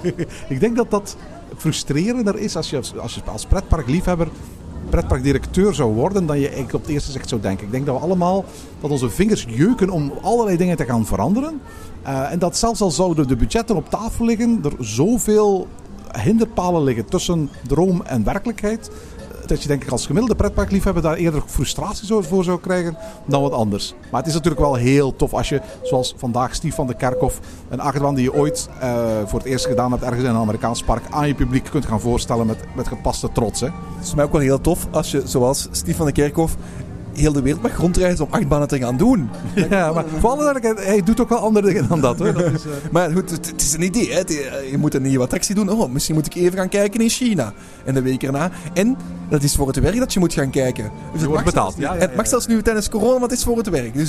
ik 0.48 0.60
denk 0.60 0.76
dat 0.76 0.90
dat 0.90 1.16
frustrerender 1.56 2.38
is 2.38 2.56
als 2.56 2.70
je 2.70 2.76
als, 2.76 3.14
je 3.14 3.20
als 3.24 3.46
pretparkliefhebber 3.46 4.28
pretparkdirecteur 4.88 5.74
zou 5.74 5.94
worden, 5.94 6.26
dan 6.26 6.38
je 6.38 6.46
eigenlijk 6.46 6.74
op 6.74 6.80
het 6.80 6.90
eerste 6.90 7.10
zicht 7.10 7.28
zou 7.28 7.40
denken. 7.40 7.66
Ik 7.66 7.72
denk 7.72 7.86
dat 7.86 7.96
we 7.96 8.02
allemaal 8.02 8.44
dat 8.80 8.90
onze 8.90 9.10
vingers 9.10 9.46
jeuken 9.48 9.90
om 9.90 10.12
allerlei 10.22 10.56
dingen 10.56 10.76
te 10.76 10.84
gaan 10.84 11.06
veranderen. 11.06 11.60
Uh, 12.06 12.32
en 12.32 12.38
dat 12.38 12.56
zelfs 12.56 12.80
al 12.80 12.90
zouden 12.90 13.28
de 13.28 13.36
budgetten 13.36 13.76
op 13.76 13.90
tafel 13.90 14.24
liggen, 14.24 14.60
er 14.64 14.84
zoveel 14.84 15.68
hinderpalen 16.18 16.82
liggen 16.82 17.04
tussen 17.04 17.50
droom 17.66 18.02
en 18.02 18.24
werkelijkheid 18.24 18.90
dat 19.52 19.62
je 19.62 19.68
denk 19.68 19.82
ik 19.82 19.90
als 19.90 20.06
gemiddelde 20.06 20.34
pretparkliefhebber 20.34 21.02
daar 21.02 21.16
eerder 21.16 21.42
frustratie 21.46 22.14
voor 22.22 22.44
zou 22.44 22.60
krijgen 22.60 22.96
dan 23.26 23.42
wat 23.42 23.52
anders. 23.52 23.94
Maar 24.10 24.20
het 24.20 24.28
is 24.28 24.34
natuurlijk 24.34 24.62
wel 24.62 24.74
heel 24.74 25.16
tof 25.16 25.34
als 25.34 25.48
je, 25.48 25.60
zoals 25.82 26.14
vandaag 26.16 26.54
Stief 26.54 26.74
van 26.74 26.86
de 26.86 26.94
Kerkhof, 26.94 27.40
een 27.68 27.80
achtbaan 27.80 28.14
die 28.14 28.24
je 28.24 28.34
ooit 28.34 28.68
uh, 28.82 29.02
voor 29.26 29.38
het 29.38 29.48
eerst 29.48 29.66
gedaan 29.66 29.90
hebt 29.90 30.02
ergens 30.02 30.22
in 30.22 30.30
een 30.30 30.36
Amerikaans 30.36 30.82
park, 30.82 31.02
aan 31.10 31.26
je 31.26 31.34
publiek 31.34 31.64
kunt 31.64 31.86
gaan 31.86 32.00
voorstellen 32.00 32.46
met, 32.46 32.58
met 32.74 32.88
gepaste 32.88 33.32
trots. 33.32 33.60
Hè. 33.60 33.66
Het 33.66 34.06
is 34.06 34.14
mij 34.14 34.24
ook 34.24 34.32
wel 34.32 34.40
heel 34.40 34.60
tof 34.60 34.86
als 34.90 35.10
je, 35.10 35.22
zoals 35.24 35.68
Stief 35.70 35.96
van 35.96 36.06
de 36.06 36.12
Kerkhof, 36.12 36.56
heel 37.14 37.32
de 37.32 37.42
wereld 37.42 37.62
mag 37.62 37.76
rondreizen 37.76 38.24
om 38.24 38.32
achtbanen 38.32 38.68
te 38.68 38.78
gaan 38.78 38.96
doen. 38.96 39.30
Ja, 39.70 39.92
maar 39.92 40.04
voor 40.18 40.30
alle 40.30 40.74
hij 40.76 41.02
doet 41.02 41.20
ook 41.20 41.28
wel 41.28 41.38
andere 41.38 41.66
dingen 41.66 41.88
dan 41.88 42.00
dat. 42.00 42.18
Hoor. 42.18 42.32
dat 42.32 42.52
is, 42.52 42.66
uh... 42.66 42.72
Maar 42.90 43.10
goed, 43.10 43.30
het, 43.30 43.52
is 43.56 43.72
een 43.72 43.82
idee. 43.82 44.12
Hè. 44.12 44.20
Eh, 44.20 44.70
je 44.70 44.78
moet 44.78 44.94
een 44.94 45.02
nieuwe 45.02 45.24
attractie 45.24 45.54
doen. 45.54 45.70
Oh, 45.70 45.92
misschien 45.92 46.14
moet 46.14 46.26
ik 46.26 46.34
even 46.34 46.58
gaan 46.58 46.68
kijken 46.68 47.00
in 47.00 47.08
China. 47.08 47.52
En 47.84 47.94
de 47.94 48.02
week 48.02 48.22
erna. 48.22 48.50
En 48.74 48.96
dat 49.28 49.42
is 49.42 49.56
voor 49.56 49.66
het 49.66 49.80
werk 49.80 49.98
dat 49.98 50.12
je 50.12 50.20
moet 50.20 50.32
gaan 50.32 50.50
kijken. 50.50 50.90
Dus 51.12 51.20
je 51.20 51.28
wordt 51.28 51.44
betaald. 51.44 51.74
Ja, 51.76 51.94
ja, 51.94 52.00
het 52.00 52.16
mag 52.16 52.26
zelfs 52.26 52.46
nu 52.46 52.62
tijdens 52.62 52.88
corona, 52.88 53.12
maar 53.12 53.28
het 53.28 53.38
is 53.38 53.44
voor 53.44 53.56
het 53.56 53.68
werk. 53.68 53.94
Dus. 53.94 54.08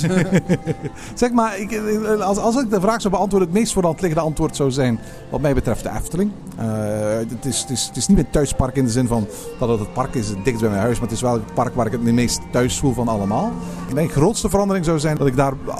zeg 1.14 1.32
maar, 1.32 1.58
ik, 1.58 1.80
als, 2.20 2.38
als 2.38 2.56
ik 2.56 2.70
de 2.70 2.80
vraag 2.80 3.00
zou 3.00 3.14
beantwoorden, 3.14 3.48
het 3.48 3.58
meest 3.58 3.72
voor 3.72 3.82
de 3.82 3.88
hand 3.88 4.00
liggende 4.00 4.24
antwoord 4.24 4.56
zou 4.56 4.70
zijn, 4.70 4.98
wat 5.30 5.40
mij 5.40 5.54
betreft, 5.54 5.82
de 5.82 5.90
Efteling. 5.90 6.30
Uh, 6.60 6.64
het, 7.16 7.44
is, 7.44 7.60
het, 7.60 7.70
is, 7.70 7.86
het 7.86 7.96
is 7.96 8.06
niet 8.06 8.16
mijn 8.16 8.30
thuispark 8.30 8.76
in 8.76 8.84
de 8.84 8.90
zin 8.90 9.06
van 9.06 9.26
dat 9.58 9.68
het 9.68 9.78
het 9.78 9.92
park 9.92 10.14
is 10.14 10.28
dicht 10.44 10.60
bij 10.60 10.68
mijn 10.68 10.80
huis, 10.80 10.94
maar 10.94 11.08
het 11.08 11.16
is 11.16 11.22
wel 11.22 11.32
het 11.32 11.54
park 11.54 11.74
waar 11.74 11.86
ik 11.86 11.92
het 11.92 12.02
meest 12.02 12.40
thuis 12.50 12.78
voel 12.78 12.93
van 12.94 13.08
allemaal. 13.08 13.52
Mijn 13.94 14.08
grootste 14.08 14.48
verandering 14.48 14.84
zou 14.84 14.98
zijn 14.98 15.16
dat 15.16 15.26
ik 15.26 15.36
daar 15.36 15.52
uh, 15.66 15.74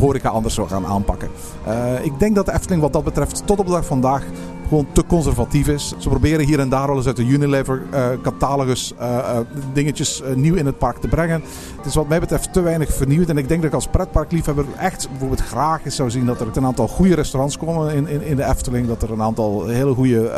horeca 0.00 0.28
anders 0.28 0.54
zou 0.54 0.68
gaan 0.68 0.86
aanpakken. 0.86 1.28
Uh, 1.68 2.04
ik 2.04 2.18
denk 2.18 2.34
dat 2.34 2.46
de 2.46 2.52
Efteling 2.52 2.82
wat 2.82 2.92
dat 2.92 3.04
betreft 3.04 3.42
tot 3.46 3.58
op 3.58 3.66
de 3.66 3.72
dag 3.72 3.86
vandaag 3.86 4.24
gewoon 4.68 4.86
te 4.92 5.06
conservatief 5.06 5.68
is. 5.68 5.94
Ze 5.98 6.08
proberen 6.08 6.46
hier 6.46 6.60
en 6.60 6.68
daar 6.68 6.86
wel 6.86 6.96
eens 6.96 7.06
uit 7.06 7.16
de 7.16 7.26
Unilever-catalogus 7.26 8.92
uh, 9.00 9.06
uh, 9.06 9.38
dingetjes 9.72 10.22
uh, 10.22 10.34
nieuw 10.34 10.54
in 10.54 10.66
het 10.66 10.78
park 10.78 10.96
te 10.96 11.08
brengen. 11.08 11.42
Het 11.76 11.86
is 11.86 11.94
wat 11.94 12.08
mij 12.08 12.20
betreft 12.20 12.52
te 12.52 12.60
weinig 12.60 12.94
vernieuwd. 12.94 13.28
En 13.28 13.38
ik 13.38 13.48
denk 13.48 13.60
dat 13.60 13.70
ik 13.70 13.74
als 13.74 13.86
pretparkliefhebber 13.86 14.64
echt 14.78 15.08
bijvoorbeeld 15.10 15.40
graag 15.40 15.84
eens 15.84 15.96
zou 15.96 16.10
zien 16.10 16.26
dat 16.26 16.40
er 16.40 16.46
een 16.52 16.64
aantal 16.64 16.88
goede 16.88 17.14
restaurants 17.14 17.58
komen 17.58 17.94
in, 17.94 18.08
in, 18.08 18.22
in 18.22 18.36
de 18.36 18.44
Efteling. 18.44 18.86
Dat 18.86 19.02
er 19.02 19.10
een 19.10 19.22
aantal 19.22 19.66
hele 19.66 19.94
goede 19.94 20.30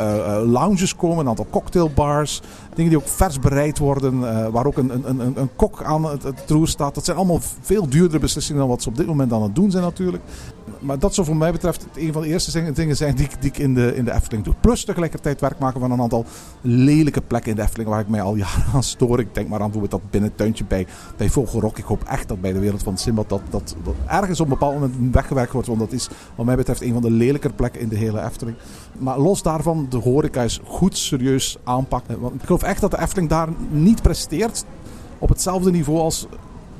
lounges 0.46 0.96
komen, 0.96 1.18
een 1.18 1.28
aantal 1.28 1.46
cocktailbars. 1.50 2.40
Dingen 2.74 2.90
die 2.90 3.00
ook 3.00 3.08
vers 3.08 3.38
bereid 3.38 3.78
worden, 3.78 4.20
waar 4.52 4.66
ook 4.66 4.76
een, 4.76 4.90
een, 4.90 5.20
een, 5.20 5.32
een 5.36 5.50
kok 5.56 5.82
aan 5.82 6.04
het, 6.04 6.22
het 6.22 6.44
staat. 6.62 6.94
Dat 6.94 7.04
zijn 7.04 7.16
allemaal 7.16 7.40
veel 7.60 7.88
duurdere 7.88 8.18
beslissingen 8.18 8.60
dan 8.60 8.70
wat 8.70 8.82
ze 8.82 8.88
op 8.88 8.96
dit 8.96 9.06
moment 9.06 9.32
aan 9.32 9.42
het 9.42 9.54
doen 9.54 9.70
zijn 9.70 9.82
natuurlijk. 9.82 10.22
Maar 10.80 10.98
dat 10.98 11.14
zou 11.14 11.26
voor 11.26 11.36
mij 11.36 11.52
betreft 11.52 11.86
een 11.94 12.12
van 12.12 12.22
de 12.22 12.28
eerste 12.28 12.72
dingen 12.72 12.96
zijn 12.96 13.14
die, 13.14 13.28
ik 13.40 13.58
in 13.58 13.74
de, 13.74 13.96
in 13.96 14.04
de 14.04 14.12
Efteling 14.12 14.44
doe. 14.44 14.54
Plus 14.60 14.84
tegelijkertijd 14.84 15.40
werk 15.40 15.58
maken 15.58 15.80
van 15.80 15.90
een 15.90 16.00
aantal 16.00 16.24
lelijke 16.60 17.20
plekken 17.20 17.50
in 17.50 17.56
de 17.56 17.62
Efteling 17.62 17.88
waar 17.88 18.00
ik 18.00 18.08
mij 18.08 18.22
al 18.22 18.34
jaren 18.44 18.64
aan 18.74 18.82
stoor. 18.82 19.20
Ik 19.20 19.34
denk 19.34 19.48
maar 19.48 19.60
aan 19.60 19.70
bijvoorbeeld 19.70 20.02
dat 20.02 20.10
binnentuintje 20.10 20.64
bij, 20.64 20.86
bij 21.16 21.30
Vogelrok. 21.30 21.78
Ik 21.78 21.84
hoop 21.84 22.04
echt 22.04 22.28
dat 22.28 22.40
bij 22.40 22.52
de 22.52 22.58
wereld 22.58 22.82
van 22.82 22.98
Simbad 22.98 23.28
dat, 23.28 23.40
dat, 23.50 23.76
ergens 24.06 24.40
op 24.40 24.46
een 24.46 24.52
bepaald 24.52 24.74
moment 24.74 25.14
weggewerkt 25.14 25.52
wordt. 25.52 25.68
Want 25.68 25.80
dat 25.80 25.92
is 25.92 26.08
wat 26.34 26.46
mij 26.46 26.56
betreft 26.56 26.80
een 26.80 26.92
van 26.92 27.02
de 27.02 27.10
lelijker 27.10 27.52
plekken 27.52 27.80
in 27.80 27.88
de 27.88 27.96
hele 27.96 28.22
Efteling. 28.22 28.56
Maar 28.98 29.18
los 29.18 29.42
daarvan, 29.42 29.86
de 29.88 29.96
horeca 29.96 30.42
is 30.42 30.60
goed 30.64 30.96
serieus 30.96 31.58
aanpakken. 31.64 32.20
Want 32.20 32.34
ik 32.34 32.42
geloof 32.42 32.62
echt 32.62 32.80
dat 32.80 32.90
de 32.90 33.00
Efteling 33.00 33.28
daar 33.28 33.48
niet 33.70 34.02
presteert 34.02 34.64
op 35.18 35.28
hetzelfde 35.28 35.70
niveau 35.70 36.00
als 36.00 36.26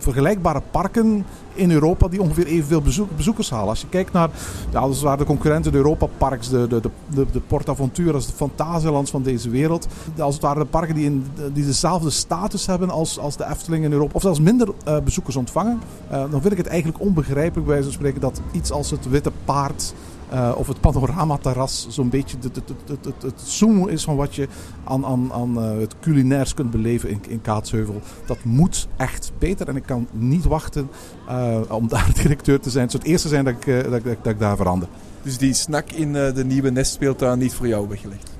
vergelijkbare 0.03 0.63
parken 0.71 1.25
in 1.55 1.71
Europa 1.71 2.09
die 2.09 2.23
ongeveer 2.23 2.47
evenveel 2.47 2.83
bezoek, 2.83 3.17
bezoekers 3.17 3.51
halen. 3.51 3.69
Als 3.69 3.81
je 3.81 3.89
kijkt 3.89 4.13
naar 4.13 4.31
ja, 4.71 4.89
dat 4.89 5.19
de 5.19 5.25
concurrenten, 5.25 5.73
de 5.73 5.79
Europa 5.79 6.07
Parks, 6.19 6.49
de, 6.49 6.67
de, 6.67 6.81
de, 6.81 7.27
de 7.33 7.41
PortAventuras, 7.41 8.27
de 8.27 8.33
Fantasielands 8.33 9.11
van 9.11 9.23
deze 9.23 9.51
wereld. 9.51 9.87
Als 10.19 10.35
het 10.35 10.43
ware 10.43 10.59
de 10.59 10.67
parken 10.67 10.95
die, 10.95 11.05
in, 11.05 11.27
die 11.53 11.65
dezelfde 11.65 12.11
status 12.11 12.67
hebben 12.67 12.91
als, 12.91 13.19
als 13.19 13.37
de 13.37 13.47
Efteling 13.51 13.85
in 13.85 13.93
Europa. 13.93 14.13
Of 14.15 14.23
zelfs 14.23 14.41
minder 14.41 14.69
uh, 14.89 14.99
bezoekers 15.05 15.37
ontvangen. 15.37 15.81
Uh, 16.13 16.19
dan 16.31 16.41
vind 16.41 16.53
ik 16.53 16.59
het 16.59 16.67
eigenlijk 16.67 17.01
onbegrijpelijk 17.01 17.67
bij 17.67 17.83
spreken 17.83 18.21
dat 18.21 18.41
iets 18.53 18.71
als 18.71 18.91
het 18.91 19.09
Witte 19.09 19.33
Paard 19.45 19.95
uh, 20.33 20.53
of 20.57 20.67
het 20.67 20.81
panoramaterras 20.81 21.87
zo'n 21.89 22.09
beetje 22.09 22.37
het, 22.41 22.57
het, 22.57 22.69
het, 22.87 23.05
het, 23.05 23.23
het 23.23 23.41
zoomen 23.41 23.89
is 23.89 24.05
van 24.05 24.17
wat 24.17 24.35
je 24.35 24.49
aan, 24.85 25.07
aan, 25.07 25.33
aan 25.33 25.59
uh, 25.59 25.81
het 25.81 25.95
culinairs 26.01 26.55
kunt 26.55 26.71
beleven 26.71 27.11
in, 27.11 27.21
in 27.29 27.41
Kaatsheuvel. 27.41 28.01
Dat 28.27 28.45
moet 28.45 28.89
echt 28.97 29.33
beter 29.39 29.69
en 29.69 29.77
ik 29.77 29.83
kan 29.87 30.09
niet 30.13 30.45
wachten 30.45 30.91
uh, 31.29 31.59
om 31.69 31.89
daar 31.89 32.11
directeur 32.23 32.61
te 32.61 32.71
zijn. 32.71 32.83
Het 32.83 32.93
zou 32.93 33.03
het 33.03 33.13
eerste 33.13 33.29
zijn 33.29 33.45
dat 33.45 33.55
ik, 33.55 33.67
dat, 33.91 33.91
dat, 33.91 34.03
dat 34.23 34.33
ik 34.33 34.39
daar 34.39 34.57
verander. 34.57 34.89
Dus 35.23 35.39
die 35.39 35.55
snack 35.55 35.91
in 35.91 36.13
de 36.13 36.45
nieuwe 36.47 36.71
nestspeeltuin 36.71 37.39
niet 37.39 37.55
voor 37.55 37.69
jou 37.69 37.89
weggelegd? 37.89 38.31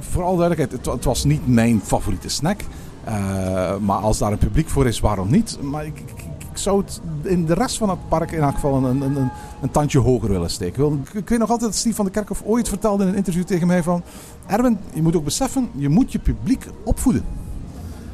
Vooral 0.00 0.36
duidelijkheid, 0.36 0.84
het, 0.84 0.94
het 0.94 1.04
was 1.04 1.24
niet 1.24 1.48
mijn 1.48 1.80
favoriete 1.84 2.28
snack. 2.28 2.60
maar 3.80 3.98
als 3.98 4.18
daar 4.18 4.32
een 4.32 4.38
publiek 4.38 4.68
voor 4.68 4.86
is, 4.86 5.00
waarom 5.00 5.30
niet? 5.30 5.58
Maar 5.62 5.86
ik 5.86 6.02
zou 6.62 6.82
het 6.82 7.00
in 7.22 7.44
de 7.46 7.54
rest 7.54 7.78
van 7.78 7.90
het 7.90 8.08
park 8.08 8.30
in 8.30 8.40
elk 8.40 8.54
geval 8.54 8.74
een, 8.74 9.02
een, 9.02 9.16
een, 9.16 9.30
een 9.62 9.70
tandje 9.70 9.98
hoger 9.98 10.28
willen 10.28 10.50
steken. 10.50 11.04
Ik 11.12 11.28
weet 11.28 11.38
nog 11.38 11.50
altijd 11.50 11.70
dat 11.70 11.78
Steve 11.78 11.94
van 11.94 12.04
de 12.04 12.10
Kerkhof 12.10 12.42
ooit 12.44 12.68
vertelde 12.68 13.02
in 13.02 13.08
een 13.08 13.16
interview 13.16 13.44
tegen 13.44 13.66
mij 13.66 13.82
van... 13.82 14.02
Erwin, 14.46 14.78
je 14.92 15.02
moet 15.02 15.16
ook 15.16 15.24
beseffen, 15.24 15.70
je 15.74 15.88
moet 15.88 16.12
je 16.12 16.18
publiek 16.18 16.66
opvoeden. 16.84 17.22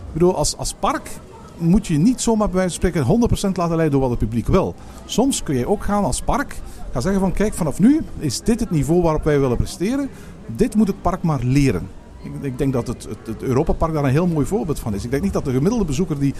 Ik 0.06 0.12
bedoel, 0.12 0.36
als, 0.36 0.56
als 0.56 0.74
park 0.74 1.10
moet 1.58 1.86
je 1.86 1.98
niet 1.98 2.20
zomaar 2.20 2.48
bij 2.48 2.56
wijze 2.56 2.80
van 2.80 2.90
spreken 2.90 3.28
100% 3.52 3.52
laten 3.52 3.76
leiden 3.76 3.90
door 3.90 4.00
wat 4.00 4.10
het 4.10 4.28
publiek 4.28 4.46
wil. 4.46 4.74
Soms 5.04 5.42
kun 5.42 5.56
je 5.56 5.68
ook 5.68 5.84
gaan 5.84 6.04
als 6.04 6.22
park 6.22 6.56
gaan 6.92 7.02
zeggen 7.02 7.20
van 7.20 7.32
kijk, 7.32 7.54
vanaf 7.54 7.78
nu 7.78 8.00
is 8.18 8.40
dit 8.40 8.60
het 8.60 8.70
niveau 8.70 9.02
waarop 9.02 9.24
wij 9.24 9.40
willen 9.40 9.56
presteren. 9.56 10.08
Dit 10.46 10.74
moet 10.74 10.86
het 10.86 11.02
park 11.02 11.22
maar 11.22 11.40
leren. 11.42 11.88
Ik, 12.40 12.58
denk 12.58 12.72
dat 12.72 12.86
het, 12.86 13.04
het, 13.04 13.26
het 13.26 13.42
Europapark 13.42 13.92
daar 13.92 14.04
een 14.04 14.10
heel 14.10 14.26
mooi 14.26 14.46
voorbeeld 14.46 14.78
van 14.78 14.94
is. 14.94 15.04
Ik 15.04 15.10
denk 15.10 15.22
niet 15.22 15.32
dat 15.32 15.44
de 15.44 15.52
gemiddelde 15.52 15.84
bezoeker 15.84 16.18
die 16.18 16.34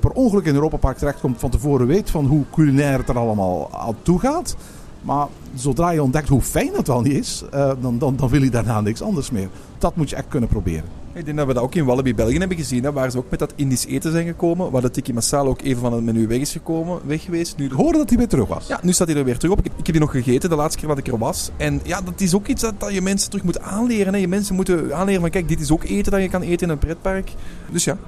per 0.00 0.10
ongeluk 0.10 0.44
in 0.44 0.54
Europa 0.54 0.76
Park 0.76 0.98
terechtkomt 0.98 1.40
van 1.40 1.50
tevoren 1.50 1.86
weet 1.86 2.10
van 2.10 2.26
hoe 2.26 2.44
culinair 2.52 2.98
het 2.98 3.08
er 3.08 3.18
allemaal 3.18 3.70
aan 3.72 3.96
toe 4.02 4.18
gaat. 4.18 4.56
Maar 5.02 5.26
zodra 5.54 5.90
je 5.90 6.02
ontdekt 6.02 6.28
hoe 6.28 6.40
fijn 6.40 6.72
dat 6.72 6.86
wel 6.86 7.00
niet 7.00 7.12
is, 7.12 7.44
uh, 7.54 7.72
dan, 7.80 7.98
dan, 7.98 8.16
dan 8.16 8.28
wil 8.28 8.42
je 8.42 8.50
daarna 8.50 8.80
niks 8.80 9.02
anders 9.02 9.30
meer. 9.30 9.48
Dat 9.78 9.96
moet 9.96 10.10
je 10.10 10.16
echt 10.16 10.28
kunnen 10.28 10.48
proberen. 10.48 10.97
Ik 11.18 11.24
denk 11.24 11.36
dat 11.36 11.46
we 11.46 11.54
dat 11.54 11.62
ook 11.62 11.74
in 11.74 11.84
Wallaby 11.84 12.14
België 12.14 12.38
hebben 12.38 12.56
gezien, 12.56 12.84
hè, 12.84 12.92
waar 12.92 13.10
ze 13.10 13.18
ook 13.18 13.30
met 13.30 13.38
dat 13.38 13.52
Indisch 13.56 13.86
eten 13.86 14.12
zijn 14.12 14.26
gekomen. 14.26 14.70
Waar 14.70 14.82
de 14.82 14.90
Tiki 14.90 15.12
Masala 15.12 15.48
ook 15.48 15.62
even 15.62 15.80
van 15.80 15.92
het 15.92 16.02
menu 16.02 16.26
weg 16.26 16.38
is 16.38 16.52
gekomen, 16.52 17.00
weg 17.06 17.22
geweest. 17.22 17.56
Nu... 17.56 17.70
hoorde 17.72 17.98
dat 17.98 18.08
hij 18.08 18.18
weer 18.18 18.28
terug 18.28 18.46
was. 18.46 18.66
Ja, 18.66 18.80
nu 18.82 18.92
staat 18.92 19.08
hij 19.08 19.16
er 19.16 19.24
weer 19.24 19.38
terug 19.38 19.52
op. 19.52 19.58
Ik, 19.58 19.64
ik 19.64 19.72
heb 19.76 19.86
die 19.86 20.00
nog 20.00 20.10
gegeten 20.10 20.50
de 20.50 20.56
laatste 20.56 20.78
keer 20.78 20.88
dat 20.88 20.98
ik 20.98 21.06
er 21.06 21.18
was. 21.18 21.50
En 21.56 21.80
ja, 21.84 22.00
dat 22.00 22.20
is 22.20 22.34
ook 22.34 22.46
iets 22.46 22.62
dat, 22.62 22.80
dat 22.80 22.92
je 22.92 23.02
mensen 23.02 23.30
terug 23.30 23.44
moet 23.44 23.60
aanleren. 23.60 24.14
Hè. 24.14 24.20
Je 24.20 24.28
mensen 24.28 24.54
moeten 24.54 24.94
aanleren 24.94 25.20
van 25.20 25.30
kijk, 25.30 25.48
dit 25.48 25.60
is 25.60 25.70
ook 25.70 25.84
eten 25.84 26.12
dat 26.12 26.22
je 26.22 26.28
kan 26.28 26.42
eten 26.42 26.66
in 26.66 26.72
een 26.72 26.78
pretpark. 26.78 27.30
Dus 27.70 27.84
ja, 27.84 27.98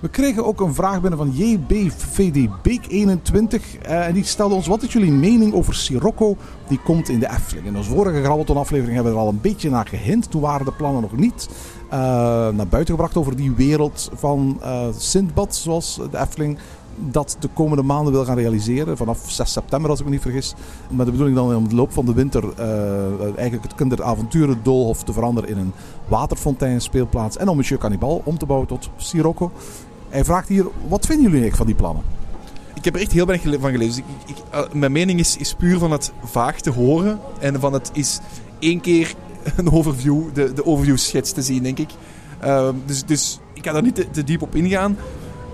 we 0.00 0.08
kregen 0.08 0.44
ook 0.44 0.60
een 0.60 0.74
vraag 0.74 1.00
binnen 1.00 1.18
van 1.18 1.30
JBVD 1.32 2.62
Beek 2.62 2.86
21. 2.88 3.82
Uh, 3.82 4.06
en 4.06 4.14
die 4.14 4.24
stelde 4.24 4.54
ons: 4.54 4.66
wat 4.66 4.82
is 4.82 4.92
jullie 4.92 5.12
mening 5.12 5.54
over 5.54 5.74
Sirocco? 5.74 6.36
Die 6.68 6.80
komt 6.84 7.08
in 7.08 7.18
de 7.18 7.30
Efteling. 7.30 7.66
In 7.66 7.76
onze 7.76 7.90
vorige 7.90 8.22
Grabbelton-aflevering 8.22 8.94
hebben 8.94 9.12
we 9.12 9.18
er 9.18 9.24
al 9.24 9.30
een 9.30 9.40
beetje 9.40 9.70
naar 9.70 9.86
gehint. 9.86 10.30
Toen 10.30 10.40
waren 10.40 10.66
de 10.66 10.72
plannen 10.72 11.02
nog 11.02 11.16
niet 11.16 11.48
uh, 11.86 11.90
naar 12.48 12.68
buiten 12.68 12.94
gebracht 12.94 13.16
over 13.16 13.36
die 13.36 13.52
wereld 13.52 14.10
van 14.14 14.60
uh, 14.60 14.86
Sindbad, 14.96 15.54
zoals 15.54 16.00
de 16.10 16.18
Efteling 16.18 16.58
dat 17.00 17.36
de 17.40 17.48
komende 17.54 17.82
maanden 17.82 18.12
wil 18.12 18.24
gaan 18.24 18.36
realiseren. 18.36 18.96
Vanaf 18.96 19.30
6 19.30 19.52
september, 19.52 19.90
als 19.90 19.98
ik 19.98 20.04
me 20.04 20.10
niet 20.10 20.20
vergis. 20.20 20.54
Met 20.90 21.06
de 21.06 21.12
bedoeling 21.12 21.36
dan 21.36 21.52
in 21.52 21.68
de 21.68 21.74
loop 21.74 21.92
van 21.92 22.04
de 22.04 22.14
winter 22.14 22.44
uh, 22.44 23.22
eigenlijk 23.22 23.62
het 23.62 23.74
kinderavonturen 23.74 24.60
doolhof 24.62 25.04
te 25.04 25.12
veranderen 25.12 25.50
in 25.50 25.58
een 25.58 25.72
waterfontein 26.08 26.80
speelplaats. 26.80 27.36
En 27.36 27.48
om 27.48 27.56
Monsieur 27.56 27.80
Cannibal 27.80 28.20
om 28.24 28.38
te 28.38 28.46
bouwen 28.46 28.68
tot 28.68 28.90
Sirocco. 28.96 29.50
Hij 30.08 30.24
vraagt 30.24 30.48
hier, 30.48 30.66
wat 30.88 31.06
vinden 31.06 31.24
jullie 31.24 31.40
eigenlijk 31.40 31.56
van 31.56 31.66
die 31.66 31.74
plannen? 31.74 32.02
Ik 32.74 32.84
heb 32.84 32.94
er 32.94 33.00
echt 33.00 33.12
heel 33.12 33.26
weinig 33.26 33.60
van 33.60 33.70
gelezen. 33.70 34.04
Dus 34.26 34.36
ik, 34.36 34.42
uh, 34.54 34.60
mijn 34.72 34.92
mening 34.92 35.18
is, 35.18 35.36
is 35.36 35.54
puur 35.54 35.78
van 35.78 35.92
het 35.92 36.12
vaag 36.22 36.60
te 36.60 36.70
horen. 36.70 37.20
En 37.40 37.60
van 37.60 37.72
het 37.72 37.90
is 37.92 38.20
één 38.58 38.80
keer 38.80 39.14
een 39.56 39.70
overview, 39.70 40.22
de, 40.32 40.52
de 40.52 40.66
overview 40.66 40.96
schets 40.96 41.32
te 41.32 41.42
zien, 41.42 41.62
denk 41.62 41.78
ik. 41.78 41.90
Uh, 42.44 42.68
dus, 42.86 43.04
dus 43.04 43.40
ik 43.54 43.64
ga 43.64 43.72
daar 43.72 43.82
niet 43.82 44.06
te, 44.12 44.24
diep 44.24 44.42
op 44.42 44.54
ingaan. 44.54 44.96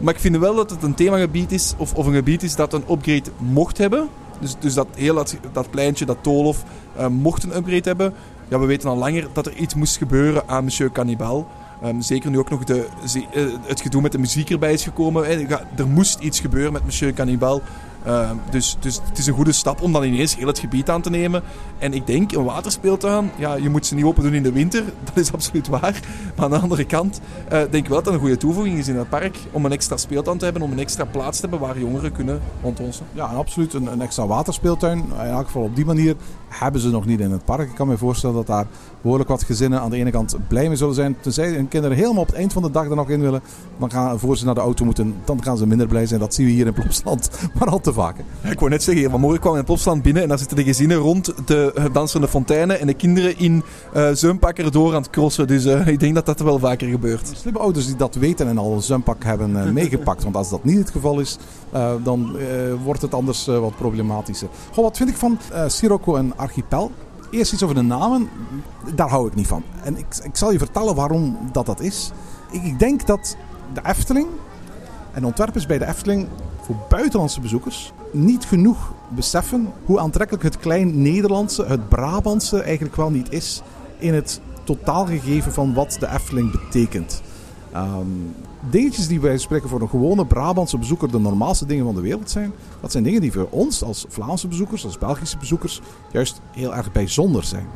Maar 0.01 0.15
ik 0.15 0.21
vind 0.21 0.37
wel 0.37 0.55
dat 0.55 0.71
het 0.71 0.83
een 0.83 0.95
themagebied 0.95 1.53
is, 1.53 1.75
of, 1.77 1.95
of 1.95 2.07
een 2.07 2.15
gebied 2.15 2.43
is 2.43 2.57
dat 2.57 2.73
een 2.73 2.85
upgrade 2.91 3.31
mocht 3.39 3.79
hebben. 3.79 4.09
Dus, 4.41 4.57
dus 4.59 4.75
dat 4.75 4.87
heel 4.95 5.15
dat, 5.53 5.71
pleintje, 5.71 6.05
dat 6.05 6.17
Tolhof, 6.21 6.65
uh, 6.99 7.07
mocht 7.07 7.43
een 7.43 7.57
upgrade 7.57 7.89
hebben. 7.89 8.15
Ja, 8.49 8.59
we 8.59 8.67
weten 8.67 8.89
al 8.89 8.97
langer 8.97 9.29
dat 9.33 9.47
er 9.47 9.57
iets 9.57 9.75
moest 9.75 9.97
gebeuren 9.97 10.49
aan 10.49 10.65
Monsieur 10.65 10.93
Cannibal. 10.93 11.49
Um, 11.85 12.01
zeker 12.03 12.31
nu 12.31 12.39
ook 12.39 12.51
nog 12.51 12.65
de, 12.65 12.87
uh, 13.35 13.53
het 13.67 13.81
gedoe 13.81 14.03
met 14.03 14.13
de 14.13 14.19
muziek 14.19 14.51
erbij 14.51 14.73
is 14.73 14.83
gekomen. 14.83 15.49
Er 15.77 15.87
moest 15.89 16.19
iets 16.19 16.41
gebeuren 16.41 16.73
met 16.73 16.85
Monsieur 16.85 17.13
Cannibal. 17.13 17.63
Uh, 18.07 18.31
dus, 18.51 18.77
dus 18.81 19.01
het 19.09 19.19
is 19.19 19.27
een 19.27 19.35
goede 19.35 19.53
stap 19.53 19.83
om 19.83 19.93
dan 19.93 20.05
ineens 20.05 20.37
heel 20.37 20.47
het 20.47 20.59
gebied 20.59 20.91
aan 20.91 21.03
te 21.03 21.11
nemen. 21.11 21.43
En 21.79 21.93
ik 21.95 22.07
denk, 22.07 22.33
een 22.33 22.45
waterspeeltuin, 22.45 23.31
ja, 23.37 23.55
je 23.55 23.71
moet 23.71 23.87
ze 23.87 23.95
niet 23.95 24.05
open 24.05 24.23
doen 24.23 24.35
in 24.35 24.43
de 24.43 24.53
winter. 24.53 24.85
Dat 25.05 25.17
is 25.17 25.33
absoluut 25.33 25.69
waar. 25.69 26.01
Maar 26.37 26.45
aan 26.45 26.51
de 26.51 26.59
andere 26.59 26.85
kant 26.85 27.21
uh, 27.45 27.51
denk 27.51 27.73
ik 27.73 27.89
wel 27.89 27.97
dat 27.97 28.05
het 28.05 28.15
een 28.15 28.21
goede 28.21 28.37
toevoeging 28.37 28.79
is 28.79 28.89
in 28.89 28.97
het 28.97 29.09
park. 29.09 29.37
Om 29.51 29.65
een 29.65 29.73
extra 29.73 29.97
speeltuin 29.97 30.39
te 30.39 30.45
hebben, 30.45 30.63
om 30.63 30.73
een 30.73 30.79
extra 30.79 31.05
plaats 31.05 31.41
te 31.41 31.49
hebben 31.49 31.67
waar 31.67 31.79
jongeren 31.79 32.13
kunnen 32.13 32.41
rondonsen. 32.63 33.07
Ja, 33.13 33.25
absoluut. 33.25 33.75
Een, 33.75 33.93
een 33.93 34.01
extra 34.01 34.27
waterspeeltuin. 34.27 34.99
In 34.99 35.27
elk 35.27 35.47
geval 35.47 35.63
op 35.63 35.77
die 35.77 35.85
manier 35.85 36.17
hebben 36.49 36.81
ze 36.81 36.89
nog 36.89 37.07
niet 37.07 37.21
in 37.21 37.31
het 37.31 37.45
park. 37.45 37.69
Ik 37.69 37.75
kan 37.75 37.89
me 37.89 37.97
voorstellen 37.97 38.37
dat 38.37 38.47
daar 38.47 38.67
behoorlijk 39.01 39.29
wat 39.29 39.43
gezinnen 39.43 39.81
aan 39.81 39.91
de 39.91 39.97
ene 39.97 40.11
kant 40.11 40.37
blij 40.49 40.67
mee 40.69 40.77
zullen 40.77 40.95
zijn. 40.95 41.17
Tenzij 41.21 41.49
hun 41.49 41.69
kinderen 41.69 41.97
helemaal 41.97 42.23
op 42.23 42.27
het 42.27 42.37
eind 42.37 42.53
van 42.53 42.63
de 42.63 42.71
dag 42.71 42.89
er 42.89 42.97
nog 42.97 43.09
in 43.09 43.21
willen. 43.21 43.43
Dan 43.79 43.91
gaan, 43.91 44.19
voor 44.19 44.37
ze 44.37 44.45
naar 44.45 44.55
de 44.55 44.61
auto 44.61 44.85
moeten, 44.85 45.15
dan 45.25 45.43
gaan 45.43 45.57
ze 45.57 45.67
minder 45.67 45.87
blij 45.87 46.07
zijn. 46.07 46.21
Dat 46.21 46.35
zien 46.35 46.47
we 46.47 46.53
hier 46.53 46.67
in 46.67 46.73
Plopsland 46.73 47.31
maar 47.59 47.69
al 47.69 47.81
te 47.81 47.93
vaak. 47.95 48.17
ik 48.43 48.59
wou 48.59 48.71
net 48.71 48.83
zeggen, 48.83 49.11
vanmorgen 49.11 49.41
kwam 49.41 49.57
in 49.57 49.65
Plopsland 49.65 50.03
binnen 50.03 50.23
en 50.23 50.29
daar 50.29 50.39
zitten 50.39 50.57
de 50.57 50.65
gezinnen 50.65 50.97
rond 50.97 51.33
de 51.47 51.89
dansende 51.93 52.29
fonteinen 52.29 52.81
en 52.81 52.87
de 52.87 52.95
kinderen 52.95 53.39
in 53.39 53.63
uh, 53.97 54.09
zwempakken 54.13 54.73
door 54.73 54.95
aan 54.95 55.03
het 55.03 55.11
crossen. 55.11 55.47
Dus 55.47 55.65
uh, 55.65 55.87
ik 55.87 56.01
denk 56.01 56.15
dat 56.15 56.27
dat 56.27 56.41
wel 56.41 56.59
vaker 56.59 56.89
gebeurt. 56.89 57.31
Slimme 57.35 57.59
ouders 57.59 57.87
die 57.87 57.97
dat 57.97 58.15
weten 58.15 58.49
en 58.49 58.59
al 58.59 58.73
een 58.73 58.83
zwempak 58.83 59.25
hebben 59.25 59.51
uh, 59.51 59.71
meegepakt. 59.81 60.23
Want 60.23 60.37
als 60.37 60.51
dat 60.51 60.65
niet 60.65 60.79
het 60.79 60.91
geval 60.91 61.21
is, 61.21 61.39
dan 62.03 62.37
wordt 62.85 63.03
het 63.03 63.15
anders 63.15 63.47
wat 63.47 63.77
problematischer. 63.77 64.49
Goh, 64.73 64.85
wat 64.85 64.97
vind 64.97 65.09
ik 65.09 65.17
van 65.17 65.39
Sirocco 65.67 66.17
en 66.17 66.37
Archipel? 66.37 66.91
Eerst 67.31 67.53
iets 67.53 67.63
over 67.63 67.75
de 67.75 67.83
namen. 67.83 68.29
Daar 68.95 69.09
hou 69.09 69.27
ik 69.27 69.35
niet 69.35 69.47
van. 69.47 69.63
En 69.83 69.97
ik, 69.97 70.07
ik 70.23 70.37
zal 70.37 70.53
je 70.53 70.59
vertellen 70.59 70.95
waarom 70.95 71.39
dat 71.53 71.67
dat 71.67 71.81
is. 71.81 72.11
Ik, 72.51 72.63
ik 72.63 72.79
denk 72.79 73.07
dat 73.07 73.37
de 73.73 73.81
Efteling 73.85 74.27
en 75.13 75.25
ontwerpers 75.25 75.67
bij 75.67 75.79
de 75.79 75.87
Efteling 75.87 76.29
voor 76.65 76.77
buitenlandse 76.89 77.41
bezoekers 77.41 77.93
niet 78.13 78.45
genoeg 78.45 78.93
beseffen 79.09 79.73
hoe 79.85 79.99
aantrekkelijk 79.99 80.45
het 80.45 80.59
klein 80.59 81.03
Nederlandse, 81.03 81.65
het 81.65 81.89
Brabantse 81.89 82.61
eigenlijk 82.61 82.97
wel 82.97 83.11
niet 83.11 83.33
is 83.33 83.63
in 83.99 84.15
het 84.15 84.41
totaalgegeven 84.65 85.53
van 85.53 85.75
wat 85.75 85.97
de 86.01 86.09
Efteling 86.09 86.51
betekent. 86.51 87.23
Um, 87.77 88.35
dingetjes 88.71 89.09
die 89.09 89.21
wij 89.21 89.39
spreken 89.39 89.69
voor 89.69 89.81
een 89.81 89.89
gewone 89.89 90.27
Brabantse 90.27 90.79
bezoeker 90.79 91.11
de 91.11 91.19
normaalste 91.19 91.67
dingen 91.67 91.85
van 91.85 91.95
de 91.95 92.01
wereld 92.01 92.31
zijn, 92.31 92.53
dat 92.81 92.93
zijn 92.93 93.05
dingen 93.05 93.21
die 93.21 93.33
voor 93.33 93.49
ons 93.51 93.83
als 93.83 94.07
Vlaamse 94.09 94.49
bezoekers, 94.49 94.85
als 94.85 94.99
Belgische 94.99 95.39
bezoekers, 95.39 95.81
juist 96.13 96.41
heel 96.51 96.75
erg 96.75 96.93
bijzonder 96.93 97.45
zijn. 97.45 97.67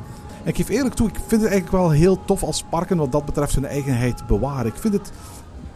En 0.42 0.48
ik 0.48 0.56
geef 0.56 0.68
eerlijk 0.68 0.94
toe, 0.94 1.08
ik 1.08 1.14
vind 1.14 1.42
het 1.42 1.50
eigenlijk 1.50 1.82
wel 1.82 1.90
heel 1.90 2.24
tof 2.24 2.42
als 2.42 2.64
parken 2.70 2.96
wat 2.96 3.12
dat 3.12 3.24
betreft 3.24 3.54
hun 3.54 3.66
eigenheid 3.66 4.26
bewaren. 4.26 4.66
Ik 4.66 4.80
vind 4.80 4.94
het 4.94 5.12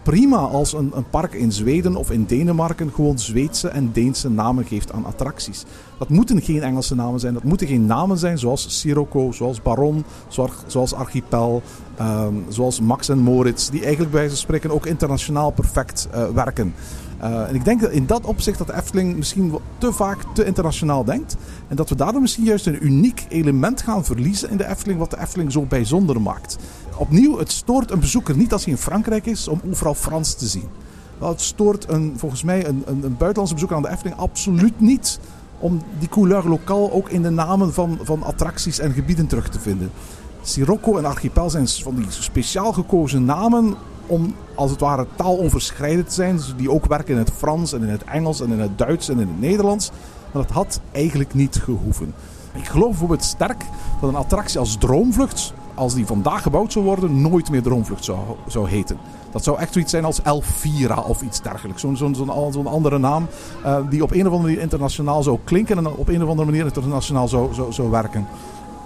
prima 0.03 0.37
als 0.37 0.73
een, 0.73 0.91
een, 0.95 1.11
park 1.11 1.33
in 1.35 1.53
Zweden 1.53 1.97
of 1.97 2.11
in 2.11 2.25
Denemarken 2.25 2.93
gewoon 2.95 3.19
Zweedse 3.19 3.69
en 3.69 3.93
Deense 3.93 4.31
namen 4.31 4.65
geeft 4.65 4.93
aan 4.93 5.05
attracties. 5.05 5.65
Dat 5.99 6.09
moeten 6.09 6.43
geen 6.43 6.63
Engelse 6.63 6.95
namen 6.95 7.21
zijn. 7.21 7.35
Dat 7.35 7.45
moeten 7.45 7.67
geen 7.67 7.87
namen 7.87 8.19
zijn 8.19 8.39
zoals 8.39 8.81
Sirocco, 8.81 9.33
zoals 9.33 9.63
Baron, 9.63 10.05
zoals 10.67 10.95
Archipel, 10.95 11.63
um, 12.01 12.45
zoals 12.49 12.81
Max 12.81 13.09
en 13.09 13.19
Moritz. 13.19 13.69
Die 13.69 13.83
eigenlijk 13.83 14.13
bij 14.13 14.29
ze 14.29 14.37
spreken 14.37 14.71
ook 14.71 14.87
internationaal 14.87 15.51
perfect 15.51 16.09
uh, 16.15 16.29
werken. 16.29 16.75
Uh, 17.25 17.49
en 17.49 17.55
ik 17.55 17.65
denk 17.65 17.81
dat 17.81 17.91
in 17.91 18.07
dat 18.07 18.25
opzicht 18.25 18.59
dat 18.59 18.67
de 18.67 18.75
Efteling 18.75 19.17
misschien 19.17 19.59
te 19.79 19.93
vaak 19.93 20.19
te 20.35 20.45
internationaal 20.45 21.05
denkt. 21.05 21.37
En 21.69 21.77
dat 21.77 21.89
we 21.89 21.95
daardoor 21.95 22.21
misschien 22.21 22.45
juist 22.45 22.67
een 22.67 22.85
uniek 22.87 23.27
element 23.29 23.83
gaan 23.83 24.05
verliezen 24.05 24.51
in 24.51 24.57
de 24.57 24.67
Efteling, 24.67 24.99
wat 24.99 25.11
de 25.11 25.21
Efteling 25.21 25.53
zo 25.53 25.63
bijzonder 25.63 26.21
maakt. 26.21 26.57
Opnieuw, 26.97 27.39
het 27.39 27.53
stoort 27.53 27.91
een 27.91 28.01
bezoeker 28.01 28.37
niet 28.37 28.53
als 28.53 28.65
hij 28.65 28.73
in 28.73 28.79
Frankrijk 28.79 29.27
is 29.27 29.49
om 29.49 29.61
overal 29.71 29.95
Frans 29.95 30.35
te 30.35 30.47
zien. 30.47 30.69
Het 31.19 31.41
stoort 31.41 31.89
een, 31.89 32.15
volgens 32.17 32.43
mij 32.43 32.67
een, 32.67 32.83
een, 32.87 33.05
een 33.05 33.17
buitenlandse 33.17 33.55
bezoeker 33.55 33.77
aan 33.77 33.83
de 33.83 33.91
Efteling 33.91 34.17
absoluut 34.17 34.81
niet 34.81 35.21
om 35.59 35.83
die 35.99 36.09
couleur 36.09 36.49
lokaal 36.49 36.93
ook 36.93 37.09
in 37.09 37.23
de 37.23 37.31
namen 37.31 37.73
van, 37.75 37.99
van 38.03 38.23
attracties 38.23 38.79
en 38.79 38.93
gebieden 38.93 39.27
terug 39.27 39.49
te 39.49 39.61
vinden. 39.61 39.91
Sirocco 40.43 40.99
en 40.99 41.05
Archipel 41.05 41.51
zijn 41.51 41.69
van 41.69 41.95
die 41.95 42.07
speciaal 42.09 42.73
gekozen 42.73 43.25
namen 43.25 43.77
om 44.07 44.35
als 44.55 44.71
het 44.71 44.81
ware 44.81 45.07
taaloverschrijdend 45.17 46.09
te 46.09 46.15
zijn. 46.15 46.37
Dus 46.37 46.55
die 46.57 46.71
ook 46.71 46.87
werken 46.87 47.15
in 47.15 47.21
het 47.21 47.31
Frans 47.37 47.73
en 47.73 47.83
in 47.83 47.89
het 47.89 48.05
Engels 48.05 48.41
en 48.41 48.53
in 48.53 48.61
het 48.61 48.79
Duits 48.79 49.09
en 49.09 49.21
in 49.21 49.29
het 49.29 49.41
Nederlands. 49.41 49.91
Maar 50.33 50.43
dat 50.43 50.51
had 50.51 50.81
eigenlijk 50.93 51.35
niet 51.35 51.57
gehoeven. 51.57 52.15
Ik 52.55 52.67
geloof 52.67 52.89
bijvoorbeeld 52.89 53.25
sterk 53.25 53.65
dat 54.01 54.11
een 54.11 54.17
attractie 54.17 54.59
als 54.59 54.77
Droomvlucht, 54.77 55.53
als 55.75 55.95
die 55.95 56.07
vandaag 56.07 56.43
gebouwd 56.43 56.73
zou 56.73 56.85
worden, 56.85 57.21
nooit 57.21 57.51
meer 57.51 57.63
Droomvlucht 57.63 58.05
zou, 58.05 58.19
zou 58.47 58.69
heten. 58.69 58.99
Dat 59.31 59.45
zou 59.45 59.59
echt 59.59 59.73
zoiets 59.73 59.91
zijn 59.91 60.05
als 60.05 60.23
Elvira 60.23 61.01
of 61.01 61.23
iets 61.23 61.43
dergelijks. 61.43 61.81
Zo'n 61.81 61.97
zo'n 61.97 62.53
zo'n 62.53 62.67
andere 62.67 62.99
naam 62.99 63.27
uh, 63.65 63.77
die 63.91 64.03
op 64.03 64.11
een 64.11 64.21
of 64.21 64.27
andere 64.27 64.43
manier 64.43 64.61
internationaal 64.61 65.23
zou 65.23 65.39
klinken 65.45 65.79
en 65.79 65.87
op 65.87 66.09
een 66.09 66.23
of 66.23 66.29
andere 66.29 66.51
manier 66.51 66.65
internationaal 66.65 67.29
zou, 67.29 67.55
zou, 67.55 67.73
zou 67.73 67.91
werken. 67.91 68.27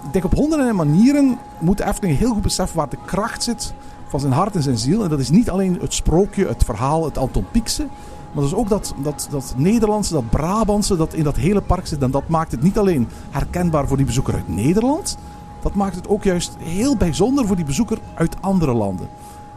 Ik 0.05 0.13
denk 0.13 0.25
op 0.25 0.33
honderden 0.33 0.75
manieren 0.75 1.37
moet 1.59 1.79
Efteling 1.79 2.17
heel 2.17 2.33
goed 2.33 2.41
beseffen 2.41 2.77
waar 2.77 2.89
de 2.89 2.97
kracht 3.05 3.43
zit 3.43 3.73
van 4.07 4.19
zijn 4.19 4.33
hart 4.33 4.55
en 4.55 4.63
zijn 4.63 4.77
ziel. 4.77 5.03
En 5.03 5.09
dat 5.09 5.19
is 5.19 5.29
niet 5.29 5.49
alleen 5.49 5.77
het 5.81 5.93
sprookje, 5.93 6.47
het 6.47 6.63
verhaal, 6.63 7.05
het 7.05 7.17
Anton 7.17 7.45
Pieckse. 7.51 7.87
Maar 8.31 8.43
dat 8.43 8.53
is 8.53 8.53
ook 8.53 8.69
dat, 8.69 8.93
dat, 9.03 9.27
dat 9.31 9.53
Nederlandse, 9.57 10.13
dat 10.13 10.29
Brabantse 10.29 10.97
dat 10.97 11.13
in 11.13 11.23
dat 11.23 11.35
hele 11.35 11.61
park 11.61 11.87
zit. 11.87 12.01
En 12.01 12.11
dat 12.11 12.27
maakt 12.27 12.51
het 12.51 12.61
niet 12.61 12.77
alleen 12.77 13.07
herkenbaar 13.29 13.87
voor 13.87 13.97
die 13.97 14.05
bezoeker 14.05 14.33
uit 14.33 14.47
Nederland. 14.47 15.17
Dat 15.61 15.75
maakt 15.75 15.95
het 15.95 16.07
ook 16.07 16.23
juist 16.23 16.55
heel 16.59 16.97
bijzonder 16.97 17.47
voor 17.47 17.55
die 17.55 17.65
bezoeker 17.65 17.97
uit 18.15 18.35
andere 18.41 18.73
landen. 18.73 19.09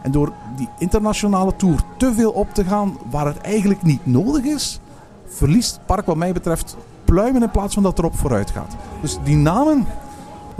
En 0.03 0.11
door 0.11 0.33
die 0.57 0.69
internationale 0.79 1.57
tour 1.57 1.81
te 1.97 2.15
veel 2.15 2.31
op 2.31 2.55
te 2.55 2.65
gaan 2.65 2.99
waar 3.11 3.27
het 3.27 3.39
eigenlijk 3.39 3.83
niet 3.83 4.07
nodig 4.07 4.45
is, 4.45 4.81
verliest 5.27 5.75
het 5.75 5.87
park 5.87 6.07
wat 6.07 6.17
mij 6.17 6.33
betreft 6.33 6.77
pluimen 7.05 7.43
in 7.43 7.51
plaats 7.51 7.75
van 7.75 7.83
dat 7.83 7.99
erop 7.99 8.17
vooruit 8.17 8.51
gaat. 8.51 8.77
Dus 9.01 9.19
die 9.25 9.37
namen, 9.37 9.87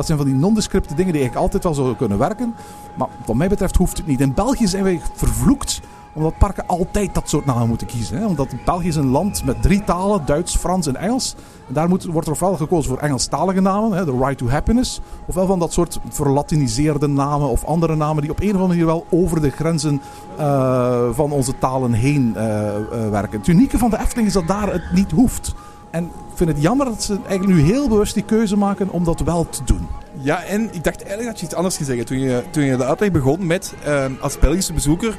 dat 0.01 0.09
zijn 0.09 0.19
van 0.19 0.31
die 0.31 0.41
nondescripte 0.41 0.95
dingen 0.95 1.13
die 1.13 1.21
eigenlijk 1.21 1.43
altijd 1.43 1.63
wel 1.63 1.75
zouden 1.75 1.97
kunnen 1.97 2.19
werken. 2.19 2.55
Maar 2.95 3.09
wat 3.27 3.37
mij 3.37 3.49
betreft 3.49 3.77
hoeft 3.77 3.97
het 3.97 4.07
niet. 4.07 4.21
In 4.21 4.35
België 4.35 4.67
zijn 4.67 4.83
wij 4.83 5.01
vervloekt 5.15 5.81
omdat 6.13 6.39
parken 6.39 6.67
altijd 6.67 7.15
dat 7.15 7.29
soort 7.29 7.45
namen 7.45 7.69
moeten 7.69 7.87
kiezen. 7.87 8.19
Hè? 8.19 8.27
Omdat 8.27 8.55
België 8.65 8.89
is 8.89 8.97
een 8.97 9.11
land 9.11 9.45
met 9.45 9.63
drie 9.63 9.85
talen, 9.85 10.23
Duits, 10.25 10.57
Frans 10.57 10.87
en 10.87 10.97
Engels. 10.97 11.35
En 11.69 11.75
daar 11.75 11.89
moet, 11.89 12.05
wordt 12.05 12.27
er 12.27 12.33
ofwel 12.33 12.57
gekozen 12.57 12.91
voor 12.91 12.99
Engelstalige 12.99 13.61
namen, 13.61 14.05
The 14.05 14.17
Right 14.17 14.39
to 14.39 14.49
Happiness. 14.49 15.01
Ofwel 15.27 15.47
van 15.47 15.59
dat 15.59 15.73
soort 15.73 15.99
verlatiniseerde 16.09 17.07
namen 17.07 17.49
of 17.49 17.65
andere 17.65 17.97
namen 17.97 18.23
die 18.23 18.31
op 18.31 18.41
een 18.41 18.55
of 18.55 18.61
andere 18.61 18.69
manier 18.69 18.87
wel 18.87 19.07
over 19.11 19.41
de 19.41 19.51
grenzen 19.51 20.01
uh, 20.39 21.09
van 21.13 21.33
onze 21.33 21.59
talen 21.59 21.93
heen 21.93 22.35
uh, 22.37 22.43
uh, 22.43 23.11
werken. 23.11 23.39
Het 23.39 23.49
unieke 23.49 23.79
van 23.79 23.91
de 23.91 23.99
Efteling 23.99 24.27
is 24.27 24.35
dat 24.35 24.47
daar 24.47 24.73
het 24.73 24.93
niet 24.93 25.11
hoeft. 25.11 25.55
En 25.91 26.05
ik 26.05 26.37
vind 26.37 26.51
het 26.51 26.63
jammer 26.63 26.87
dat 26.87 27.03
ze 27.03 27.19
eigenlijk 27.27 27.59
nu 27.59 27.73
heel 27.73 27.89
bewust 27.89 28.15
die 28.15 28.23
keuze 28.23 28.57
maken 28.57 28.91
om 28.91 29.05
dat 29.05 29.21
wel 29.21 29.49
te 29.49 29.65
doen. 29.65 29.89
Ja, 30.21 30.43
en 30.43 30.63
ik 30.73 30.85
dacht 30.85 31.01
eigenlijk 31.01 31.31
dat 31.31 31.41
je 31.41 31.47
iets 31.47 31.55
anders 31.55 31.77
ging 31.77 31.89
zeggen 31.89 32.07
toen 32.07 32.19
je, 32.19 32.43
toen 32.51 32.65
je 32.65 32.77
de 32.77 32.85
uitleg 32.85 33.11
begon 33.11 33.47
met 33.47 33.75
ehm, 33.85 34.13
als 34.21 34.39
Belgische 34.39 34.73
bezoeker. 34.73 35.19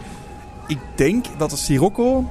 Ik 0.67 0.79
denk 0.95 1.25
dat 1.37 1.49
de 1.49 1.55
Sirocco 1.55 2.25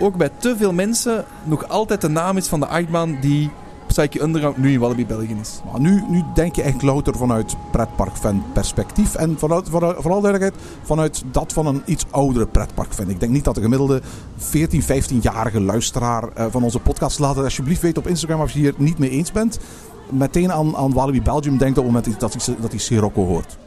ook 0.00 0.16
bij 0.16 0.30
te 0.36 0.56
veel 0.56 0.72
mensen 0.72 1.24
nog 1.44 1.68
altijd 1.68 2.00
de 2.00 2.08
naam 2.08 2.36
is 2.36 2.48
van 2.48 2.60
de 2.60 2.66
achtbaan 2.66 3.18
die 3.20 3.50
Psyche 3.92 4.22
Underground 4.22 4.56
nu 4.56 4.72
in 4.72 4.80
Wallaby 4.80 5.06
België 5.06 5.36
is. 5.40 5.60
Maar 5.72 5.80
nu, 5.80 6.04
nu 6.08 6.22
denk 6.34 6.56
je 6.56 6.62
echt 6.62 6.82
louter 6.82 7.16
vanuit 7.16 7.56
pretparkfan 7.70 8.44
perspectief. 8.52 9.14
En 9.14 9.38
vanuit, 9.38 9.68
vanuit, 9.68 9.96
vooral 10.00 10.20
duidelijkheid, 10.20 10.64
vanuit 10.82 11.22
dat 11.30 11.52
van 11.52 11.66
een 11.66 11.82
iets 11.84 12.04
oudere 12.10 12.46
pretparkfan. 12.46 13.10
Ik 13.10 13.20
denk 13.20 13.32
niet 13.32 13.44
dat 13.44 13.54
de 13.54 13.60
gemiddelde 13.60 14.02
14, 14.36 14.82
15-jarige 14.82 15.60
luisteraar 15.60 16.28
eh, 16.28 16.46
van 16.50 16.62
onze 16.62 16.78
podcast... 16.78 17.18
laat 17.18 17.36
het 17.36 17.44
alsjeblieft 17.44 17.82
weten 17.82 18.02
op 18.02 18.08
Instagram 18.08 18.40
als 18.40 18.52
je 18.52 18.58
hier 18.58 18.74
niet 18.76 18.98
mee 18.98 19.10
eens 19.10 19.32
bent. 19.32 19.58
Meteen 20.10 20.52
aan, 20.52 20.76
aan 20.76 20.92
Wallaby 20.92 21.22
Belgium 21.22 21.58
denkt 21.58 21.78
op 21.78 21.84
het 21.84 21.92
moment 21.92 22.20
dat 22.20 22.32
hij, 22.32 22.56
dat 22.60 22.70
hij 22.70 22.80
Sirocco 22.80 23.26
hoort. 23.26 23.58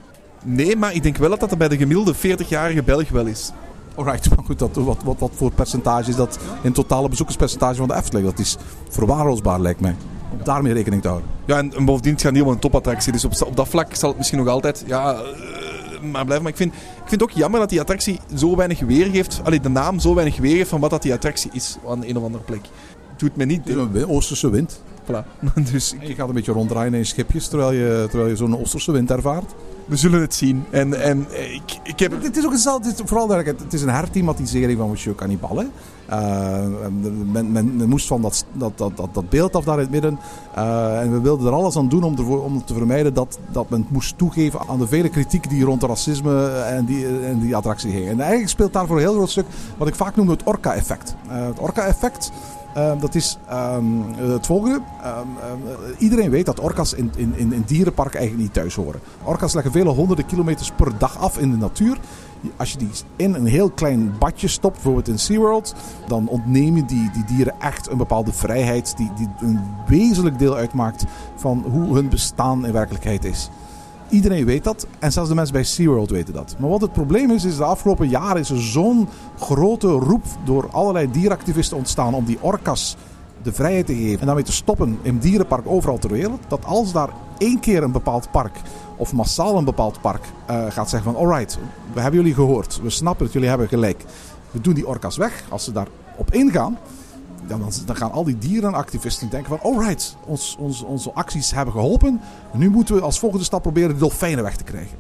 Nee, 0.44 0.76
maar 0.76 0.94
ik 0.94 1.04
denk 1.04 1.18
wel 1.18 1.30
dat 1.30 1.40
dat 1.40 1.58
bij 1.58 1.68
de 1.68 1.78
gemiddelde 1.78 2.16
40-jarige 2.16 2.84
Belg 2.84 3.10
wel 3.10 3.26
is. 3.26 3.52
Alright, 3.96 4.36
maar 4.36 4.46
goed, 4.46 4.60
dat, 4.60 4.76
wat, 4.76 4.98
wat, 5.04 5.20
wat 5.20 5.32
voor 5.36 5.52
percentage 5.52 6.10
is 6.10 6.16
dat 6.16 6.40
in 6.62 6.72
totale 6.72 7.10
bezoekerspercentage 7.10 7.76
van 7.76 7.88
de 7.88 7.96
Efteling? 7.96 8.26
Dat 8.28 8.40
is 8.40 8.58
verwaarloosbaar, 8.90 9.60
lijkt 9.60 9.80
mij. 9.80 9.96
Daarmee 10.44 10.74
rekening 10.74 11.02
te 11.02 11.08
houden. 11.08 11.30
Ja, 11.46 11.58
en, 11.58 11.74
en 11.74 11.86
bovendien 11.86 12.14
het 12.14 12.22
gaat 12.22 12.32
niet 12.32 12.42
om 12.44 12.48
een 12.50 12.60
topattractie. 12.60 13.12
Dus 13.12 13.26
op, 13.26 13.32
op 13.46 13.56
dat 13.56 13.68
vlak 13.68 13.96
zal 13.96 14.10
het 14.10 14.18
misschien 14.18 14.40
nog 14.40 14.48
altijd... 14.48 14.84
Ja, 14.88 15.14
eh, 15.14 16.02
maar 16.12 16.26
blijf. 16.26 16.42
Maar 16.42 16.52
ik 16.52 16.58
vind, 16.58 16.74
ik 16.74 16.80
vind 17.10 17.22
het 17.22 17.24
ook 17.24 17.32
jammer 17.32 17.60
dat 17.60 17.70
die 17.70 17.80
attractie 17.80 18.20
zo 18.36 18.56
weinig 18.56 18.80
weergeeft. 18.80 19.42
Allee, 19.44 19.60
de 19.60 19.70
naam 19.70 20.00
zo 20.00 20.14
weinig 20.14 20.38
weergeeft 20.38 20.70
van 20.70 20.80
wat 20.80 20.90
dat 20.90 21.02
die 21.02 21.14
attractie 21.14 21.52
is 21.54 21.78
aan 21.88 22.04
een 22.04 22.18
of 22.18 22.24
andere 22.24 22.44
plek. 22.44 22.62
Het 23.10 23.20
doet 23.20 23.36
me 23.36 23.46
niet... 23.46 23.68
Het 23.68 23.78
is 23.94 24.02
een 24.02 24.08
Oosterse 24.08 24.50
wind. 24.50 24.82
Voilà. 25.12 25.26
Dus 25.72 25.94
ik- 25.94 26.04
je 26.08 26.14
gaat 26.16 26.28
een 26.28 26.34
beetje 26.34 26.52
ronddraaien 26.52 26.92
in 26.94 27.00
je 27.00 27.06
schipjes 27.06 27.48
terwijl 27.48 27.72
je, 27.72 28.06
terwijl 28.10 28.30
je 28.30 28.36
zo'n 28.36 28.60
Oosterse 28.60 28.92
wind 28.92 29.12
ervaart. 29.12 29.54
We 29.86 29.96
zullen 29.96 30.22
het 30.22 30.34
zien. 30.34 30.66
En, 30.70 31.02
en 31.02 31.26
eh, 31.32 31.54
ik, 31.54 31.80
ik 31.84 32.00
heb... 32.00 32.24
Het 32.24 32.38
is 32.38 32.46
ook 32.46 32.52
hetzelfde, 32.52 32.90
het 32.90 33.00
is 33.00 33.06
vooral 33.06 33.28
duidelijk, 33.28 33.60
het 33.60 33.74
is 33.74 33.82
een 33.82 33.90
herthematisering 33.90 34.78
van 34.80 34.88
Monsieur 34.88 35.16
Cannibal. 35.16 35.58
Hè. 35.58 35.66
Eh, 36.06 36.66
men, 37.32 37.52
men, 37.52 37.90
moest 37.90 38.08
van 38.08 38.22
dat, 38.22 38.46
dat, 38.54 38.78
dat, 38.78 38.98
dat, 38.98 39.14
dat 39.14 39.30
beeld 39.30 39.56
af 39.56 39.64
daar 39.64 39.76
in 39.76 39.82
het 39.82 39.92
midden. 39.92 40.20
Eh, 40.56 41.00
en 41.00 41.12
we 41.12 41.20
wilden 41.20 41.48
er 41.48 41.54
alles 41.54 41.78
aan 41.78 41.90
doen 41.90 42.04
om, 42.04 42.18
ervoor, 42.18 42.44
om 42.44 42.66
te 42.66 42.74
vermijden 42.74 43.14
dat, 43.14 43.40
dat 43.52 43.70
men 43.70 43.86
moest 43.90 44.18
toegeven 44.18 44.60
aan 44.68 44.80
de 44.80 44.88
vele 44.88 45.10
kritiek 45.10 45.50
die 45.50 45.64
rond 45.64 45.84
racisme 45.84 46.48
en 46.50 46.86
die, 46.86 47.08
en 47.08 47.40
die 47.40 47.56
attractie 47.56 47.92
ging. 47.92 48.08
En 48.08 48.20
eigenlijk 48.20 48.50
speelt 48.50 48.74
daarvoor 48.74 48.96
een 48.96 49.02
heel 49.02 49.14
groot 49.14 49.30
stuk 49.30 49.46
wat 49.78 49.88
ik 49.88 49.96
vaak 49.96 50.16
noem 50.16 50.30
het 50.30 50.44
Orca-effect. 50.44 51.16
Eh, 51.28 51.46
het 51.46 51.60
Orca-effect. 51.60 52.32
Eh, 52.76 52.92
dat 53.00 53.16
is 53.16 53.38
ehm, 53.48 53.86
het 54.16 54.46
volgende. 54.46 54.82
Ehm, 55.02 55.18
ehm, 55.42 55.60
iedereen 55.98 56.30
weet 56.30 56.46
dat 56.46 56.60
orka's 56.60 56.94
in, 56.94 57.12
in, 57.16 57.34
in, 57.36 57.64
dierenparken 57.66 58.20
eigenlijk 58.20 58.48
niet 58.48 58.54
thuis 58.54 58.76
horen. 58.76 59.00
Orka's 59.24 59.54
leggen 59.54 59.72
vele 59.72 59.90
honderden 59.90 60.26
kilometers 60.26 60.72
per 60.72 60.98
dag 60.98 61.18
af 61.18 61.38
in 61.38 61.52
de 61.52 61.58
natuur. 61.58 61.98
Als 62.56 62.72
je 62.72 62.78
die 62.78 62.90
in 63.16 63.34
een 63.34 63.46
heel 63.46 63.70
klein 63.70 64.18
badje 64.20 64.48
stopt, 64.48 64.74
bijvoorbeeld 64.74 65.08
in 65.08 65.20
SeaWorld, 65.20 65.76
dan 66.08 66.28
ontneem 66.28 66.76
je 66.76 66.86
die, 66.86 67.12
die 67.12 67.24
dieren 67.24 67.54
echt 67.60 67.90
een 67.90 67.98
bepaalde 67.98 68.34
vrijheid 68.34 68.98
die, 68.98 69.12
die 69.16 69.30
een 69.40 69.60
wezenlijk 69.88 70.40
deel 70.40 70.56
uitmaakt 70.56 71.06
van 71.36 71.66
hoe 71.72 71.96
hun 71.96 72.10
bestaan 72.10 72.66
in 72.66 72.72
werkelijkheid 72.72 73.26
is. 73.26 73.50
Iedereen 74.10 74.46
weet 74.46 74.64
dat 74.64 74.88
en 75.00 75.12
zelfs 75.12 75.30
de 75.30 75.36
mensen 75.36 75.54
bij 75.54 75.64
SeaWorld 75.64 76.10
weten 76.10 76.34
dat. 76.34 76.56
Maar 76.60 76.70
wat 76.70 76.82
het 76.82 76.94
probleem 76.94 77.32
is, 77.32 77.46
is 77.46 77.58
de 77.58 77.64
afgelopen 77.64 78.10
jaren 78.10 78.42
is 78.42 78.50
er 78.50 78.62
zo'n 78.62 79.08
grote 79.40 79.88
roep 79.88 80.24
door 80.44 80.70
allerlei 80.72 81.12
dieractivisten 81.12 81.78
ontstaan 81.78 82.14
om 82.14 82.26
die 82.26 82.38
orka's 82.42 82.96
de 83.42 83.54
vrijheid 83.54 83.86
te 83.86 83.96
geven 83.96 84.20
en 84.20 84.26
daarmee 84.26 84.44
te 84.44 84.52
stoppen 84.52 85.00
in 85.02 85.18
dierenpark 85.18 85.68
overal 85.68 85.98
ter 85.98 86.12
wereld. 86.12 86.40
Dat 86.48 86.66
als 86.66 86.92
daar 86.92 87.10
één 87.38 87.60
keer 87.60 87.84
een 87.84 87.92
bepaald 87.92 88.32
park 88.32 88.58
of 88.96 89.14
massaal 89.14 89.58
een 89.58 89.66
bepaald 89.66 90.02
park 90.02 90.24
eh, 90.46 90.66
gaat 90.70 90.90
zeggen 90.90 91.14
van 91.14 91.22
alright, 91.22 91.58
we 91.94 92.02
hebben 92.02 92.20
jullie 92.20 92.36
gehoord, 92.36 92.82
we 92.82 92.90
snappen 92.90 93.26
het, 93.26 93.34
jullie 93.34 93.50
hebben 93.50 93.68
gelijk. 93.68 94.06
We 94.52 94.62
doen 94.62 94.74
die 94.74 94.88
orka's 94.88 95.18
weg. 95.18 95.44
Als 95.50 95.64
ze 95.64 95.72
daarop 95.72 96.32
ingaan, 96.32 96.78
dan, 97.48 97.62
dan, 97.86 97.96
gaan 97.96 98.12
al 98.12 98.24
die 98.24 98.38
dierenactivisten 98.38 99.30
denken 99.30 99.58
van 99.58 99.72
alright, 99.72 100.16
ons, 100.26 100.56
ons, 100.60 100.84
onze 100.84 101.12
acties 101.14 101.52
hebben 101.52 101.74
geholpen. 101.74 102.22
Nu 102.54 102.70
moeten 102.70 102.96
we 102.96 103.02
als 103.02 103.20
volgende 103.20 103.46
stap 103.46 103.62
proberen 103.62 103.90
de 103.90 103.98
dolfijnen 103.98 104.44
weg 104.44 104.56
te 104.56 104.64
krijgen. 104.64 104.98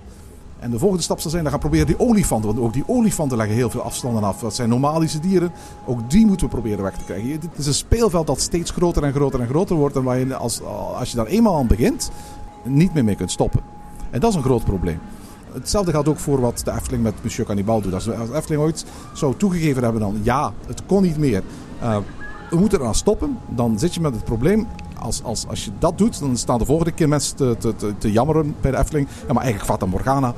En 0.60 0.72
de 0.72 0.80
volgende 0.80 1.04
stap 1.04 1.20
zal 1.20 1.32
zijn, 1.32 1.44
dan 1.44 1.52
gaan 1.52 1.62
we 1.62 1.68
proberen 1.68 1.98
die 1.98 2.08
olifanten. 2.08 2.50
Want 2.50 2.66
ook 2.66 2.74
die 2.74 2.84
olifanten 2.88 3.38
leggen 3.38 3.56
heel 3.56 3.70
veel 3.70 3.82
afstanden 3.82 4.24
af. 4.24 4.40
Dat 4.40 4.56
zijn 4.56 4.70
nomadische 4.70 5.20
dieren. 5.20 5.52
Ook 5.86 6.10
die 6.10 6.26
moeten 6.26 6.46
we 6.46 6.52
proberen 6.52 6.84
weg 6.84 6.98
te 6.98 7.04
krijgen. 7.04 7.32
Het 7.32 7.50
is 7.56 7.66
een 7.66 7.74
speelveld 7.74 8.28
dat 8.28 8.42
steeds 8.42 8.72
groter 8.72 9.04
en 9.04 9.14
groter 9.14 9.40
en 9.40 9.48
groter 9.48 9.76
wordt. 9.76 9.96
En 9.96 10.04
waar 10.04 10.20
je 10.20 10.36
als, 10.36 10.62
als 10.98 11.10
je 11.10 11.18
daar 11.18 11.26
eenmaal 11.26 11.58
aan 11.58 11.68
begint, 11.68 12.12
niet 12.64 12.94
meer 12.94 13.04
mee 13.04 13.16
kunt 13.16 13.32
stoppen. 13.32 13.62
En 14.10 14.20
dat 14.20 14.30
is 14.30 14.36
een 14.36 14.44
groot 14.44 14.64
probleem. 14.64 15.00
Hetzelfde 15.54 15.92
geldt 15.92 16.08
ook 16.08 16.20
voor 16.20 16.42
wat 16.42 16.62
de 16.66 16.72
Efteling 16.72 17.04
met 17.04 17.14
Monsieur 17.22 17.46
Cannibal 17.48 17.82
doet. 17.82 17.94
Als 17.94 18.04
de 18.04 18.30
Efteling 18.34 18.62
ooit 18.62 18.86
zou 19.14 19.36
toegegeven 19.38 19.84
hebben 19.84 20.02
dan, 20.02 20.20
ja, 20.24 20.54
het 20.68 20.86
kon 20.86 21.02
niet 21.02 21.18
meer. 21.18 21.44
Uh, 21.84 21.98
we 22.56 22.62
moeten 22.62 22.80
eraan 22.80 22.96
stoppen. 22.96 23.38
Dan 23.48 23.80
zit 23.80 23.94
je 23.94 24.02
met 24.02 24.14
het 24.14 24.24
probleem. 24.24 24.68
Als, 25.00 25.24
als, 25.24 25.48
als 25.48 25.66
je 25.66 25.72
dat 25.80 25.98
doet, 25.98 26.20
dan 26.20 26.38
staan 26.38 26.60
de 26.60 26.66
volgende 26.66 26.92
keer 26.92 27.08
mensen 27.08 27.36
te, 27.36 27.56
te, 27.60 27.76
te, 27.76 27.98
te 27.98 28.12
jammeren 28.12 28.56
bij 28.62 28.72
de 28.72 28.78
Efteling. 28.78 29.08
Ja, 29.28 29.34
maar 29.34 29.44
eigenlijk 29.44 29.72
Fata 29.72 29.86
Morgana, 29.86 30.34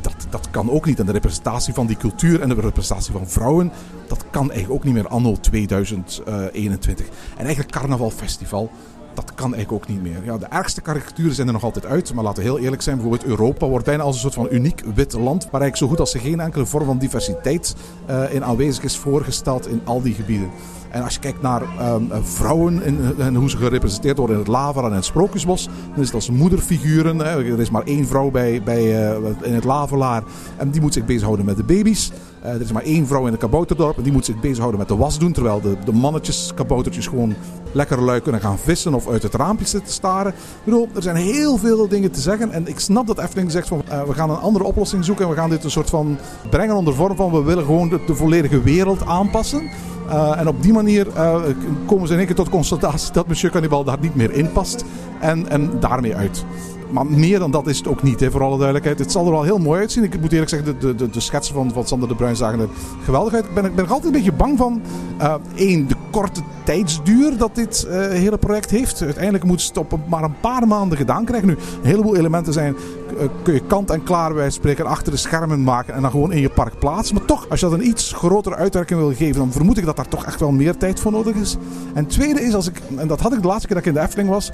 dat, 0.00 0.14
dat 0.30 0.50
kan 0.50 0.70
ook 0.70 0.86
niet. 0.86 0.98
En 0.98 1.06
de 1.06 1.12
representatie 1.12 1.74
van 1.74 1.86
die 1.86 1.96
cultuur 1.96 2.40
en 2.40 2.48
de 2.48 2.54
representatie 2.54 3.12
van 3.12 3.28
vrouwen, 3.28 3.72
dat 4.08 4.24
kan 4.30 4.50
eigenlijk 4.50 4.72
ook 4.72 4.84
niet 4.84 4.94
meer 4.94 5.08
anno 5.08 5.36
2021. 5.40 7.06
En 7.36 7.44
eigenlijk 7.44 7.70
Carnaval 7.70 8.10
Festival, 8.10 8.70
dat 9.14 9.34
kan 9.34 9.54
eigenlijk 9.54 9.72
ook 9.72 9.88
niet 9.88 10.02
meer. 10.02 10.24
Ja, 10.24 10.38
de 10.38 10.46
ergste 10.46 10.80
karikaturen 10.80 11.34
zijn 11.34 11.46
er 11.46 11.52
nog 11.52 11.64
altijd 11.64 11.86
uit. 11.86 12.14
Maar 12.14 12.24
laten 12.24 12.42
we 12.42 12.48
heel 12.48 12.58
eerlijk 12.58 12.82
zijn. 12.82 12.96
Bijvoorbeeld 12.96 13.30
Europa 13.30 13.66
wordt 13.66 13.84
bijna 13.84 14.02
als 14.02 14.14
een 14.14 14.20
soort 14.20 14.34
van 14.34 14.48
uniek 14.50 14.82
wit 14.94 15.12
land. 15.12 15.42
Waar 15.50 15.60
eigenlijk 15.60 15.76
zo 15.76 15.88
goed 15.88 16.00
als 16.00 16.14
er 16.14 16.20
geen 16.20 16.40
enkele 16.40 16.66
vorm 16.66 16.84
van 16.84 16.98
diversiteit 16.98 17.74
uh, 18.10 18.34
in 18.34 18.44
aanwezig 18.44 18.84
is 18.84 18.96
voorgesteld 18.96 19.68
in 19.68 19.80
al 19.84 20.02
die 20.02 20.14
gebieden. 20.14 20.50
En 20.90 21.02
als 21.02 21.14
je 21.14 21.20
kijkt 21.20 21.42
naar 21.42 21.62
um, 21.62 22.10
vrouwen 22.22 22.82
en, 23.18 23.34
hoe 23.34 23.50
ze 23.50 23.56
gerepresenteerd 23.56 24.16
worden 24.18 24.36
in 24.36 24.42
het 24.42 24.50
Lava 24.50 24.82
en 24.82 24.92
het 24.92 25.04
Sprookjesbos, 25.04 25.64
dan 25.64 26.00
is 26.00 26.06
het 26.06 26.14
als 26.14 26.30
moederfiguren. 26.30 27.18
Hè. 27.18 27.44
Er 27.52 27.60
is 27.60 27.70
maar 27.70 27.82
één 27.82 28.06
vrouw 28.06 28.30
bij, 28.30 28.62
bij, 28.62 29.10
uh, 29.10 29.28
in 29.42 29.54
het 29.54 29.64
Lavelaar 29.64 30.22
en 30.56 30.70
die 30.70 30.80
moet 30.80 30.92
zich 30.92 31.04
bezighouden 31.04 31.44
met 31.44 31.56
de 31.56 31.64
baby's. 31.64 32.12
Uh, 32.44 32.50
er 32.50 32.60
is 32.60 32.72
maar 32.72 32.82
één 32.82 33.06
vrouw 33.06 33.26
in 33.26 33.32
het 33.32 33.40
kabouterdorp 33.40 33.96
en 33.96 34.02
die 34.02 34.12
moet 34.12 34.24
zich 34.24 34.40
bezighouden 34.40 34.78
met 34.78 34.88
de 34.88 34.96
was 34.96 35.18
doen. 35.18 35.32
Terwijl 35.32 35.60
de, 35.60 35.76
de 35.84 35.92
mannetjes, 35.92 36.52
kaboutertjes 36.54 37.06
gewoon 37.06 37.34
lekker 37.72 38.02
lui 38.02 38.20
kunnen 38.20 38.40
gaan 38.40 38.58
vissen 38.58 38.94
of 38.94 39.08
uit 39.08 39.22
het 39.22 39.34
raampje 39.34 39.66
zitten 39.66 39.92
staren. 39.92 40.32
Ik 40.32 40.64
bedoel, 40.64 40.88
er 40.94 41.02
zijn 41.02 41.16
heel 41.16 41.56
veel 41.56 41.88
dingen 41.88 42.10
te 42.10 42.20
zeggen. 42.20 42.50
En 42.50 42.66
ik 42.66 42.78
snap 42.80 43.06
dat 43.06 43.18
Efteling 43.18 43.50
zegt 43.50 43.68
van 43.68 43.82
we 44.06 44.14
gaan 44.14 44.30
een 44.30 44.36
andere 44.36 44.64
oplossing 44.64 45.04
zoeken. 45.04 45.24
En 45.24 45.30
we 45.30 45.36
gaan 45.36 45.50
dit 45.50 45.64
een 45.64 45.70
soort 45.70 45.90
van 45.90 46.18
brengen 46.50 46.76
onder 46.76 46.94
vorm 46.94 47.16
van 47.16 47.30
we 47.30 47.42
willen 47.42 47.64
gewoon 47.64 47.88
de 48.06 48.14
volledige 48.14 48.62
wereld 48.62 49.06
aanpassen. 49.06 49.70
Uh, 50.10 50.38
en 50.38 50.48
op 50.48 50.62
die 50.62 50.72
manier 50.72 51.06
uh, 51.06 51.40
komen 51.86 52.06
ze 52.06 52.12
in 52.12 52.18
één 52.18 52.26
keer 52.26 52.36
tot 52.36 52.48
constatatie 52.48 53.12
dat 53.12 53.26
Monsieur 53.26 53.52
Cannibal 53.52 53.84
daar 53.84 53.98
niet 54.00 54.14
meer 54.14 54.32
in 54.32 54.52
past. 54.52 54.84
En, 55.20 55.48
en 55.48 55.70
daarmee 55.80 56.16
uit. 56.16 56.44
Maar 56.90 57.06
meer 57.06 57.38
dan 57.38 57.50
dat 57.50 57.66
is 57.66 57.78
het 57.78 57.88
ook 57.88 58.02
niet, 58.02 58.20
hè, 58.20 58.30
voor 58.30 58.42
alle 58.42 58.56
duidelijkheid. 58.56 58.98
Het 58.98 59.12
zal 59.12 59.24
er 59.24 59.30
wel 59.30 59.42
heel 59.42 59.58
mooi 59.58 59.80
uitzien. 59.80 60.04
Ik 60.04 60.20
moet 60.20 60.32
eerlijk 60.32 60.50
zeggen, 60.50 60.78
de, 60.80 60.94
de, 60.94 61.10
de 61.10 61.20
schetsen 61.20 61.54
van, 61.54 61.72
van 61.72 61.86
Sander 61.86 62.08
de 62.08 62.14
Bruin 62.14 62.36
zagen 62.36 62.60
er 62.60 62.68
geweldig 63.04 63.34
uit. 63.34 63.44
Ik 63.44 63.54
ben, 63.54 63.74
ben 63.74 63.84
er 63.84 63.90
altijd 63.90 64.04
een 64.04 64.12
beetje 64.12 64.32
bang 64.32 64.58
van. 64.58 64.80
Uh, 65.20 65.34
één, 65.54 65.88
de 65.88 65.94
korte 66.10 66.40
tijdsduur 66.64 67.36
dat 67.36 67.54
dit 67.54 67.86
uh, 67.88 67.92
hele 68.08 68.38
project 68.38 68.70
heeft. 68.70 69.02
Uiteindelijk 69.02 69.44
moet 69.44 69.62
het 69.62 69.76
op 69.76 69.98
maar 70.08 70.22
een 70.22 70.40
paar 70.40 70.66
maanden 70.66 70.98
gedaan 70.98 71.24
krijgen. 71.24 71.48
Nu, 71.48 71.54
een 71.54 71.88
heleboel 71.88 72.16
elementen 72.16 72.52
zijn, 72.52 72.76
uh, 73.12 73.28
kun 73.42 73.54
je 73.54 73.62
kant 73.66 73.90
en 73.90 74.02
klaar 74.02 74.34
bij 74.34 74.50
spreken 74.50 74.86
achter 74.86 75.12
de 75.12 75.18
schermen 75.18 75.62
maken 75.62 75.94
en 75.94 76.02
dan 76.02 76.10
gewoon 76.10 76.32
in 76.32 76.40
je 76.40 76.50
park 76.50 76.78
plaatsen. 76.78 77.14
Maar 77.16 77.24
toch, 77.24 77.46
als 77.48 77.60
je 77.60 77.68
dat 77.68 77.78
een 77.78 77.86
iets 77.86 78.12
grotere 78.12 78.54
uitwerking 78.54 79.00
wil 79.00 79.14
geven, 79.14 79.38
dan 79.40 79.52
vermoed 79.52 79.78
ik 79.78 79.84
dat 79.84 79.96
daar 79.96 80.08
toch 80.08 80.24
echt 80.24 80.40
wel 80.40 80.52
meer 80.52 80.76
tijd 80.76 81.00
voor 81.00 81.12
nodig 81.12 81.34
is. 81.34 81.56
En 81.94 82.06
tweede 82.06 82.40
is, 82.40 82.54
als 82.54 82.68
ik, 82.68 82.80
en 82.96 83.08
dat 83.08 83.20
had 83.20 83.32
ik 83.32 83.42
de 83.42 83.48
laatste 83.48 83.66
keer 83.66 83.76
dat 83.76 83.86
ik 83.86 83.92
in 83.92 83.98
de 83.98 84.06
Efteling 84.06 84.28
was, 84.28 84.52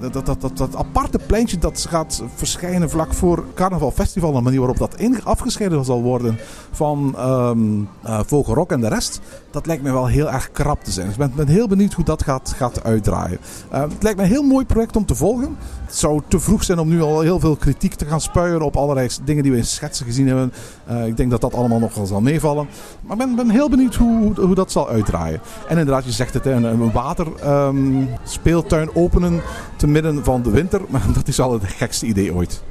dat, 0.00 0.26
dat, 0.26 0.40
dat, 0.40 0.56
dat, 0.56 0.76
aparte 0.76 1.18
pleintje 1.26 1.58
dat 1.58 1.86
gaat 1.88 2.22
verschijnen 2.34 2.90
vlak 2.90 3.14
voor 3.14 3.44
Carnaval 3.54 3.90
Festival. 3.90 4.32
De 4.32 4.40
manier 4.40 4.58
waarop 4.58 4.78
dat 4.78 4.96
afgescheiden 5.24 5.84
zal 5.84 6.02
worden 6.02 6.38
van 6.70 7.14
um, 7.18 7.88
uh, 8.06 8.20
Vogelrok 8.26 8.72
en 8.72 8.80
de 8.80 8.88
rest. 8.88 9.20
Dat 9.50 9.66
lijkt 9.66 9.82
me 9.82 9.92
wel 9.92 10.06
heel 10.06 10.30
erg 10.30 10.50
krap 10.50 10.84
te 10.84 10.90
zijn. 10.90 11.06
Dus 11.06 11.14
ik 11.14 11.20
ben, 11.20 11.32
ben 11.36 11.54
heel 11.54 11.68
benieuwd 11.68 11.92
hoe 11.92 12.04
dat 12.04 12.22
gaat, 12.22 12.54
gaat 12.56 12.84
uitdraaien. 12.84 13.38
Uh, 13.72 13.80
het 13.80 14.02
lijkt 14.02 14.18
me 14.18 14.24
een 14.24 14.30
heel 14.30 14.42
mooi 14.42 14.66
project 14.66 14.96
om 14.96 15.06
te 15.06 15.14
volgen. 15.14 15.56
Het 15.88 15.96
zou 15.96 16.20
te 16.28 16.40
vroeg 16.40 16.64
zijn 16.64 16.78
om 16.78 16.88
nu 16.88 17.02
al 17.02 17.20
heel 17.20 17.40
veel 17.40 17.56
kritiek 17.56 17.94
te 17.94 18.04
gaan 18.04 18.20
spuien 18.20 18.62
op 18.62 18.76
allerlei 18.76 19.08
dingen 19.24 19.42
die 19.42 19.52
we 19.52 19.58
in 19.58 19.64
schetsen 19.64 20.06
gezien 20.06 20.26
hebben. 20.26 20.52
Uh, 20.90 21.06
ik 21.06 21.16
denk 21.16 21.30
dat 21.30 21.40
dat 21.40 21.54
allemaal 21.54 21.78
nog 21.78 21.94
wel 21.94 22.06
zal 22.06 22.20
meevallen. 22.20 22.68
Maar 23.00 23.12
ik 23.12 23.26
ben, 23.26 23.36
ben 23.36 23.50
heel 23.50 23.68
benieuwd 23.68 23.94
hoe, 23.94 24.34
hoe, 24.34 24.54
dat 24.54 24.72
zal 24.72 24.88
uitdraaien. 24.88 25.40
En 25.68 25.78
inderdaad, 25.78 26.04
je 26.04 26.12
zegt 26.12 26.34
het, 26.34 26.46
een, 26.46 26.64
een 26.64 26.92
waterspeeltuin 26.92 28.88
um, 28.88 28.94
openen 28.94 29.40
te 29.76 29.86
midden 29.86 30.24
van 30.24 30.42
de 30.42 30.50
winter. 30.50 30.80
Maar 30.90 31.12
dat 31.14 31.28
is 31.28 31.40
al 31.40 31.52
het 31.52 31.64
gekste 31.64 32.06
idee 32.06 32.34
ooit. 32.34 32.62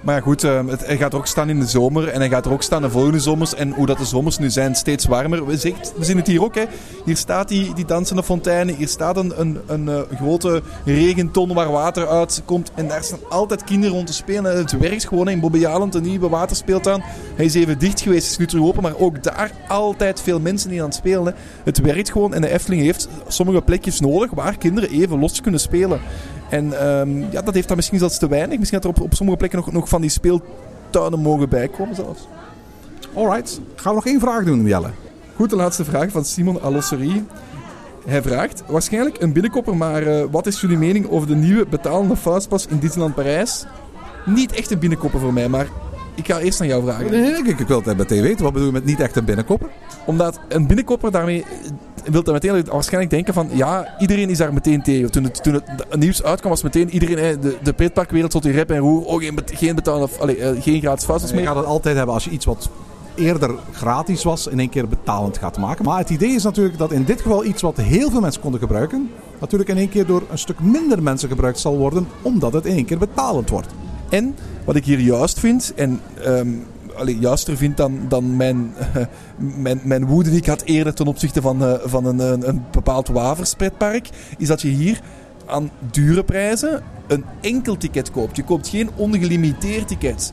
Maar 0.00 0.22
goed, 0.22 0.44
eh, 0.44 0.66
het, 0.66 0.86
hij 0.86 0.96
gaat 0.96 1.12
er 1.12 1.18
ook 1.18 1.26
staan 1.26 1.48
in 1.48 1.60
de 1.60 1.66
zomer 1.66 2.08
en 2.08 2.20
hij 2.20 2.28
gaat 2.28 2.46
er 2.46 2.52
ook 2.52 2.62
staan 2.62 2.82
de 2.82 2.90
volgende 2.90 3.20
zomers. 3.20 3.54
En 3.54 3.70
hoe 3.70 3.86
dat 3.86 3.98
de 3.98 4.04
zomers 4.04 4.38
nu 4.38 4.50
zijn, 4.50 4.74
steeds 4.74 5.06
warmer. 5.06 5.46
We, 5.46 5.56
zien- 5.56 5.74
we 5.96 6.04
zien 6.04 6.16
het 6.16 6.26
hier 6.26 6.42
ook. 6.42 6.54
Hè. 6.54 6.64
Hier 7.04 7.16
staat 7.16 7.48
die, 7.48 7.74
die 7.74 7.84
dansende 7.84 8.22
fontein. 8.22 8.68
Hier 8.68 8.88
staat 8.88 9.16
een, 9.16 9.40
een, 9.40 9.58
een 9.66 9.88
eh, 9.88 10.00
grote 10.16 10.62
regenton 10.84 11.54
waar 11.54 11.70
water 11.70 12.08
uitkomt. 12.08 12.70
En 12.74 12.88
daar 12.88 13.02
staan 13.04 13.18
altijd 13.28 13.64
kinderen 13.64 13.94
rond 13.94 14.06
te 14.06 14.12
spelen. 14.12 14.56
Het 14.56 14.78
werkt 14.78 15.08
gewoon 15.08 15.28
in 15.28 15.40
Bobbejaland, 15.40 15.94
een 15.94 16.02
nieuwe 16.02 16.28
waterspeeltuin. 16.28 17.02
Hij 17.36 17.44
is 17.44 17.54
even 17.54 17.78
dicht 17.78 18.00
geweest, 18.00 18.30
is 18.30 18.36
nu 18.38 18.46
terug 18.46 18.64
open. 18.64 18.82
Maar 18.82 18.96
ook 18.98 19.22
daar 19.22 19.50
altijd 19.68 20.20
veel 20.20 20.40
mensen 20.40 20.70
die 20.70 20.80
aan 20.80 20.86
het 20.86 20.94
spelen. 20.94 21.34
Het 21.64 21.80
werkt 21.80 22.10
gewoon 22.12 22.34
en 22.34 22.40
de 22.40 22.48
Efteling 22.52 22.82
heeft 22.82 23.08
sommige 23.28 23.62
plekjes 23.62 24.00
nodig 24.00 24.30
waar 24.30 24.58
kinderen 24.58 24.90
even 24.90 25.18
los 25.18 25.40
kunnen 25.40 25.60
spelen. 25.60 26.00
En 26.50 26.80
ehm, 26.80 27.18
ja, 27.30 27.42
dat 27.42 27.54
heeft 27.54 27.68
dan 27.68 27.76
misschien 27.76 27.98
zelfs 27.98 28.18
te 28.18 28.28
weinig. 28.28 28.58
Misschien 28.58 28.80
dat 28.80 28.90
er 28.90 28.96
op, 28.96 29.04
op 29.04 29.14
sommige 29.14 29.38
plekken 29.38 29.58
nog, 29.58 29.72
nog 29.72 29.88
van 29.88 30.00
die 30.00 30.10
speeltuinen 30.10 31.20
mogen 31.20 31.48
bijkomen 31.48 31.94
zelfs. 31.94 32.28
Alright, 33.14 33.60
gaan 33.74 33.90
we 33.90 33.94
nog 33.94 34.06
één 34.06 34.20
vraag 34.20 34.44
doen, 34.44 34.64
Jelle? 34.64 34.90
Goed, 35.36 35.50
de 35.50 35.56
laatste 35.56 35.84
vraag 35.84 36.10
van 36.10 36.24
Simon 36.24 36.60
Alosserie. 36.60 37.24
Hij 38.06 38.22
vraagt, 38.22 38.62
waarschijnlijk 38.66 39.20
een 39.20 39.32
binnenkopper, 39.32 39.76
maar 39.76 40.02
eh, 40.02 40.24
wat 40.30 40.46
is 40.46 40.60
jullie 40.60 40.76
mening 40.76 41.10
over 41.10 41.28
de 41.28 41.34
nieuwe 41.34 41.66
betalende 41.66 42.16
fastpass 42.16 42.66
in 42.66 42.78
Disneyland 42.78 43.14
Parijs? 43.14 43.64
Niet 44.26 44.52
echt 44.52 44.70
een 44.70 44.78
binnenkopper 44.78 45.20
voor 45.20 45.32
mij, 45.32 45.48
maar 45.48 45.66
ik 46.14 46.26
ga 46.26 46.38
eerst 46.38 46.60
aan 46.60 46.66
jou 46.66 46.82
vragen. 46.82 47.10
Nee, 47.10 47.32
ik, 47.32 47.58
ik 47.58 47.66
wil 47.66 47.82
het 47.84 47.96
meteen 47.96 48.22
weten. 48.22 48.42
Wat 48.42 48.52
bedoel 48.52 48.68
je 48.68 48.72
met 48.72 48.84
niet 48.84 49.00
echt 49.00 49.16
een 49.16 49.24
binnenkopper? 49.24 49.68
Omdat 50.06 50.40
een 50.48 50.66
binnenkopper 50.66 51.10
daarmee 51.10 51.44
wil 52.04 52.22
dan 52.22 52.34
meteen 52.34 52.64
waarschijnlijk 52.64 53.12
denken 53.12 53.34
van 53.34 53.48
ja, 53.52 53.94
iedereen 53.98 54.30
is 54.30 54.38
daar 54.38 54.52
meteen 54.52 54.82
tegen. 54.82 55.10
Toen 55.10 55.24
het, 55.24 55.42
toen 55.42 55.54
het 55.54 55.64
nieuws 55.98 56.22
uitkwam 56.22 56.50
was 56.50 56.62
meteen 56.62 56.90
iedereen, 56.90 57.18
hè, 57.18 57.38
de, 57.38 57.56
de 57.62 57.72
pretparkwereld 57.72 58.30
tot 58.30 58.44
in 58.44 58.52
rep 58.52 58.70
en 58.70 58.78
roer, 58.78 59.04
oh 59.04 59.20
geen, 59.20 59.38
geen 59.52 59.74
betalen, 59.74 60.02
of, 60.02 60.18
allee, 60.18 60.36
eh, 60.36 60.62
geen 60.62 60.80
gratis 60.80 61.06
Je 61.28 61.34
meer. 61.34 61.46
gaat 61.46 61.56
het 61.56 61.64
altijd 61.64 61.96
hebben 61.96 62.14
als 62.14 62.24
je 62.24 62.30
iets 62.30 62.44
wat 62.44 62.70
eerder 63.14 63.54
gratis 63.72 64.22
was, 64.22 64.46
in 64.46 64.58
één 64.58 64.68
keer 64.68 64.88
betalend 64.88 65.38
gaat 65.38 65.58
maken. 65.58 65.84
Maar 65.84 65.98
het 65.98 66.10
idee 66.10 66.34
is 66.34 66.42
natuurlijk 66.42 66.78
dat 66.78 66.92
in 66.92 67.04
dit 67.04 67.20
geval 67.20 67.44
iets 67.44 67.62
wat 67.62 67.76
heel 67.76 68.10
veel 68.10 68.20
mensen 68.20 68.40
konden 68.42 68.60
gebruiken, 68.60 69.10
natuurlijk 69.38 69.70
in 69.70 69.76
één 69.76 69.88
keer 69.88 70.06
door 70.06 70.22
een 70.30 70.38
stuk 70.38 70.60
minder 70.60 71.02
mensen 71.02 71.28
gebruikt 71.28 71.58
zal 71.58 71.76
worden, 71.76 72.08
omdat 72.22 72.52
het 72.52 72.66
in 72.66 72.74
één 72.74 72.84
keer 72.84 72.98
betalend 72.98 73.50
wordt. 73.50 73.68
En 74.08 74.36
wat 74.64 74.76
ik 74.76 74.84
hier 74.84 75.00
juist 75.00 75.38
vind, 75.38 75.72
en 75.76 76.00
ehm 76.24 76.48
juister 77.06 77.56
vind 77.56 77.76
dan, 77.76 78.00
dan 78.08 78.36
mijn, 78.36 78.72
mijn, 79.64 79.80
mijn 79.84 80.06
woede 80.06 80.30
die 80.30 80.38
ik 80.38 80.46
had 80.46 80.62
eerder 80.62 80.94
ten 80.94 81.06
opzichte 81.06 81.40
van, 81.40 81.64
eh, 81.64 81.74
van 81.84 82.04
een, 82.04 82.48
een, 82.48 82.64
bepaald 82.70 83.08
waverspretpark, 83.08 84.08
is 84.38 84.48
dat 84.48 84.60
je 84.60 84.68
hier 84.68 85.00
aan 85.46 85.70
dure 85.90 86.24
prijzen 86.24 86.82
een 87.06 87.24
enkel 87.40 87.76
ticket 87.76 88.10
koopt. 88.10 88.36
Je 88.36 88.44
koopt 88.44 88.68
geen 88.68 88.90
ongelimiteerd 88.96 89.88
ticket. 89.88 90.32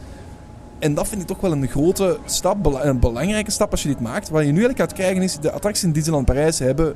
En 0.80 0.94
dat 0.94 1.08
vind 1.08 1.22
ik 1.22 1.28
toch 1.28 1.42
wel 1.42 1.52
een 1.52 1.68
grote 1.68 2.18
stap, 2.26 2.66
een 2.66 3.00
belangrijke 3.00 3.52
stap 3.52 3.72
als 3.72 3.82
je 3.82 3.88
dit 3.88 4.00
maakt. 4.00 4.30
Wat 4.30 4.42
je 4.42 4.52
nu 4.52 4.60
eigenlijk 4.60 4.80
gaat 4.80 4.94
krijgen 4.94 5.22
is, 5.22 5.38
de 5.38 5.52
attracties 5.52 5.84
in 5.84 5.92
Disneyland 5.92 6.26
Parijs 6.26 6.60
hebben 6.60 6.96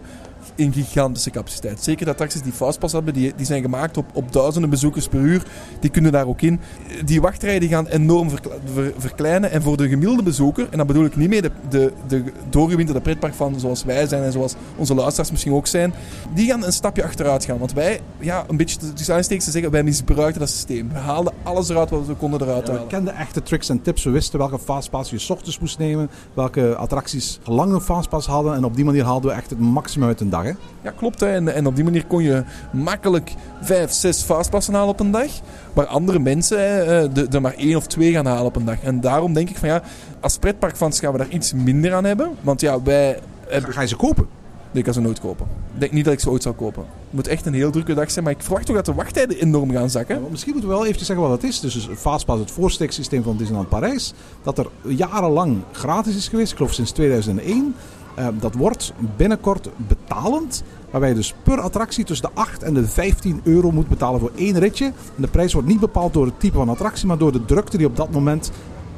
een 0.55 0.73
gigantische 0.73 1.29
capaciteit. 1.29 1.83
Zeker 1.83 2.05
de 2.05 2.11
attracties 2.11 2.41
die 2.41 2.51
Fastpass 2.51 2.93
hebben, 2.93 3.13
die, 3.13 3.33
die 3.35 3.45
zijn 3.45 3.61
gemaakt 3.61 3.97
op, 3.97 4.05
op 4.13 4.31
duizenden 4.33 4.69
bezoekers 4.69 5.07
per 5.07 5.19
uur. 5.19 5.43
Die 5.79 5.89
kunnen 5.89 6.11
daar 6.11 6.27
ook 6.27 6.41
in. 6.41 6.59
Die 7.05 7.21
wachtrijen 7.21 7.59
die 7.59 7.69
gaan 7.69 7.87
enorm 7.87 8.29
verkle- 8.29 8.57
ver- 8.73 8.93
verkleinen. 8.97 9.51
En 9.51 9.61
voor 9.61 9.77
de 9.77 9.87
gemiddelde 9.87 10.23
bezoeker, 10.23 10.67
en 10.71 10.77
dat 10.77 10.87
bedoel 10.87 11.05
ik 11.05 11.15
niet 11.15 11.29
mee 11.29 11.41
de, 11.41 11.51
de, 11.69 11.93
de 12.07 12.23
doorgewinterde 12.49 13.01
pretpark 13.01 13.33
van 13.33 13.59
zoals 13.59 13.83
wij 13.83 14.07
zijn 14.07 14.23
en 14.23 14.31
zoals 14.31 14.53
onze 14.75 14.95
luisteraars 14.95 15.31
misschien 15.31 15.53
ook 15.53 15.67
zijn, 15.67 15.93
die 16.33 16.47
gaan 16.47 16.63
een 16.65 16.73
stapje 16.73 17.03
achteruit 17.03 17.45
gaan. 17.45 17.57
Want 17.57 17.73
wij, 17.73 17.99
ja, 18.19 18.43
een 18.47 18.57
beetje 18.57 18.93
tussen 18.93 19.15
aanstekens 19.15 19.45
te 19.45 19.51
zeggen, 19.51 19.71
wij 19.71 19.83
misbruikten 19.83 20.39
dat 20.39 20.49
systeem. 20.49 20.89
We 20.93 20.97
haalden 20.99 21.33
alles 21.43 21.69
eruit 21.69 21.89
wat 21.89 22.05
we 22.07 22.13
konden 22.15 22.41
eruit 22.41 22.65
We 22.67 22.71
halen. 22.71 22.87
kenden 22.87 23.15
echte 23.15 23.43
tricks 23.43 23.69
en 23.69 23.81
tips. 23.81 24.03
We 24.03 24.09
wisten 24.09 24.39
welke 24.39 24.59
fastpass 24.59 25.09
je 25.09 25.17
's 25.17 25.29
ochtends 25.29 25.59
moest 25.59 25.77
nemen, 25.77 26.09
welke 26.33 26.75
attracties 26.75 27.39
lang 27.43 27.73
een 27.73 27.81
fastpass 27.81 28.27
hadden. 28.27 28.55
En 28.55 28.63
op 28.63 28.75
die 28.75 28.85
manier 28.85 29.03
haalden 29.03 29.29
we 29.29 29.35
echt 29.35 29.49
het 29.49 29.59
maximum 29.59 30.07
uit 30.07 30.19
een 30.21 30.29
dag. 30.32 30.43
Hè? 30.43 30.51
Ja, 30.82 30.91
klopt. 30.97 31.19
Hè. 31.19 31.27
En, 31.27 31.53
en 31.53 31.65
op 31.67 31.75
die 31.75 31.84
manier 31.84 32.05
kon 32.05 32.23
je 32.23 32.43
makkelijk 32.71 33.34
vijf, 33.61 33.91
zes 33.91 34.21
fastpassen 34.21 34.73
halen 34.73 34.89
op 34.89 34.99
een 34.99 35.11
dag. 35.11 35.29
Waar 35.73 35.86
andere 35.86 36.19
mensen 36.19 36.59
hè, 36.59 37.01
eh, 37.03 37.09
de- 37.13 37.27
er 37.32 37.41
maar 37.41 37.53
één 37.53 37.75
of 37.75 37.88
twee 37.88 38.11
gaan 38.11 38.25
halen 38.25 38.45
op 38.45 38.55
een 38.55 38.65
dag. 38.65 38.82
En 38.84 39.01
daarom 39.01 39.34
denk 39.34 39.49
ik 39.49 39.57
van 39.57 39.69
ja, 39.69 39.82
als 40.19 40.38
pretparkfans 40.38 40.99
gaan 40.99 41.11
we 41.11 41.17
daar 41.17 41.29
iets 41.29 41.53
minder 41.53 41.93
aan 41.93 42.03
hebben. 42.03 42.32
Want 42.41 42.61
ja, 42.61 42.82
wij 42.82 43.19
hebben... 43.47 43.73
Ga 43.73 43.82
je 43.82 43.88
ze 43.88 43.95
kopen? 43.95 44.25
Nee, 44.73 44.79
ik 44.79 44.84
kan 44.84 44.93
ze 44.93 45.01
nooit 45.07 45.19
kopen. 45.19 45.45
Ik 45.73 45.79
denk 45.79 45.91
niet 45.91 46.05
dat 46.05 46.13
ik 46.13 46.19
ze 46.19 46.29
ooit 46.29 46.43
zou 46.43 46.55
kopen. 46.55 46.82
Het 46.82 47.13
moet 47.13 47.27
echt 47.27 47.45
een 47.45 47.53
heel 47.53 47.71
drukke 47.71 47.93
dag 47.93 48.11
zijn. 48.11 48.23
Maar 48.25 48.34
ik 48.34 48.41
verwacht 48.41 48.69
ook 48.69 48.75
dat 48.75 48.86
de 48.86 48.93
wachttijden 48.93 49.38
enorm 49.38 49.71
gaan 49.71 49.89
zakken. 49.89 50.15
Ja, 50.15 50.21
misschien 50.29 50.51
moeten 50.51 50.69
we 50.69 50.75
wel 50.75 50.86
even 50.86 51.05
zeggen 51.05 51.27
wat 51.27 51.41
het 51.41 51.49
is. 51.49 51.59
Dus 51.59 51.73
het 51.73 51.86
Fastpass, 51.97 52.39
het 52.39 52.51
voorsteeksysteem 52.51 53.23
van 53.23 53.38
Disneyland 53.38 53.69
Parijs. 53.69 54.13
Dat 54.43 54.57
er 54.57 54.67
jarenlang 54.88 55.57
gratis 55.71 56.15
is 56.15 56.27
geweest. 56.27 56.51
Ik 56.51 56.57
geloof 56.57 56.73
sinds 56.73 56.91
2001. 56.91 57.75
Eh, 58.16 58.28
dat 58.39 58.53
wordt 58.53 58.93
binnenkort 59.18 59.70
betalend. 59.76 60.64
Waarbij 60.89 61.09
je 61.09 61.16
dus 61.16 61.34
per 61.43 61.59
attractie 61.59 62.03
tussen 62.05 62.30
de 62.34 62.41
8 62.41 62.64
en 62.64 62.74
de 62.74 62.88
15 62.88 63.41
euro 63.43 63.72
moet 63.72 63.88
betalen 63.88 64.20
voor 64.20 64.32
één 64.36 64.59
ritje. 64.59 64.91
De 65.16 65.28
prijs 65.28 65.53
wordt 65.53 65.68
niet 65.68 65.80
bepaald 65.80 66.14
door 66.14 66.26
het 66.26 66.39
type 66.39 66.57
van 66.57 66.70
attractie, 66.70 67.07
maar 67.07 67.18
door 67.18 67.32
de 67.32 67.45
drukte 67.45 67.78
die 67.78 67.88
op 67.88 67.95
dat 67.95 68.12
moment 68.12 68.51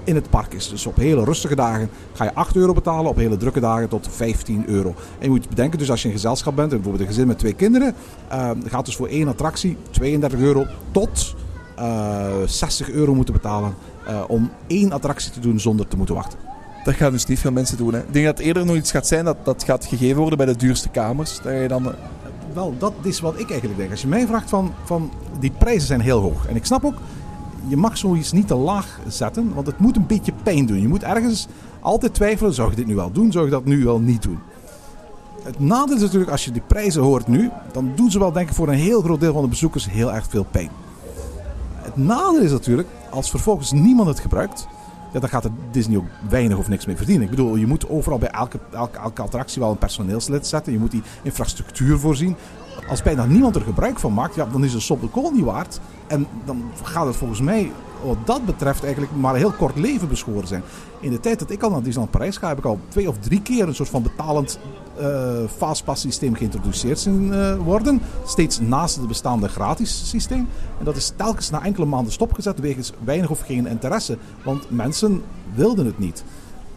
in 0.03 0.16
het 0.16 0.30
park 0.30 0.53
is. 0.53 0.70
Dus 0.70 0.86
op 0.86 0.95
hele 0.95 1.24
rustige 1.24 1.55
dagen 1.55 1.89
ga 2.14 2.24
je 2.24 2.34
8 2.34 2.55
euro 2.55 2.74
betalen, 2.74 3.09
op 3.09 3.16
hele 3.16 3.38
drukke 3.38 3.59
dagen 3.59 3.89
tot 3.89 4.07
15 4.11 4.64
euro. 4.68 4.89
En 4.89 5.24
je 5.24 5.30
moet 5.30 5.49
bedenken, 5.49 5.80
dus 5.80 5.91
als 5.91 6.01
je 6.01 6.07
in 6.07 6.14
gezelschap 6.14 6.55
bent, 6.55 6.70
bijvoorbeeld 6.70 7.01
een 7.03 7.14
gezin 7.14 7.28
met 7.28 7.39
twee 7.39 7.53
kinderen, 7.53 7.95
eh, 8.28 8.49
gaat 8.66 8.86
dus 8.86 8.95
voor 8.95 9.07
één 9.07 9.28
attractie 9.28 9.78
32 9.91 10.39
euro 10.39 10.66
tot 10.91 11.36
eh, 11.76 12.28
60 12.45 12.89
euro 12.89 13.16
moeten 13.16 13.34
betalen 13.34 13.76
eh, 14.05 14.24
om 14.28 14.51
één 14.68 14.91
attractie 14.91 15.32
te 15.32 15.39
doen 15.39 15.59
zonder 15.59 15.88
te 15.88 15.97
moeten 15.97 16.16
wachten. 16.16 16.39
Dat 16.84 16.93
gaan 16.93 17.11
dus 17.11 17.25
niet 17.25 17.39
veel 17.39 17.51
mensen 17.51 17.77
doen. 17.77 17.93
Hè. 17.93 17.99
Ik 17.99 18.13
denk 18.13 18.25
dat 18.25 18.39
eerder 18.39 18.65
nog 18.65 18.75
iets 18.75 18.91
gaat 18.91 19.07
zijn 19.07 19.25
dat, 19.25 19.38
dat 19.43 19.63
gaat 19.63 19.86
gegeven 19.86 20.17
worden 20.17 20.38
bij 20.38 20.47
de 20.47 20.55
duurste 20.55 20.89
kamers. 20.89 21.39
Dat 21.41 21.53
je 21.53 21.67
dan... 21.67 21.86
eh, 21.86 21.93
Wel, 22.53 22.75
dat 22.77 22.93
is 23.01 23.19
wat 23.19 23.39
ik 23.39 23.49
eigenlijk 23.49 23.79
denk. 23.79 23.91
Als 23.91 24.01
je 24.01 24.07
mij 24.07 24.27
vraagt 24.27 24.49
van, 24.49 24.73
van 24.84 25.11
die 25.39 25.51
prijzen 25.51 25.88
zijn 25.88 26.01
heel 26.01 26.19
hoog. 26.19 26.47
En 26.47 26.55
ik 26.55 26.65
snap 26.65 26.86
ook, 26.86 26.95
je 27.67 27.77
mag 27.77 27.97
zoiets 27.97 28.31
niet 28.31 28.47
te 28.47 28.55
laag 28.55 28.99
zetten, 29.07 29.53
want 29.53 29.67
het 29.67 29.79
moet 29.79 29.95
een 29.95 30.07
beetje 30.07 30.34
pijn 30.43 30.65
doen. 30.65 30.81
Je 30.81 30.88
moet 30.88 31.03
ergens 31.03 31.47
altijd 31.79 32.13
twijfelen, 32.13 32.53
zou 32.53 32.69
je 32.69 32.75
dit 32.75 32.88
nu 32.88 32.95
wel 32.95 33.11
doen, 33.11 33.31
zou 33.31 33.45
je 33.45 33.51
dat 33.51 33.65
nu 33.65 33.84
wel 33.84 33.99
niet 33.99 34.21
doen. 34.21 34.39
Het 35.43 35.59
nadeel 35.59 35.95
is 35.95 36.01
natuurlijk, 36.01 36.31
als 36.31 36.45
je 36.45 36.51
die 36.51 36.61
prijzen 36.67 37.01
hoort 37.01 37.27
nu, 37.27 37.49
dan 37.71 37.91
doen 37.95 38.11
ze 38.11 38.19
wel 38.19 38.31
denk 38.31 38.49
ik 38.49 38.55
voor 38.55 38.67
een 38.67 38.73
heel 38.73 39.01
groot 39.01 39.19
deel 39.19 39.34
van 39.34 39.41
de 39.41 39.47
bezoekers 39.47 39.89
heel 39.89 40.13
erg 40.13 40.25
veel 40.29 40.45
pijn. 40.51 40.69
Het 41.75 41.97
nadeel 41.97 42.41
is 42.41 42.51
natuurlijk, 42.51 42.88
als 43.09 43.29
vervolgens 43.29 43.71
niemand 43.71 44.07
het 44.07 44.19
gebruikt, 44.19 44.67
ja, 45.14 45.20
dan 45.20 45.30
gaat 45.30 45.49
Disney 45.72 45.97
ook 45.97 46.05
weinig 46.30 46.57
of 46.57 46.68
niks 46.68 46.86
mee 46.86 46.95
verdienen. 46.95 47.24
Ik 47.24 47.30
bedoel, 47.30 47.55
je 47.55 47.68
moet 47.68 47.89
overal 47.89 48.18
bij 48.18 48.30
elke, 48.30 48.59
elke, 48.72 48.97
elke 48.97 49.22
attractie 49.22 49.61
wel 49.61 49.72
een 49.72 49.78
personeelslid 49.78 50.47
zetten. 50.47 50.74
Je 50.74 50.80
moet 50.80 50.91
die 50.91 51.03
infrastructuur 51.22 51.99
voorzien. 51.99 52.36
Als 52.88 53.01
bijna 53.01 53.26
niemand 53.26 53.55
er 53.55 53.61
gebruik 53.61 53.99
van 53.99 54.14
maakt, 54.14 54.36
ja, 54.36 54.45
dan 54.45 54.64
is 54.64 54.74
een 54.74 54.82
sop 54.82 55.01
de 55.01 55.09
kool 55.09 55.32
niet 55.32 55.43
waard. 55.43 55.80
En 56.07 56.28
dan 56.45 56.64
gaat 56.84 57.05
het 57.05 57.16
volgens 57.16 57.41
mij, 57.41 57.72
wat 58.04 58.18
dat 58.26 58.45
betreft, 58.45 58.84
eigenlijk 58.84 59.16
maar 59.16 59.34
een 59.34 59.39
heel 59.39 59.51
kort 59.51 59.76
leven 59.76 60.08
beschoren 60.08 60.47
zijn. 60.47 60.64
In 60.99 61.12
de 61.12 61.20
tijd 61.20 61.39
dat 61.39 61.51
ik 61.51 61.64
al 61.64 61.70
naar 61.70 61.84
Disneyland 61.84 62.12
Parijs 62.12 62.38
ga, 62.38 62.47
heb 62.47 62.58
ik 62.58 62.66
al 62.66 62.80
twee 62.88 63.10
of 63.10 63.18
drie 63.18 63.41
keer 63.41 63.68
een 63.68 63.76
soort 63.76 63.89
van 63.89 64.04
betalend 64.04 64.60
eh 64.97 65.43
fastpass 65.58 66.01
systeem 66.01 66.36
geïntroduceerd 66.36 66.99
zien 66.99 67.34
eh, 67.34 67.56
worden. 67.56 68.01
Steeds 68.26 68.60
naast 68.60 68.95
het 68.95 69.08
bestaande 69.08 69.47
gratis 69.47 70.10
systeem. 70.10 70.47
En 70.80 70.86
dat 70.86 70.95
is 70.95 71.14
telkens 71.16 71.49
na 71.49 71.64
enkele 71.64 71.86
maanden 71.86 72.14
stopgezet 72.14 72.60
wegens 72.60 72.93
weinig 73.04 73.30
of 73.30 73.39
geen 73.39 73.68
interesse. 73.68 74.18
Want 74.43 74.70
mensen 74.70 75.24
wilden 75.54 75.86
het 75.86 75.99
niet. 75.99 76.24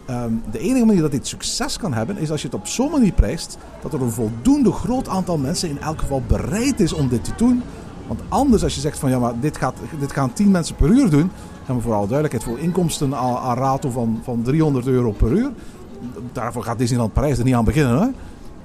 Ehm, 0.05 0.31
de 0.51 0.59
enige 0.59 0.85
manier 0.85 1.01
dat 1.01 1.11
dit 1.11 1.27
succes 1.27 1.77
kan 1.77 1.93
hebben, 1.93 2.17
is 2.17 2.31
als 2.31 2.41
je 2.41 2.47
het 2.47 2.55
op 2.55 2.67
zo'n 2.67 2.91
manier 2.91 3.13
prijst 3.13 3.57
dat 3.81 3.93
er 3.93 4.01
een 4.01 4.11
voldoende 4.11 4.71
groot 4.71 5.07
aantal 5.07 5.37
mensen 5.37 5.69
in 5.69 5.79
elk 5.79 5.99
geval 5.99 6.21
bereid 6.27 6.79
is 6.79 6.93
om 6.93 7.07
dit 7.07 7.23
te 7.23 7.31
doen. 7.37 7.63
Want 8.07 8.19
anders, 8.29 8.63
als 8.63 8.75
je 8.75 8.81
zegt 8.81 8.99
van 8.99 9.09
ja, 9.09 9.19
maar 9.19 9.33
dit, 9.39 9.57
gaat, 9.57 9.75
dit 9.99 10.11
gaan 10.11 10.33
10 10.33 10.51
mensen 10.51 10.75
per 10.75 10.89
uur 10.89 11.09
doen, 11.09 11.31
gaan 11.65 11.75
we 11.75 11.81
vooral 11.81 12.07
duidelijkheid 12.07 12.43
voor 12.43 12.59
inkomsten 12.59 13.15
aan, 13.15 13.55
rato 13.57 13.89
van, 13.89 14.19
van 14.23 14.41
300 14.41 14.87
euro 14.87 15.11
per 15.11 15.31
uur. 15.31 15.49
Daarvoor 16.33 16.63
gaat 16.63 16.77
Disneyland 16.77 17.13
Parijs 17.13 17.37
er 17.37 17.43
niet 17.43 17.53
aan 17.55 17.65
beginnen. 17.65 18.01
Hè? 18.01 18.07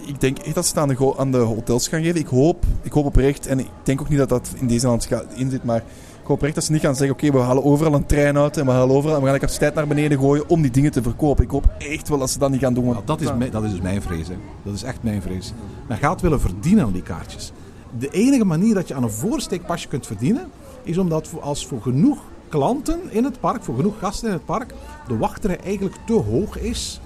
ik 0.06 0.20
denk 0.20 0.38
echt 0.38 0.54
dat 0.54 0.64
ze 0.66 0.70
het 0.70 0.78
aan 0.80 0.88
de, 0.88 1.14
aan 1.18 1.30
de 1.32 1.38
hotels 1.38 1.88
gaan 1.88 2.02
geven. 2.02 2.20
Ik 2.20 2.26
hoop, 2.26 2.64
ik 2.82 2.92
hoop 2.92 3.04
oprecht, 3.04 3.46
en 3.46 3.58
ik 3.58 3.68
denk 3.82 4.00
ook 4.00 4.08
niet 4.08 4.18
dat 4.18 4.28
dat 4.28 4.50
in 4.54 4.66
deze 4.66 4.86
land 4.86 5.04
gaat- 5.04 5.24
in 5.34 5.50
zit, 5.50 5.64
maar 5.64 5.76
ik 5.76 5.82
hoop 6.28 6.36
oprecht 6.36 6.54
dat 6.54 6.64
ze 6.64 6.72
niet 6.72 6.80
gaan 6.80 6.94
zeggen, 6.96 7.14
oké, 7.16 7.30
we 7.32 7.38
halen 7.38 7.64
overal 7.64 7.94
een 7.94 8.06
trein 8.06 8.38
uit 8.38 8.56
en 8.56 8.64
we 8.66 8.70
halen 8.72 8.96
overal, 8.96 9.14
en 9.14 9.20
we 9.20 9.24
gaan 9.26 9.34
de 9.34 9.40
capaciteit 9.40 9.74
naar 9.74 9.86
beneden 9.86 10.18
gooien 10.18 10.48
om 10.48 10.62
die 10.62 10.70
dingen 10.70 10.90
te 10.92 11.02
verkopen. 11.02 11.44
Ik 11.44 11.50
hoop 11.50 11.64
echt 11.78 12.08
wel 12.08 12.18
dat 12.18 12.30
ze 12.30 12.38
dat 12.38 12.50
niet 12.50 12.60
gaan 12.60 12.74
doen. 12.74 12.84
want- 12.84 12.94
Nou, 12.94 13.06
dat, 13.06 13.20
is 13.20 13.36
mijn, 13.36 13.50
dat 13.50 13.64
is 13.64 13.70
dus 13.70 13.80
mijn 13.80 14.02
vrees. 14.02 14.28
Hè. 14.28 14.34
Dat 14.62 14.74
is 14.74 14.82
echt 14.82 15.02
mijn 15.02 15.22
vrees. 15.22 15.52
Men 15.88 15.98
gaat 15.98 16.20
willen 16.20 16.40
verdienen 16.40 16.84
aan 16.84 16.92
die 16.92 17.02
kaartjes. 17.02 17.52
De 17.98 18.10
enige 18.10 18.44
manier 18.44 18.74
dat 18.74 18.88
je 18.88 18.94
aan 18.94 19.02
een 19.02 19.10
voorsteekpasje 19.10 19.88
kunt 19.88 20.06
verdienen, 20.06 20.50
is 20.82 20.98
omdat 20.98 21.30
als 21.40 21.66
voor 21.66 21.82
genoeg 21.82 22.18
klanten 22.48 23.00
in 23.10 23.24
het 23.24 23.40
park, 23.40 23.64
voor 23.64 23.76
genoeg 23.76 23.98
gasten 23.98 24.28
in 24.28 24.34
het 24.34 24.44
park, 24.44 24.74
de 25.08 25.16
wachtrij 25.16 25.60
eigenlijk 25.60 25.96
te 26.06 26.12
hoog 26.12 26.58
is 26.58 27.00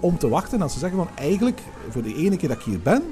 om 0.00 0.18
te 0.18 0.28
wachten. 0.28 0.52
En 0.52 0.58
dat 0.58 0.72
ze 0.72 0.78
zeggen 0.78 0.98
van 0.98 1.08
eigenlijk, 1.14 1.60
voor 1.90 2.02
de 2.02 2.14
ene 2.14 2.36
keer 2.36 2.48
dat 2.48 2.58
ik 2.58 2.64
hier 2.64 2.80
ben, 2.80 3.02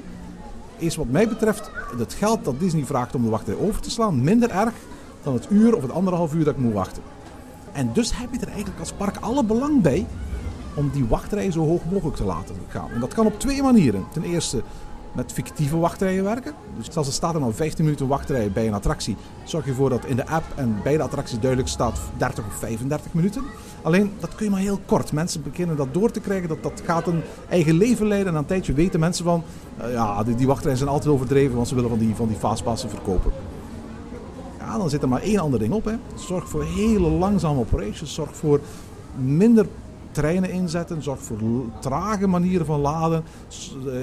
is 0.77 0.95
wat 0.95 1.09
mij 1.09 1.27
betreft 1.27 1.71
het 1.97 2.13
geld 2.13 2.45
dat 2.45 2.59
Disney 2.59 2.85
vraagt 2.85 3.15
om 3.15 3.23
de 3.23 3.29
wachtrij 3.29 3.55
over 3.55 3.81
te 3.81 3.89
slaan 3.89 4.23
minder 4.23 4.49
erg 4.49 4.73
dan 5.23 5.33
het 5.33 5.47
uur 5.49 5.75
of 5.75 5.81
het 5.81 5.91
anderhalf 5.91 6.33
uur 6.33 6.43
dat 6.43 6.53
ik 6.53 6.59
moet 6.59 6.73
wachten. 6.73 7.03
En 7.71 7.89
dus 7.93 8.17
heb 8.17 8.33
je 8.33 8.39
er 8.39 8.47
eigenlijk 8.47 8.79
als 8.79 8.91
park 8.91 9.17
alle 9.17 9.43
belang 9.43 9.81
bij 9.81 10.05
om 10.73 10.89
die 10.93 11.05
wachtrij 11.05 11.51
zo 11.51 11.65
hoog 11.65 11.81
mogelijk 11.91 12.15
te 12.15 12.23
laten 12.23 12.55
gaan. 12.67 12.89
En 12.89 12.99
dat 12.99 13.13
kan 13.13 13.25
op 13.25 13.39
twee 13.39 13.63
manieren. 13.63 14.05
Ten 14.11 14.23
eerste 14.23 14.63
met 15.11 15.31
fictieve 15.31 15.77
wachtrijen 15.77 16.23
werken. 16.23 16.53
Dus 16.77 16.95
als 16.95 17.07
er 17.07 17.13
staat 17.13 17.33
er 17.33 17.39
nou 17.39 17.53
15 17.53 17.83
minuten 17.83 18.07
wachtrij 18.07 18.51
bij 18.51 18.67
een 18.67 18.73
attractie, 18.73 19.15
zorg 19.43 19.63
je 19.63 19.69
ervoor 19.69 19.89
dat 19.89 20.05
in 20.05 20.15
de 20.15 20.27
app 20.27 20.45
en 20.55 20.79
bij 20.83 20.97
de 20.97 21.03
attractie 21.03 21.39
duidelijk 21.39 21.69
staat 21.69 21.99
30 22.17 22.45
of 22.45 22.53
35 22.53 23.13
minuten. 23.13 23.43
Alleen 23.81 24.11
dat 24.19 24.35
kun 24.35 24.45
je 24.45 24.51
maar 24.51 24.59
heel 24.59 24.79
kort. 24.85 25.11
Mensen 25.11 25.43
beginnen 25.43 25.75
dat 25.75 25.93
door 25.93 26.11
te 26.11 26.19
krijgen, 26.19 26.49
dat, 26.49 26.63
dat 26.63 26.81
gaat 26.85 27.07
een 27.07 27.21
eigen 27.49 27.77
leven 27.77 28.07
leiden. 28.07 28.33
En 28.33 28.39
een 28.39 28.45
tijdje 28.45 28.73
weten 28.73 28.99
mensen 28.99 29.25
van, 29.25 29.43
uh, 29.81 29.93
ja, 29.93 30.23
die, 30.23 30.35
die 30.35 30.47
wachtrijen 30.47 30.77
zijn 30.77 30.89
altijd 30.89 31.13
overdreven, 31.13 31.55
want 31.55 31.67
ze 31.67 31.75
willen 31.75 31.89
van 31.89 31.99
die, 31.99 32.15
van 32.15 32.27
die 32.27 32.37
fastpassen 32.37 32.89
verkopen. 32.89 33.31
Ja, 34.59 34.77
dan 34.77 34.89
zit 34.89 35.01
er 35.01 35.09
maar 35.09 35.21
één 35.21 35.39
ander 35.39 35.59
ding 35.59 35.73
op. 35.73 35.85
Hè. 35.85 35.93
Zorg 36.15 36.49
voor 36.49 36.63
hele 36.63 37.09
langzame 37.09 37.59
operations. 37.59 38.13
Zorg 38.13 38.35
voor 38.35 38.59
minder 39.15 39.67
treinen 40.11 40.51
inzetten. 40.51 41.03
Zorg 41.03 41.19
voor 41.19 41.37
trage 41.79 42.27
manieren 42.27 42.65
van 42.65 42.79
laden. 42.79 43.23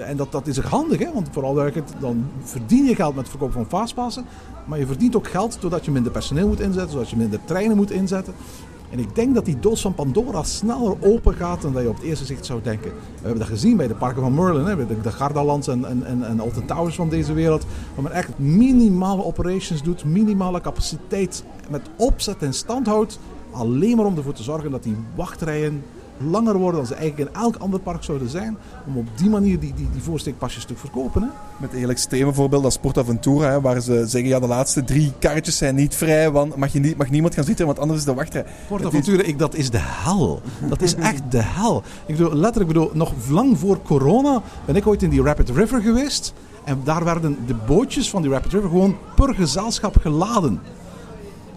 En 0.06 0.16
dat, 0.16 0.32
dat 0.32 0.46
is 0.46 0.58
handig, 0.58 0.98
hè? 0.98 1.12
want 1.12 1.28
vooral 1.32 1.54
dan 2.00 2.26
verdien 2.42 2.84
je 2.84 2.94
geld 2.94 3.14
met 3.14 3.22
het 3.22 3.30
verkoop 3.30 3.52
van 3.52 3.66
fastpassen. 3.66 4.24
Maar 4.64 4.78
je 4.78 4.86
verdient 4.86 5.16
ook 5.16 5.28
geld 5.28 5.60
doordat 5.60 5.84
je 5.84 5.90
minder 5.90 6.12
personeel 6.12 6.48
moet 6.48 6.60
inzetten, 6.60 6.92
zodat 6.92 7.10
je 7.10 7.16
minder 7.16 7.40
treinen 7.44 7.76
moet 7.76 7.90
inzetten. 7.90 8.34
En 8.90 8.98
ik 8.98 9.14
denk 9.14 9.34
dat 9.34 9.44
die 9.44 9.58
doos 9.60 9.80
van 9.80 9.94
Pandora 9.94 10.42
sneller 10.42 10.96
open 11.00 11.34
gaat 11.34 11.62
dan 11.62 11.72
dat 11.72 11.82
je 11.82 11.88
op 11.88 11.96
het 11.96 12.04
eerste 12.04 12.24
zicht 12.24 12.46
zou 12.46 12.62
denken. 12.62 12.90
We 12.90 13.20
hebben 13.20 13.38
dat 13.38 13.48
gezien 13.48 13.76
bij 13.76 13.86
de 13.86 13.94
parken 13.94 14.22
van 14.22 14.34
Merlin, 14.34 14.64
hè, 14.64 14.86
de, 14.86 15.00
de 15.00 15.10
Gardalands 15.10 15.68
en, 15.68 15.84
en, 15.84 16.06
en, 16.06 16.22
en 16.24 16.66
Towers 16.66 16.94
van 16.94 17.08
deze 17.08 17.32
wereld. 17.32 17.66
Waar 17.94 18.02
men 18.02 18.12
echt 18.12 18.38
minimale 18.38 19.24
operations 19.24 19.82
doet, 19.82 20.04
minimale 20.04 20.60
capaciteit 20.60 21.44
met 21.70 21.82
opzet 21.96 22.42
en 22.42 22.54
stand 22.54 22.86
houdt. 22.86 23.18
Alleen 23.50 23.96
maar 23.96 24.06
om 24.06 24.16
ervoor 24.16 24.32
te 24.32 24.42
zorgen 24.42 24.70
dat 24.70 24.82
die 24.82 24.96
wachtrijen 25.14 25.82
langer 26.30 26.56
worden 26.56 26.80
dan 26.80 26.86
ze 26.86 26.94
eigenlijk 26.94 27.30
in 27.30 27.40
elk 27.40 27.56
ander 27.56 27.80
park 27.80 28.04
zouden 28.04 28.28
zijn. 28.28 28.56
Om 28.86 28.96
op 28.96 29.06
die 29.14 29.30
manier 29.30 29.58
die, 29.60 29.74
die, 29.74 29.88
die 29.92 30.02
voorsteekpasjes 30.02 30.64
te 30.64 30.74
verkopen. 30.74 31.22
Hè? 31.22 31.28
Met 31.56 31.72
een 31.72 31.78
heel 31.78 31.88
extreme 31.88 32.32
voorbeeld 32.32 32.64
als 32.64 32.74
Sportaventura, 32.74 33.50
hè, 33.50 33.60
waar 33.60 33.80
ze 33.80 34.06
zeggen 34.06 34.30
ja, 34.30 34.40
de 34.40 34.46
laatste 34.46 34.84
drie 34.84 35.12
kaartjes 35.18 35.56
zijn 35.56 35.74
niet 35.74 35.94
vrij, 35.94 36.30
want 36.30 36.56
mag, 36.56 36.72
je 36.72 36.80
niet, 36.80 36.96
mag 36.96 37.10
niemand 37.10 37.34
gaan 37.34 37.44
zitten, 37.44 37.66
want 37.66 37.78
anders 37.78 37.98
is 37.98 38.04
de 38.04 38.14
wachtrij. 38.14 38.44
Sportaventura, 38.64 39.22
ik, 39.22 39.38
dat 39.38 39.54
is 39.54 39.70
de 39.70 39.80
hel. 39.80 40.42
Dat 40.68 40.82
is 40.82 40.94
echt 40.94 41.22
de 41.30 41.42
hel. 41.42 41.82
Ik 42.06 42.16
bedoel, 42.16 42.34
letterlijk, 42.34 42.72
bedoel, 42.72 42.90
nog 42.92 43.12
lang 43.28 43.58
voor 43.58 43.82
corona 43.82 44.42
ben 44.64 44.76
ik 44.76 44.86
ooit 44.86 45.02
in 45.02 45.10
die 45.10 45.22
Rapid 45.22 45.50
River 45.50 45.80
geweest. 45.80 46.32
En 46.64 46.80
daar 46.84 47.04
werden 47.04 47.36
de 47.46 47.54
bootjes 47.66 48.10
van 48.10 48.22
die 48.22 48.30
Rapid 48.30 48.52
River 48.52 48.68
gewoon 48.68 48.96
per 49.14 49.34
gezelschap 49.34 49.96
geladen. 50.00 50.60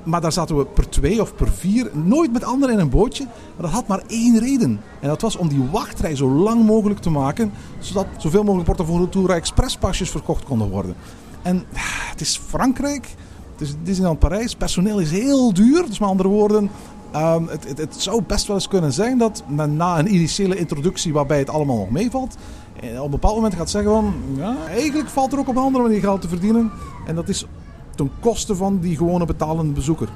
Maar 0.04 0.22
daar 0.22 0.32
zaten 0.32 0.58
we 0.58 0.66
per 0.66 0.90
twee 0.90 1.22
of 1.22 1.36
per 1.36 1.52
vier, 1.52 1.90
nooit 1.94 2.34
met 2.34 2.44
anderen 2.44 2.76
in 2.76 2.82
een 2.82 2.90
bootje. 2.90 3.24
Maar 3.24 3.66
dat 3.66 3.72
had 3.72 3.88
maar 3.88 4.02
één 4.08 4.40
reden. 4.40 4.82
En 5.00 5.08
dat 5.08 5.22
was 5.22 5.36
om 5.36 5.48
die 5.48 5.68
wachtrij 5.72 6.16
zo 6.16 6.30
lang 6.30 6.66
mogelijk 6.66 7.00
te 7.00 7.10
maken, 7.10 7.52
zodat 7.80 8.06
zoveel 8.18 8.44
mogelijk 8.44 8.68
Portaventura 8.68 9.36
Expresspasjes 9.36 10.10
verkocht 10.10 10.44
konden 10.44 10.70
worden. 10.70 10.96
En 11.42 11.64
het 12.10 12.22
is 12.22 12.42
Frankrijk, 12.48 13.16
het 13.52 13.62
is 13.62 13.76
Disneyland 13.84 14.20
Parijs, 14.20 14.56
personeel 14.56 15.00
is 15.00 15.12
heel 15.12 15.54
duur. 15.54 15.86
Dus 15.86 16.00
met 16.00 16.10
andere 16.10 16.30
woorden, 16.30 16.70
um, 17.16 17.48
het, 17.48 17.68
het, 17.68 17.78
het, 17.78 17.96
zou 17.98 18.22
best 18.28 18.48
wel 18.48 18.56
eens 18.56 18.68
kunnen 18.68 18.94
zijn 18.94 19.18
dat 19.18 19.44
men 19.48 19.76
na 19.76 20.00
een 20.00 20.14
initiële 20.14 20.56
introductie 20.56 21.14
waarbij 21.14 21.40
het 21.40 21.50
allemaal 21.50 21.78
nog 21.78 21.90
meevalt, 21.90 22.38
eh, 22.80 22.98
op 22.98 23.06
een 23.06 23.12
bepaald 23.12 23.36
moment 23.36 23.56
gaat 23.56 23.70
zeggen 23.70 23.92
van, 23.92 24.14
ja, 24.36 24.56
eigenlijk 24.70 25.10
valt 25.10 25.34
er 25.34 25.40
ook 25.40 25.48
op 25.48 25.56
een 25.56 25.62
andere 25.62 25.84
manier 25.84 26.00
geld 26.00 26.22
te 26.22 26.28
verdienen. 26.28 26.72
En 27.06 27.16
dat 27.16 27.30
is 27.30 27.46
ten 28.02 28.12
koste 28.20 28.56
van 28.56 28.80
die 28.80 28.98
gewone 28.98 29.26
betalende 29.26 29.74
bezoeker. 29.74 30.08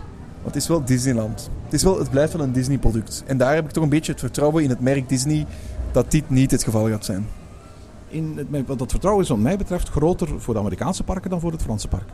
Want 0.41 0.53
het 0.53 0.55
is 0.55 0.67
wel 0.67 0.85
Disneyland. 0.85 1.49
Het, 1.63 1.73
is 1.73 1.83
wel, 1.83 1.99
het 1.99 2.09
blijft 2.09 2.33
wel 2.33 2.41
een 2.41 2.51
Disney-product. 2.51 3.23
En 3.25 3.37
daar 3.37 3.53
heb 3.53 3.65
ik 3.65 3.71
toch 3.71 3.83
een 3.83 3.89
beetje 3.89 4.11
het 4.11 4.21
vertrouwen 4.21 4.63
in 4.63 4.69
het 4.69 4.79
merk 4.79 5.09
Disney 5.09 5.45
dat 5.91 6.11
dit 6.11 6.29
niet 6.29 6.51
het 6.51 6.63
geval 6.63 6.89
gaat 6.89 7.05
zijn. 7.05 7.27
In 8.07 8.47
het, 8.51 8.67
dat 8.77 8.91
vertrouwen 8.91 9.23
is 9.23 9.29
wat 9.29 9.37
mij 9.37 9.57
betreft 9.57 9.89
groter 9.89 10.27
voor 10.37 10.53
de 10.53 10.59
Amerikaanse 10.59 11.03
parken 11.03 11.29
dan 11.29 11.39
voor 11.39 11.51
het 11.51 11.61
Franse 11.61 11.87
park. 11.87 12.09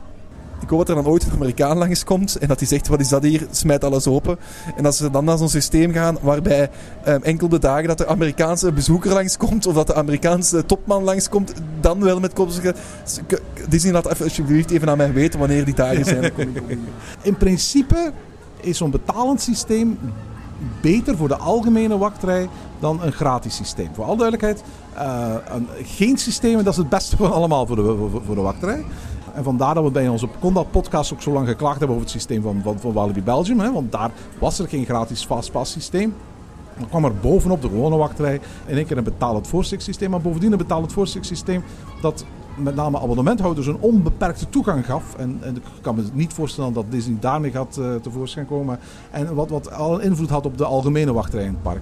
Ik 0.61 0.69
hoop 0.69 0.79
dat 0.79 0.89
er 0.89 1.03
dan 1.03 1.11
ooit 1.11 1.25
een 1.25 1.31
Amerikaan 1.31 1.77
langskomt 1.77 2.35
en 2.35 2.47
dat 2.47 2.59
hij 2.59 2.67
zegt, 2.67 2.87
wat 2.87 2.99
is 2.99 3.09
dat 3.09 3.23
hier? 3.23 3.47
Smijt 3.51 3.83
alles 3.83 4.07
open. 4.07 4.37
En 4.75 4.83
dat 4.83 4.95
ze 4.95 5.09
dan 5.09 5.25
naar 5.25 5.37
zo'n 5.37 5.49
systeem 5.49 5.93
gaan 5.93 6.17
waarbij 6.21 6.69
um, 7.07 7.23
enkel 7.23 7.49
de 7.49 7.59
dagen 7.59 7.87
dat 7.87 7.97
de 7.97 8.07
Amerikaanse 8.07 8.71
bezoeker 8.71 9.13
langskomt 9.13 9.67
of 9.67 9.73
dat 9.73 9.87
de 9.87 9.93
Amerikaanse 9.93 10.65
topman 10.65 11.03
langskomt, 11.03 11.53
dan 11.79 12.03
wel 12.03 12.19
met 12.19 12.33
kop 12.33 12.49
zeggen, 12.49 12.75
Disney 13.69 13.93
laat 13.93 14.11
even, 14.11 14.25
alsjeblieft 14.25 14.71
even 14.71 14.89
aan 14.89 14.97
mij 14.97 15.13
weten 15.13 15.39
wanneer 15.39 15.65
die 15.65 15.73
dagen 15.73 16.05
zijn. 16.05 16.31
In 17.21 17.37
principe 17.37 18.11
is 18.61 18.77
zo'n 18.77 18.91
betalend 18.91 19.41
systeem 19.41 19.97
beter 20.81 21.17
voor 21.17 21.27
de 21.27 21.37
algemene 21.37 21.97
wachtrij 21.97 22.49
dan 22.79 23.03
een 23.03 23.11
gratis 23.11 23.55
systeem. 23.55 23.89
Voor 23.93 24.05
alle 24.05 24.17
duidelijkheid, 24.17 24.63
uh, 24.97 25.33
een, 25.53 25.67
geen 25.83 26.17
systeem, 26.17 26.63
dat 26.63 26.73
is 26.73 26.77
het 26.77 26.89
beste 26.89 27.17
van 27.17 27.31
allemaal 27.31 27.65
voor 27.67 27.75
de, 27.75 27.95
voor, 27.97 28.21
voor 28.25 28.35
de 28.35 28.41
wachtrij. 28.41 28.85
En 29.33 29.43
vandaar 29.43 29.73
dat 29.73 29.83
we 29.83 29.91
bij 29.91 30.07
onze 30.07 30.27
Conda-podcast 30.39 31.13
ook 31.13 31.21
zo 31.21 31.31
lang 31.31 31.47
geklaagd 31.47 31.77
hebben 31.77 31.95
over 31.95 32.07
het 32.07 32.15
systeem 32.15 32.41
van, 32.41 32.61
van, 32.63 32.79
van 32.79 32.93
Walibi 32.93 33.21
Belgium. 33.23 33.59
Hè, 33.59 33.71
want 33.71 33.91
daar 33.91 34.11
was 34.39 34.59
er 34.59 34.67
geen 34.67 34.85
gratis 34.85 35.25
fastpass 35.25 35.71
systeem. 35.71 36.13
Dan 36.77 36.89
kwam 36.89 37.05
er 37.05 37.15
bovenop 37.15 37.61
de 37.61 37.67
gewone 37.67 37.95
wachtrij 37.95 38.39
in 38.65 38.75
één 38.75 38.85
keer 38.85 38.97
een 38.97 39.03
betalend 39.03 39.49
systeem. 39.77 40.09
Maar 40.09 40.21
bovendien 40.21 40.51
een 40.51 40.57
betalend 40.57 40.93
systeem 41.21 41.63
dat 42.01 42.25
met 42.55 42.75
name 42.75 42.99
abonnementhouders 42.99 43.67
een 43.67 43.79
onbeperkte 43.79 44.49
toegang 44.49 44.85
gaf. 44.85 45.15
En, 45.15 45.37
en 45.41 45.55
ik 45.55 45.63
kan 45.81 45.95
me 45.95 46.03
niet 46.13 46.33
voorstellen 46.33 46.73
dat 46.73 46.85
Disney 46.89 47.17
daarmee 47.19 47.51
gaat 47.51 47.77
uh, 47.79 47.95
tevoorschijn 47.95 48.45
komen. 48.45 48.79
En 49.11 49.35
wat, 49.35 49.49
wat 49.49 49.73
al 49.73 49.93
een 49.93 50.01
invloed 50.01 50.29
had 50.29 50.45
op 50.45 50.57
de 50.57 50.65
algemene 50.65 51.13
wachtrij 51.13 51.43
in 51.43 51.53
het 51.53 51.61
park. 51.61 51.81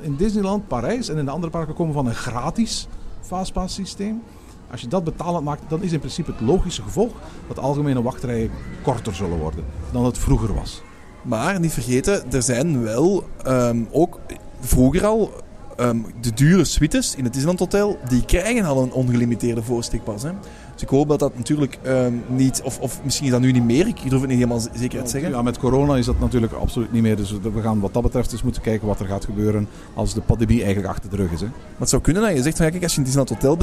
In 0.00 0.16
Disneyland, 0.16 0.68
Parijs 0.68 1.08
en 1.08 1.16
in 1.16 1.24
de 1.24 1.30
andere 1.30 1.52
parken 1.52 1.74
komen 1.74 1.94
van 1.94 2.06
een 2.06 2.14
gratis 2.14 2.88
fastpass 3.20 3.74
systeem. 3.74 4.22
Als 4.70 4.80
je 4.80 4.88
dat 4.88 5.04
betalend 5.04 5.44
maakt, 5.44 5.62
dan 5.68 5.82
is 5.82 5.92
in 5.92 5.98
principe 5.98 6.30
het 6.30 6.40
logische 6.40 6.82
gevolg 6.82 7.12
dat 7.48 7.58
algemene 7.58 8.02
wachtrijen 8.02 8.50
korter 8.82 9.14
zullen 9.14 9.38
worden 9.38 9.64
dan 9.92 10.04
het 10.04 10.18
vroeger 10.18 10.54
was. 10.54 10.82
Maar 11.22 11.60
niet 11.60 11.72
vergeten, 11.72 12.32
er 12.32 12.42
zijn 12.42 12.82
wel 12.82 13.24
um, 13.46 13.88
ook 13.90 14.20
vroeger 14.60 15.06
al 15.06 15.32
um, 15.80 16.06
de 16.20 16.34
dure 16.34 16.64
suites 16.64 17.14
in 17.14 17.24
het 17.24 17.32
Disneyland 17.32 17.58
Hotel, 17.58 17.98
die 18.08 18.24
krijgen 18.24 18.64
al 18.64 18.82
een 18.82 18.92
ongelimiteerde 18.92 19.62
voorsteekpas. 19.62 20.22
Hè. 20.22 20.30
Dus 20.76 20.84
ik 20.84 20.90
hoop 20.90 21.08
dat 21.08 21.18
dat 21.18 21.36
natuurlijk 21.36 21.78
um, 21.86 22.22
niet, 22.26 22.60
of, 22.64 22.78
of 22.78 23.00
misschien 23.04 23.26
is 23.26 23.32
dat 23.32 23.40
nu 23.40 23.52
niet 23.52 23.64
meer, 23.64 23.86
ik 23.86 24.10
durf 24.10 24.20
het 24.20 24.30
niet 24.30 24.38
helemaal 24.38 24.60
zeker 24.74 25.02
te 25.02 25.10
zeggen. 25.10 25.30
Ja, 25.30 25.42
met 25.42 25.58
corona 25.58 25.96
is 25.96 26.06
dat 26.06 26.20
natuurlijk 26.20 26.52
absoluut 26.52 26.92
niet 26.92 27.02
meer. 27.02 27.16
Dus 27.16 27.32
we 27.40 27.60
gaan 27.62 27.80
wat 27.80 27.92
dat 27.92 28.02
betreft 28.02 28.32
eens 28.32 28.42
moeten 28.42 28.62
kijken 28.62 28.86
wat 28.86 29.00
er 29.00 29.06
gaat 29.06 29.24
gebeuren 29.24 29.68
als 29.94 30.14
de 30.14 30.20
pandemie 30.20 30.62
eigenlijk 30.62 30.88
achter 30.88 31.10
de 31.10 31.16
rug 31.16 31.32
is. 31.32 31.40
Hè. 31.40 31.46
Maar 31.46 31.78
het 31.78 31.88
zou 31.88 32.02
kunnen 32.02 32.22
dat 32.22 32.32
je 32.32 32.42
zegt, 32.42 32.56
van, 32.56 32.64
ja, 32.66 32.70
kijk, 32.70 32.82
als 32.82 32.92
je 32.92 32.98
in 32.98 33.04
Disneyland 33.04 33.42
Hotel 33.42 33.56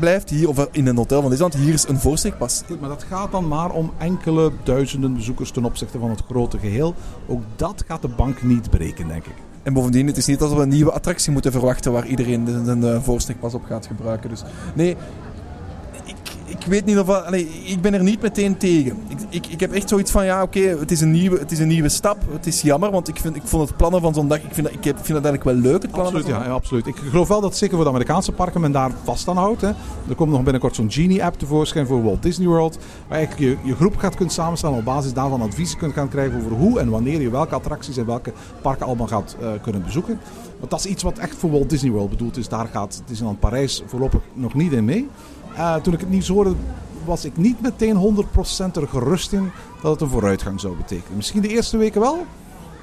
blijft, 0.00 0.30
hier, 0.30 0.48
of 0.48 0.68
in 0.70 0.86
een 0.86 0.96
hotel 0.96 1.20
van 1.20 1.30
Disneyland, 1.30 1.64
hier 1.64 1.74
is 1.74 1.88
een 1.88 1.98
voorsteekpas. 1.98 2.62
Maar 2.80 2.88
dat 2.88 3.02
gaat 3.02 3.32
dan 3.32 3.48
maar 3.48 3.70
om 3.70 3.92
enkele 3.98 4.52
duizenden 4.62 5.14
bezoekers 5.14 5.50
ten 5.50 5.64
opzichte 5.64 5.98
van 5.98 6.10
het 6.10 6.22
grote 6.28 6.58
geheel. 6.58 6.94
Ook 7.26 7.42
dat 7.56 7.84
gaat 7.86 8.02
de 8.02 8.08
bank 8.08 8.42
niet 8.42 8.70
breken, 8.70 9.08
denk 9.08 9.26
ik. 9.26 9.34
En 9.62 9.72
bovendien, 9.72 10.06
het 10.06 10.16
is 10.16 10.26
niet 10.26 10.38
dat 10.38 10.52
we 10.52 10.60
een 10.60 10.68
nieuwe 10.68 10.92
attractie 10.92 11.32
moeten 11.32 11.52
verwachten 11.52 11.92
waar 11.92 12.06
iedereen 12.06 12.44
de, 12.44 12.78
de, 12.78 13.00
voorstekpas 13.02 13.54
op 13.54 13.64
gaat 13.64 13.86
gebruiken. 13.86 14.30
Dus 14.30 14.42
nee, 14.74 14.96
ik 16.64 16.70
weet 16.70 16.84
niet 16.84 16.98
of... 16.98 17.08
Allee, 17.08 17.48
ik 17.64 17.80
ben 17.80 17.94
er 17.94 18.02
niet 18.02 18.22
meteen 18.22 18.56
tegen. 18.56 18.98
Ik, 19.08 19.18
ik, 19.28 19.46
ik 19.46 19.60
heb 19.60 19.72
echt 19.72 19.88
zoiets 19.88 20.10
van, 20.10 20.24
ja 20.24 20.42
oké, 20.42 20.60
het, 20.60 20.90
is 20.90 21.00
een 21.00 21.10
nieuwe, 21.10 21.38
het 21.38 21.52
is 21.52 21.58
een 21.58 21.68
nieuwe 21.68 21.88
stap. 21.88 22.16
Het 22.32 22.46
is 22.46 22.62
jammer, 22.62 22.90
want 22.90 23.08
ik, 23.08 23.16
vind, 23.16 23.36
ik 23.36 23.42
vond 23.44 23.68
het 23.68 23.76
plannen 23.76 24.00
van 24.00 24.14
zo'n 24.14 24.28
dag... 24.28 24.38
Ik 24.38 24.54
vind, 24.54 24.66
dat, 24.66 24.74
ik 24.74 24.82
vind 24.82 24.94
dat 24.94 25.24
eigenlijk 25.24 25.44
wel 25.44 25.54
leuk, 25.54 25.82
het 25.82 25.90
plannen 25.90 26.14
absoluut, 26.14 26.36
ja, 26.36 26.44
ja, 26.44 26.50
absoluut. 26.50 26.86
Ik 26.86 26.96
geloof 26.96 27.28
wel 27.28 27.40
dat 27.40 27.56
zeker 27.56 27.74
voor 27.74 27.84
de 27.84 27.90
Amerikaanse 27.90 28.32
parken 28.32 28.60
men 28.60 28.72
daar 28.72 28.90
vast 29.02 29.28
aan 29.28 29.36
houdt. 29.36 29.60
Hè. 29.60 29.68
Er 30.08 30.14
komt 30.16 30.30
nog 30.30 30.42
binnenkort 30.42 30.74
zo'n 30.74 30.90
Genie-app 30.90 31.38
tevoorschijn 31.38 31.86
voor 31.86 32.02
Walt 32.02 32.22
Disney 32.22 32.46
World. 32.46 32.78
Waar 33.08 33.20
je 33.36 33.56
je 33.64 33.74
groep 33.74 33.96
gaat 33.96 34.14
kunnen 34.14 34.34
samenstellen 34.34 34.78
op 34.78 34.84
basis 34.84 35.12
daarvan 35.12 35.40
adviezen 35.40 35.78
kunt 35.78 35.92
gaan 35.92 36.08
krijgen 36.08 36.38
over 36.38 36.50
hoe 36.50 36.80
en 36.80 36.90
wanneer 36.90 37.20
je 37.20 37.30
welke 37.30 37.54
attracties 37.54 37.96
en 37.96 38.06
welke 38.06 38.32
parken 38.62 38.86
allemaal 38.86 39.06
gaat 39.06 39.36
uh, 39.40 39.48
kunnen 39.62 39.82
bezoeken. 39.82 40.20
Want 40.58 40.70
dat 40.70 40.80
is 40.80 40.86
iets 40.86 41.02
wat 41.02 41.18
echt 41.18 41.36
voor 41.36 41.50
Walt 41.50 41.70
Disney 41.70 41.90
World 41.90 42.10
bedoeld 42.10 42.36
is. 42.36 42.48
Daar 42.48 42.66
gaat 42.66 43.02
Disneyland 43.06 43.40
Parijs 43.40 43.82
voorlopig 43.86 44.20
nog 44.32 44.54
niet 44.54 44.72
in 44.72 44.84
mee. 44.84 45.08
Uh, 45.54 45.74
toen 45.74 45.92
ik 45.92 46.00
het 46.00 46.10
nieuws 46.10 46.28
hoorde, 46.28 46.54
was 47.04 47.24
ik 47.24 47.36
niet 47.36 47.60
meteen 47.60 48.24
100% 48.70 48.76
er 48.76 48.88
gerust 48.88 49.32
in 49.32 49.50
dat 49.82 49.92
het 49.92 50.00
een 50.00 50.08
vooruitgang 50.08 50.60
zou 50.60 50.76
betekenen. 50.76 51.16
Misschien 51.16 51.42
de 51.42 51.48
eerste 51.48 51.76
weken 51.76 52.00
wel, 52.00 52.26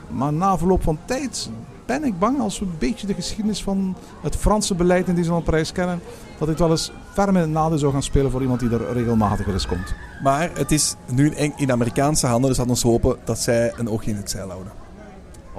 maar 0.10 0.34
na 0.34 0.58
verloop 0.58 0.84
van 0.84 1.00
tijd 1.06 1.50
ben 1.86 2.04
ik 2.04 2.20
bang 2.20 2.40
als 2.40 2.60
we 2.60 2.66
een 2.66 2.76
beetje 2.80 3.08
de 3.08 3.14
geschiedenis 3.14 3.64
van 3.64 3.96
het 4.22 4.36
Franse 4.36 4.76
beleid 4.76 5.08
in 5.08 5.16
Disneyland 5.16 5.46
Parijs 5.46 5.72
kennen, 5.72 6.02
dat 6.38 6.48
dit 6.48 6.60
wel 6.60 6.70
eens 6.70 6.92
ver 7.14 7.32
met 7.32 7.42
het 7.42 7.52
nadeel 7.52 7.78
zou 7.78 7.92
gaan 7.92 8.04
spelen 8.04 8.32
voor 8.32 8.42
iemand 8.42 8.60
die 8.60 8.70
er 8.70 8.94
regelmatiger 8.94 9.54
eens 9.54 9.68
komt. 9.68 9.94
Maar 10.24 10.50
het 10.54 10.72
is 10.72 10.96
nu 11.12 11.34
in 11.56 11.72
Amerikaanse 11.72 12.28
handen, 12.28 12.50
dus 12.50 12.60
laten 12.60 12.76
we 12.76 12.88
hopen 12.88 13.18
dat 13.24 13.40
zij 13.40 13.74
een 13.76 13.90
oogje 13.90 14.12
in 14.12 14.18
het 14.18 14.30
zeil 14.30 14.50
houden. 14.50 14.72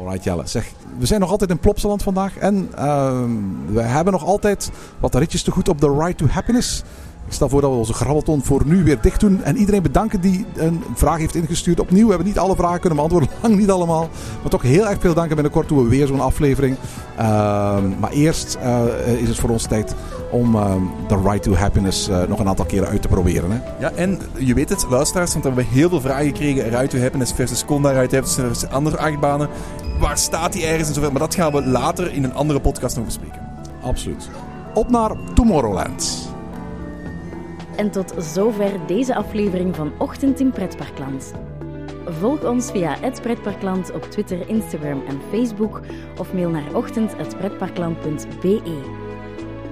Alright 0.00 0.24
Jelle, 0.24 0.46
zeg, 0.46 0.72
we 0.98 1.06
zijn 1.06 1.20
nog 1.20 1.30
altijd 1.30 1.50
in 1.50 1.58
Plopsaland 1.58 2.02
vandaag 2.02 2.36
en 2.38 2.70
uh, 2.78 3.22
we 3.66 3.80
hebben 3.80 4.12
nog 4.12 4.24
altijd 4.24 4.70
wat 5.00 5.14
ritjes 5.14 5.42
te 5.42 5.50
goed 5.50 5.68
op 5.68 5.80
de 5.80 5.96
Ride 5.98 6.14
to 6.14 6.26
Happiness. 6.26 6.82
Ik 7.26 7.32
stel 7.32 7.48
voor 7.48 7.60
dat 7.60 7.70
we 7.70 7.76
onze 7.76 7.92
grabbelton 7.92 8.42
voor 8.42 8.62
nu 8.66 8.84
weer 8.84 9.00
dicht 9.00 9.20
doen. 9.20 9.42
En 9.42 9.56
iedereen 9.56 9.82
bedanken 9.82 10.20
die 10.20 10.46
een 10.56 10.82
vraag 10.94 11.18
heeft 11.18 11.34
ingestuurd. 11.34 11.80
Opnieuw 11.80 12.08
hebben 12.08 12.26
we 12.26 12.32
niet 12.32 12.38
alle 12.38 12.56
vragen 12.56 12.80
kunnen 12.80 12.96
beantwoorden. 12.96 13.30
Lang 13.42 13.56
niet 13.56 13.70
allemaal. 13.70 14.08
Maar 14.40 14.50
toch 14.50 14.62
heel 14.62 14.88
erg 14.88 15.00
veel 15.00 15.14
dank. 15.14 15.28
En 15.28 15.34
binnenkort 15.34 15.68
doen 15.68 15.82
we 15.82 15.88
weer 15.88 16.06
zo'n 16.06 16.20
aflevering. 16.20 16.76
Ehm, 17.16 17.98
maar 17.98 18.10
eerst 18.10 18.58
eh, 18.62 19.20
is 19.20 19.28
het 19.28 19.38
voor 19.38 19.50
ons 19.50 19.66
tijd 19.66 19.94
om 20.30 20.54
ehm, 20.54 20.82
The 21.06 21.16
Right 21.16 21.42
to 21.42 21.54
Happiness 21.54 22.08
eh, 22.08 22.22
nog 22.22 22.38
een 22.38 22.48
aantal 22.48 22.64
keren 22.64 22.88
uit 22.88 23.02
te 23.02 23.08
proberen. 23.08 23.50
Hè? 23.50 23.58
Ja, 23.80 23.92
en 23.92 24.18
je 24.38 24.54
weet 24.54 24.68
het, 24.68 24.86
luisteraars, 24.90 25.32
want 25.32 25.44
we 25.44 25.50
hebben 25.50 25.72
heel 25.72 25.88
veel 25.88 26.00
vragen 26.00 26.26
gekregen. 26.26 26.68
Ride 26.68 26.86
to 26.86 26.98
Happiness 26.98 27.32
versus 27.32 27.64
Conda 27.64 27.90
Ride 27.90 28.06
to 28.06 28.14
Happiness 28.14 28.34
versus 28.34 28.68
andere 28.68 28.98
achtbanen. 28.98 29.48
Waar 30.00 30.18
staat 30.18 30.52
die 30.52 30.66
ergens 30.66 30.88
en 30.88 30.94
zoveel. 30.94 31.10
Maar 31.10 31.20
dat 31.20 31.34
gaan 31.34 31.52
we 31.52 31.66
later 31.66 32.12
in 32.12 32.24
een 32.24 32.34
andere 32.34 32.60
podcast 32.60 32.96
nog 32.96 33.04
bespreken. 33.04 33.48
Absoluut. 33.82 34.30
Op 34.74 34.90
naar 34.90 35.16
Tomorrowland. 35.34 36.28
En 37.76 37.90
tot 37.90 38.14
zover 38.18 38.70
deze 38.86 39.14
aflevering 39.14 39.76
van 39.76 39.92
Ochtend 39.98 40.40
in 40.40 40.50
Pretparkland. 40.50 41.32
Volg 42.18 42.44
ons 42.44 42.70
via 42.70 42.96
het 43.00 43.22
Pretparkland 43.22 43.92
op 43.92 44.02
Twitter, 44.02 44.48
Instagram 44.48 45.02
en 45.08 45.20
Facebook 45.30 45.80
of 46.18 46.32
mail 46.32 46.50
naar 46.50 46.74
ochtend.pretparkland.be. 46.74 48.99